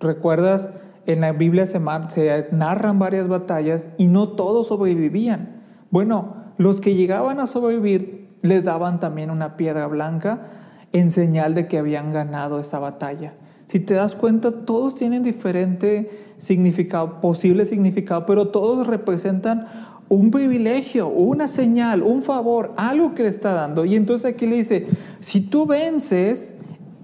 ¿Recuerdas? 0.00 0.70
En 1.04 1.20
la 1.20 1.32
Biblia 1.32 1.66
se, 1.66 1.80
se 2.08 2.46
narran 2.52 2.98
varias 2.98 3.28
batallas 3.28 3.88
y 3.98 4.06
no 4.06 4.30
todos 4.30 4.68
sobrevivían. 4.68 5.62
Bueno, 5.90 6.41
los 6.58 6.80
que 6.80 6.94
llegaban 6.94 7.40
a 7.40 7.46
sobrevivir 7.46 8.28
les 8.42 8.64
daban 8.64 9.00
también 9.00 9.30
una 9.30 9.56
piedra 9.56 9.86
blanca 9.86 10.48
en 10.92 11.10
señal 11.10 11.54
de 11.54 11.68
que 11.68 11.78
habían 11.78 12.12
ganado 12.12 12.58
esa 12.58 12.78
batalla. 12.78 13.34
Si 13.66 13.80
te 13.80 13.94
das 13.94 14.14
cuenta, 14.14 14.66
todos 14.66 14.94
tienen 14.94 15.22
diferente 15.22 16.34
significado, 16.36 17.20
posible 17.20 17.64
significado, 17.64 18.26
pero 18.26 18.48
todos 18.48 18.86
representan 18.86 19.66
un 20.08 20.30
privilegio, 20.30 21.08
una 21.08 21.48
señal, 21.48 22.02
un 22.02 22.22
favor, 22.22 22.72
algo 22.76 23.14
que 23.14 23.22
le 23.22 23.30
está 23.30 23.54
dando. 23.54 23.86
Y 23.86 23.96
entonces 23.96 24.34
aquí 24.34 24.46
le 24.46 24.56
dice, 24.56 24.86
si 25.20 25.40
tú 25.40 25.64
vences, 25.64 26.54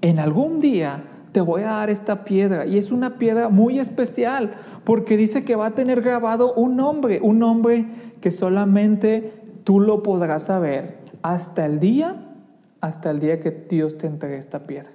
en 0.03 0.19
algún 0.19 0.61
día 0.61 1.05
te 1.33 1.41
voy 1.41 1.63
a 1.63 1.69
dar 1.69 1.91
esta 1.91 2.25
piedra. 2.25 2.67
Y 2.67 2.79
es 2.79 2.91
una 2.91 3.17
piedra 3.17 3.49
muy 3.49 3.79
especial, 3.79 4.55
porque 4.85 5.17
dice 5.17 5.45
que 5.45 5.57
va 5.57 5.67
a 5.67 5.75
tener 5.75 6.03
grabado 6.03 6.53
un 6.55 6.77
nombre, 6.77 7.21
un 7.23 7.39
nombre 7.39 7.87
que 8.21 8.31
solamente 8.31 9.33
tú 9.65 9.81
lo 9.81 10.03
podrás 10.03 10.45
saber 10.45 10.99
hasta 11.23 11.67
el 11.67 11.81
día, 11.81 12.17
hasta 12.81 13.11
el 13.11 13.21
día 13.21 13.41
que 13.41 13.51
Dios 13.51 13.99
te 13.99 14.07
entregue 14.07 14.37
esta 14.37 14.67
piedra. 14.67 14.93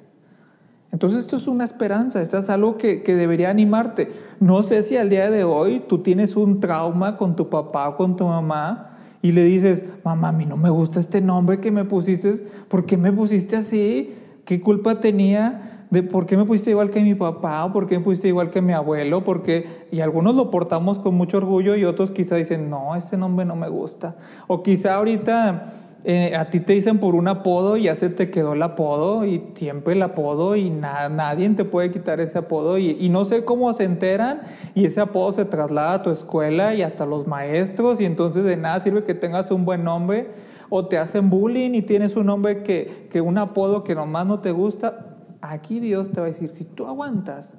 Entonces 0.93 1.21
esto 1.21 1.37
es 1.37 1.47
una 1.47 1.63
esperanza, 1.63 2.21
esto 2.21 2.37
es 2.37 2.49
algo 2.51 2.77
que, 2.77 3.01
debería 3.03 3.49
animarte. 3.49 4.11
No 4.39 4.61
sé 4.61 4.83
si 4.83 4.95
al 4.95 5.09
día 5.09 5.31
de 5.31 5.43
hoy 5.43 5.83
tú 5.87 6.03
tienes 6.03 6.35
un 6.35 6.59
trauma 6.59 7.17
con 7.17 7.35
tu 7.35 7.49
papá 7.49 7.89
o 7.89 7.97
con 7.97 8.15
tu 8.15 8.25
mamá 8.25 8.99
y 9.23 9.31
le 9.31 9.43
dices, 9.43 9.83
mamá, 10.03 10.29
a 10.29 10.31
mí 10.31 10.45
no 10.45 10.55
me 10.55 10.69
gusta 10.69 10.99
este 10.99 11.19
nombre 11.19 11.59
que 11.59 11.71
me 11.71 11.83
pusiste, 11.83 12.45
¿por 12.67 12.85
qué 12.85 12.95
me 12.95 13.11
pusiste 13.11 13.55
así? 13.55 14.13
¿Qué 14.45 14.61
culpa 14.61 14.99
tenía? 14.99 15.72
De 15.93 16.01
por 16.01 16.25
qué 16.25 16.35
me 16.35 16.43
pusiste 16.43 16.71
igual 16.71 16.89
que 16.89 17.01
mi 17.01 17.13
papá 17.13 17.63
o 17.65 17.71
por 17.71 17.85
qué 17.85 17.99
me 17.99 18.03
pusiste 18.03 18.27
igual 18.27 18.49
que 18.49 18.61
mi 18.61 18.73
abuelo, 18.73 19.23
porque 19.23 19.85
y 19.91 20.01
algunos 20.01 20.33
lo 20.35 20.49
portamos 20.49 20.97
con 20.97 21.13
mucho 21.13 21.37
orgullo 21.37 21.75
y 21.75 21.85
otros 21.85 22.09
quizá 22.09 22.35
dicen, 22.35 22.69
no, 22.69 22.95
este 22.95 23.15
nombre 23.15 23.45
no 23.45 23.55
me 23.55 23.69
gusta. 23.69 24.15
O 24.47 24.63
quizá 24.63 24.95
ahorita 24.95 25.71
eh, 26.03 26.35
a 26.35 26.49
ti 26.49 26.61
te 26.61 26.73
dicen 26.73 26.97
por 26.97 27.13
un 27.13 27.27
apodo 27.27 27.77
y 27.77 27.83
ya 27.83 27.95
se 27.95 28.09
te 28.09 28.31
quedó 28.31 28.53
el 28.53 28.63
apodo 28.63 29.23
y 29.23 29.51
siempre 29.53 29.93
el 29.93 30.01
apodo 30.01 30.55
y 30.55 30.71
nadie 30.71 31.47
te 31.51 31.63
puede 31.63 31.91
quitar 31.91 32.19
ese 32.19 32.39
apodo 32.39 32.79
y, 32.79 32.97
y, 32.99 33.09
no 33.09 33.23
sé 33.23 33.45
cómo 33.45 33.71
se 33.73 33.83
enteran 33.83 34.41
y 34.73 34.85
ese 34.85 34.99
apodo 34.99 35.31
se 35.31 35.45
traslada 35.45 35.93
a 35.93 36.01
tu 36.01 36.09
escuela 36.09 36.73
y 36.73 36.81
hasta 36.81 37.05
los 37.05 37.27
maestros 37.27 38.01
y 38.01 38.05
entonces 38.05 38.43
de 38.43 38.57
nada 38.57 38.79
sirve 38.79 39.03
que 39.03 39.13
tengas 39.13 39.51
un 39.51 39.63
buen 39.63 39.83
nombre 39.83 40.31
o 40.69 40.87
te 40.87 40.97
hacen 40.97 41.29
bullying 41.29 41.75
y 41.75 41.83
tienes 41.83 42.15
un 42.15 42.25
nombre 42.25 42.63
que, 42.63 43.07
que 43.11 43.21
un 43.21 43.37
apodo 43.37 43.83
que 43.83 43.93
nomás 43.93 44.25
no 44.25 44.39
te 44.39 44.51
gusta. 44.51 45.12
Aquí 45.45 45.81
Dios 45.81 46.09
te 46.09 46.21
va 46.21 46.27
a 46.27 46.29
decir, 46.29 46.51
si 46.51 46.63
tú 46.63 46.87
aguantas, 46.87 47.57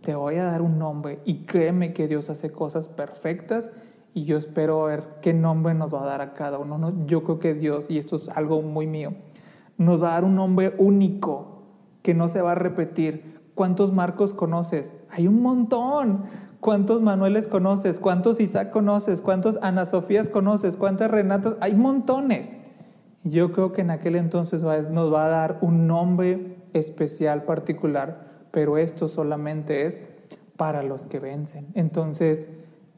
te 0.00 0.14
voy 0.14 0.36
a 0.36 0.44
dar 0.44 0.62
un 0.62 0.78
nombre 0.78 1.20
y 1.26 1.44
créeme 1.44 1.92
que 1.92 2.08
Dios 2.08 2.30
hace 2.30 2.50
cosas 2.50 2.88
perfectas 2.88 3.70
y 4.14 4.24
yo 4.24 4.38
espero 4.38 4.84
ver 4.84 5.18
qué 5.20 5.34
nombre 5.34 5.74
nos 5.74 5.92
va 5.92 6.02
a 6.02 6.06
dar 6.06 6.22
a 6.22 6.32
cada 6.32 6.58
uno. 6.58 6.94
Yo 7.04 7.24
creo 7.24 7.38
que 7.38 7.52
Dios, 7.52 7.90
y 7.90 7.98
esto 7.98 8.16
es 8.16 8.30
algo 8.30 8.62
muy 8.62 8.86
mío, 8.86 9.12
nos 9.76 10.02
va 10.02 10.08
a 10.08 10.12
dar 10.12 10.24
un 10.24 10.34
nombre 10.34 10.74
único 10.78 11.60
que 12.00 12.14
no 12.14 12.28
se 12.28 12.40
va 12.40 12.52
a 12.52 12.54
repetir. 12.54 13.38
¿Cuántos 13.54 13.92
Marcos 13.92 14.32
conoces? 14.32 14.94
Hay 15.10 15.28
un 15.28 15.42
montón. 15.42 16.24
¿Cuántos 16.60 17.02
Manueles 17.02 17.48
conoces? 17.48 18.00
¿Cuántos 18.00 18.40
Isaac 18.40 18.70
conoces? 18.70 19.20
¿Cuántos 19.20 19.58
Ana 19.60 19.84
Sofías 19.84 20.30
conoces? 20.30 20.78
¿Cuántas 20.78 21.10
Renatas? 21.10 21.58
Hay 21.60 21.74
montones. 21.74 22.56
Yo 23.24 23.52
creo 23.52 23.72
que 23.72 23.82
en 23.82 23.90
aquel 23.90 24.16
entonces 24.16 24.62
nos 24.62 25.12
va 25.12 25.26
a 25.26 25.28
dar 25.28 25.58
un 25.60 25.86
nombre 25.86 26.56
especial, 26.78 27.44
particular, 27.44 28.46
pero 28.50 28.78
esto 28.78 29.08
solamente 29.08 29.86
es 29.86 30.00
para 30.56 30.82
los 30.82 31.06
que 31.06 31.20
vencen. 31.20 31.66
Entonces, 31.74 32.48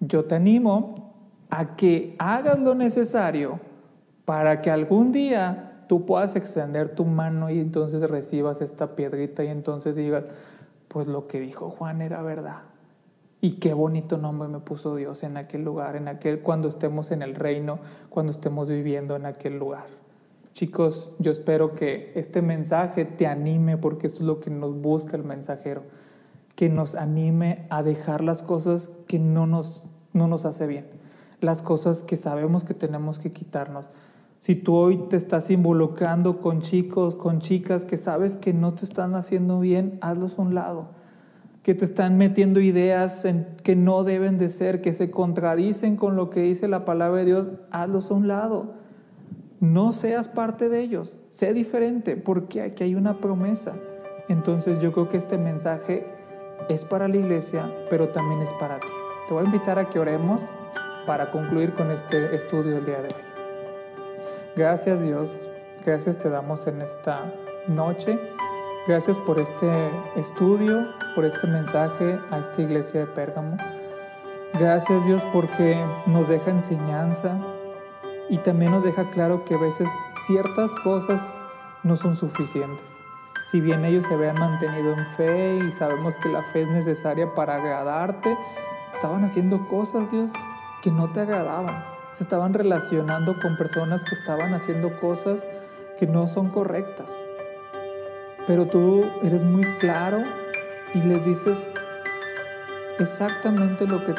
yo 0.00 0.24
te 0.24 0.36
animo 0.36 1.14
a 1.50 1.76
que 1.76 2.14
hagas 2.18 2.58
lo 2.60 2.74
necesario 2.74 3.60
para 4.24 4.60
que 4.60 4.70
algún 4.70 5.12
día 5.12 5.84
tú 5.88 6.04
puedas 6.04 6.36
extender 6.36 6.94
tu 6.94 7.04
mano 7.04 7.50
y 7.50 7.58
entonces 7.58 8.08
recibas 8.08 8.60
esta 8.60 8.94
piedrita 8.94 9.42
y 9.42 9.48
entonces 9.48 9.96
digas, 9.96 10.24
pues 10.88 11.06
lo 11.06 11.26
que 11.26 11.40
dijo 11.40 11.70
Juan 11.70 12.02
era 12.02 12.22
verdad. 12.22 12.60
Y 13.40 13.52
qué 13.52 13.72
bonito 13.72 14.18
nombre 14.18 14.48
me 14.48 14.58
puso 14.58 14.96
Dios 14.96 15.22
en 15.22 15.36
aquel 15.36 15.64
lugar, 15.64 15.96
en 15.96 16.08
aquel 16.08 16.40
cuando 16.40 16.68
estemos 16.68 17.10
en 17.10 17.22
el 17.22 17.34
reino, 17.34 17.78
cuando 18.10 18.32
estemos 18.32 18.68
viviendo 18.68 19.16
en 19.16 19.26
aquel 19.26 19.58
lugar. 19.58 19.86
Chicos, 20.58 21.08
yo 21.20 21.30
espero 21.30 21.76
que 21.76 22.10
este 22.16 22.42
mensaje 22.42 23.04
te 23.04 23.28
anime 23.28 23.76
porque 23.76 24.08
esto 24.08 24.22
es 24.22 24.26
lo 24.26 24.40
que 24.40 24.50
nos 24.50 24.74
busca 24.74 25.16
el 25.16 25.22
mensajero, 25.22 25.84
que 26.56 26.68
nos 26.68 26.96
anime 26.96 27.68
a 27.70 27.84
dejar 27.84 28.24
las 28.24 28.42
cosas 28.42 28.90
que 29.06 29.20
no 29.20 29.46
nos, 29.46 29.84
no 30.12 30.26
nos 30.26 30.44
hace 30.46 30.66
bien, 30.66 30.86
las 31.40 31.62
cosas 31.62 32.02
que 32.02 32.16
sabemos 32.16 32.64
que 32.64 32.74
tenemos 32.74 33.20
que 33.20 33.30
quitarnos. 33.30 33.88
Si 34.40 34.56
tú 34.56 34.74
hoy 34.74 34.96
te 35.08 35.16
estás 35.16 35.48
involucrando 35.48 36.40
con 36.40 36.60
chicos, 36.60 37.14
con 37.14 37.38
chicas 37.38 37.84
que 37.84 37.96
sabes 37.96 38.36
que 38.36 38.52
no 38.52 38.74
te 38.74 38.84
están 38.84 39.14
haciendo 39.14 39.60
bien, 39.60 40.00
hazlos 40.00 40.40
a 40.40 40.42
un 40.42 40.56
lado. 40.56 40.88
Que 41.62 41.76
te 41.76 41.84
están 41.84 42.18
metiendo 42.18 42.58
ideas 42.58 43.24
que 43.62 43.76
no 43.76 44.02
deben 44.02 44.38
de 44.38 44.48
ser, 44.48 44.80
que 44.80 44.92
se 44.92 45.12
contradicen 45.12 45.94
con 45.94 46.16
lo 46.16 46.30
que 46.30 46.40
dice 46.40 46.66
la 46.66 46.84
palabra 46.84 47.20
de 47.20 47.26
Dios, 47.26 47.48
hazlos 47.70 48.10
a 48.10 48.14
un 48.14 48.26
lado. 48.26 48.87
No 49.60 49.92
seas 49.92 50.28
parte 50.28 50.68
de 50.68 50.80
ellos, 50.80 51.16
sé 51.30 51.52
diferente, 51.52 52.16
porque 52.16 52.62
aquí 52.62 52.84
hay 52.84 52.94
una 52.94 53.18
promesa. 53.18 53.74
Entonces 54.28 54.78
yo 54.78 54.92
creo 54.92 55.08
que 55.08 55.16
este 55.16 55.36
mensaje 55.36 56.06
es 56.68 56.84
para 56.84 57.08
la 57.08 57.16
iglesia, 57.16 57.72
pero 57.90 58.08
también 58.10 58.40
es 58.40 58.52
para 58.54 58.78
ti. 58.78 58.86
Te 59.26 59.34
voy 59.34 59.42
a 59.42 59.46
invitar 59.46 59.78
a 59.80 59.90
que 59.90 59.98
oremos 59.98 60.42
para 61.06 61.32
concluir 61.32 61.74
con 61.74 61.90
este 61.90 62.36
estudio 62.36 62.76
del 62.76 62.84
día 62.84 63.02
de 63.02 63.08
hoy. 63.08 63.22
Gracias 64.54 65.02
Dios, 65.02 65.48
gracias 65.84 66.18
te 66.18 66.30
damos 66.30 66.64
en 66.68 66.80
esta 66.80 67.32
noche. 67.66 68.16
Gracias 68.86 69.18
por 69.18 69.40
este 69.40 69.90
estudio, 70.14 70.86
por 71.16 71.24
este 71.24 71.46
mensaje 71.48 72.18
a 72.30 72.38
esta 72.38 72.62
iglesia 72.62 73.00
de 73.00 73.06
Pérgamo. 73.06 73.56
Gracias 74.54 75.04
Dios 75.04 75.24
porque 75.32 75.84
nos 76.06 76.28
deja 76.28 76.50
enseñanza 76.50 77.38
y 78.28 78.38
también 78.38 78.72
nos 78.72 78.84
deja 78.84 79.10
claro 79.10 79.44
que 79.44 79.54
a 79.54 79.58
veces 79.58 79.88
ciertas 80.26 80.74
cosas 80.76 81.20
no 81.82 81.96
son 81.96 82.16
suficientes. 82.16 82.90
Si 83.50 83.60
bien 83.60 83.84
ellos 83.84 84.04
se 84.06 84.14
habían 84.14 84.38
mantenido 84.38 84.92
en 84.92 85.06
fe 85.16 85.56
y 85.56 85.72
sabemos 85.72 86.14
que 86.16 86.28
la 86.28 86.42
fe 86.52 86.62
es 86.62 86.68
necesaria 86.68 87.34
para 87.34 87.56
agradarte, 87.56 88.36
estaban 88.92 89.24
haciendo 89.24 89.66
cosas, 89.68 90.10
Dios, 90.10 90.32
que 90.82 90.90
no 90.90 91.10
te 91.12 91.20
agradaban 91.20 91.98
se 92.18 92.24
estaban 92.24 92.52
relacionando 92.52 93.38
con 93.40 93.56
personas 93.56 94.04
que 94.04 94.16
estaban 94.16 94.52
haciendo 94.52 94.98
cosas 94.98 95.40
que 96.00 96.06
no 96.08 96.26
son 96.26 96.50
correctas. 96.50 97.08
Pero 98.46 98.66
tú 98.66 99.04
eres 99.22 99.44
muy 99.44 99.64
claro 99.78 100.24
y 100.94 101.00
les 101.00 101.24
dices 101.24 101.68
exactamente 102.98 103.86
lo 103.86 104.04
que 104.04 104.14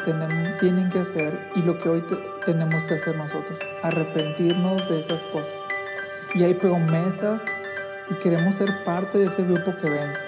tienen 0.60 0.88
que 0.88 1.00
hacer 1.00 1.38
y 1.56 1.60
lo 1.60 1.78
que 1.78 1.88
hoy 1.90 2.04
tenemos 2.52 2.82
que 2.84 2.94
hacer 2.94 3.16
nosotros, 3.16 3.60
arrepentirnos 3.84 4.88
de 4.88 4.98
esas 4.98 5.24
cosas. 5.26 5.54
Y 6.34 6.42
hay 6.42 6.54
promesas 6.54 7.44
y 8.10 8.14
queremos 8.14 8.56
ser 8.56 8.68
parte 8.84 9.18
de 9.18 9.26
ese 9.26 9.44
grupo 9.44 9.72
que 9.80 9.88
vence. 9.88 10.24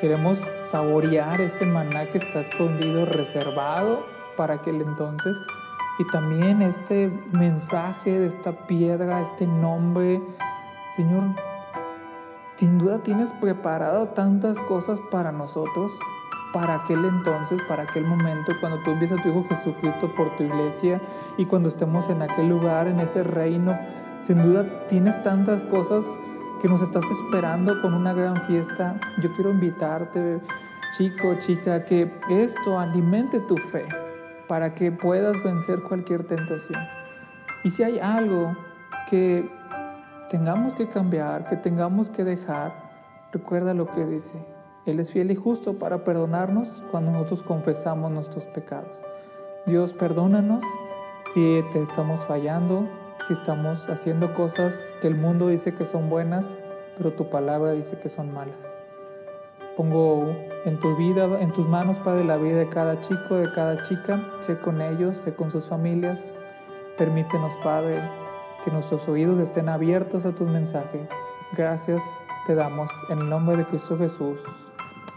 Queremos 0.00 0.38
saborear 0.70 1.40
ese 1.40 1.64
maná 1.64 2.06
que 2.06 2.18
está 2.18 2.40
escondido, 2.40 3.06
reservado 3.06 4.04
para 4.36 4.54
aquel 4.54 4.80
entonces 4.80 5.36
y 6.00 6.06
también 6.08 6.62
este 6.62 7.12
mensaje 7.30 8.18
de 8.18 8.26
esta 8.26 8.66
piedra, 8.66 9.20
este 9.22 9.46
nombre, 9.46 10.20
Señor, 10.96 11.36
sin 12.56 12.78
duda 12.78 12.98
tienes 13.04 13.32
preparado 13.34 14.08
tantas 14.08 14.58
cosas 14.58 14.98
para 15.12 15.30
nosotros, 15.30 15.92
para 16.52 16.76
aquel 16.76 17.04
entonces, 17.04 17.60
para 17.62 17.84
aquel 17.84 18.04
momento, 18.04 18.52
cuando 18.60 18.78
tú 18.78 18.90
envías 18.90 19.12
a 19.12 19.22
tu 19.22 19.28
Hijo 19.28 19.46
Jesucristo 19.48 20.12
por 20.14 20.36
tu 20.36 20.44
iglesia 20.44 21.00
y 21.38 21.46
cuando 21.46 21.68
estemos 21.68 22.08
en 22.08 22.22
aquel 22.22 22.48
lugar, 22.48 22.86
en 22.86 23.00
ese 23.00 23.22
reino, 23.22 23.76
sin 24.20 24.42
duda 24.42 24.86
tienes 24.88 25.20
tantas 25.22 25.64
cosas 25.64 26.04
que 26.60 26.68
nos 26.68 26.82
estás 26.82 27.04
esperando 27.10 27.80
con 27.80 27.94
una 27.94 28.12
gran 28.12 28.36
fiesta. 28.46 29.00
Yo 29.22 29.34
quiero 29.34 29.50
invitarte, 29.50 30.40
chico, 30.96 31.34
chica, 31.40 31.84
que 31.84 32.10
esto 32.30 32.78
alimente 32.78 33.40
tu 33.40 33.56
fe 33.56 33.86
para 34.46 34.74
que 34.74 34.92
puedas 34.92 35.42
vencer 35.42 35.82
cualquier 35.82 36.26
tentación. 36.26 36.80
Y 37.64 37.70
si 37.70 37.82
hay 37.82 37.98
algo 37.98 38.54
que 39.08 39.50
tengamos 40.30 40.74
que 40.74 40.88
cambiar, 40.88 41.48
que 41.48 41.56
tengamos 41.56 42.10
que 42.10 42.24
dejar, 42.24 42.72
recuerda 43.32 43.74
lo 43.74 43.86
que 43.86 44.04
dice. 44.04 44.51
Él 44.84 44.98
es 44.98 45.12
fiel 45.12 45.30
y 45.30 45.36
justo 45.36 45.74
para 45.74 46.04
perdonarnos 46.04 46.82
cuando 46.90 47.12
nosotros 47.12 47.42
confesamos 47.42 48.10
nuestros 48.10 48.46
pecados. 48.46 49.00
Dios, 49.66 49.92
perdónanos 49.92 50.64
si 51.32 51.62
te 51.72 51.82
estamos 51.82 52.20
fallando, 52.26 52.88
si 53.26 53.34
estamos 53.34 53.88
haciendo 53.88 54.34
cosas 54.34 54.74
que 55.00 55.06
el 55.06 55.14
mundo 55.14 55.48
dice 55.48 55.74
que 55.74 55.84
son 55.84 56.10
buenas, 56.10 56.48
pero 56.98 57.12
tu 57.12 57.30
palabra 57.30 57.72
dice 57.72 57.96
que 57.98 58.08
son 58.08 58.34
malas. 58.34 58.74
Pongo 59.76 60.34
en 60.64 60.78
tu 60.80 60.96
vida, 60.96 61.24
en 61.40 61.52
tus 61.52 61.66
manos, 61.68 61.96
Padre, 61.98 62.24
la 62.24 62.36
vida 62.36 62.58
de 62.58 62.68
cada 62.68 63.00
chico, 63.00 63.36
de 63.36 63.50
cada 63.52 63.82
chica. 63.84 64.20
Sé 64.40 64.58
con 64.58 64.82
ellos, 64.82 65.16
sé 65.18 65.32
con 65.32 65.50
sus 65.50 65.66
familias. 65.66 66.28
Permítenos, 66.98 67.52
Padre, 67.62 68.02
que 68.64 68.70
nuestros 68.70 69.08
oídos 69.08 69.38
estén 69.38 69.68
abiertos 69.68 70.26
a 70.26 70.32
tus 70.32 70.48
mensajes. 70.48 71.08
Gracias 71.56 72.02
te 72.46 72.54
damos 72.54 72.90
en 73.08 73.20
el 73.20 73.30
nombre 73.30 73.56
de 73.56 73.64
Cristo 73.64 73.96
Jesús. 73.96 74.40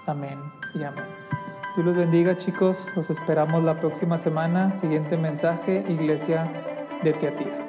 Amén 0.08 0.39
y 0.74 0.84
amén. 0.84 1.06
Dios 1.76 1.86
los 1.86 1.95
bendiga, 1.95 2.38
chicos. 2.38 2.86
Los 2.95 3.10
esperamos 3.10 3.64
la 3.64 3.80
próxima 3.80 4.18
semana. 4.18 4.76
Siguiente 4.78 5.18
mensaje, 5.18 5.84
Iglesia 5.89 6.49
de 7.03 7.14
Teatira. 7.14 7.64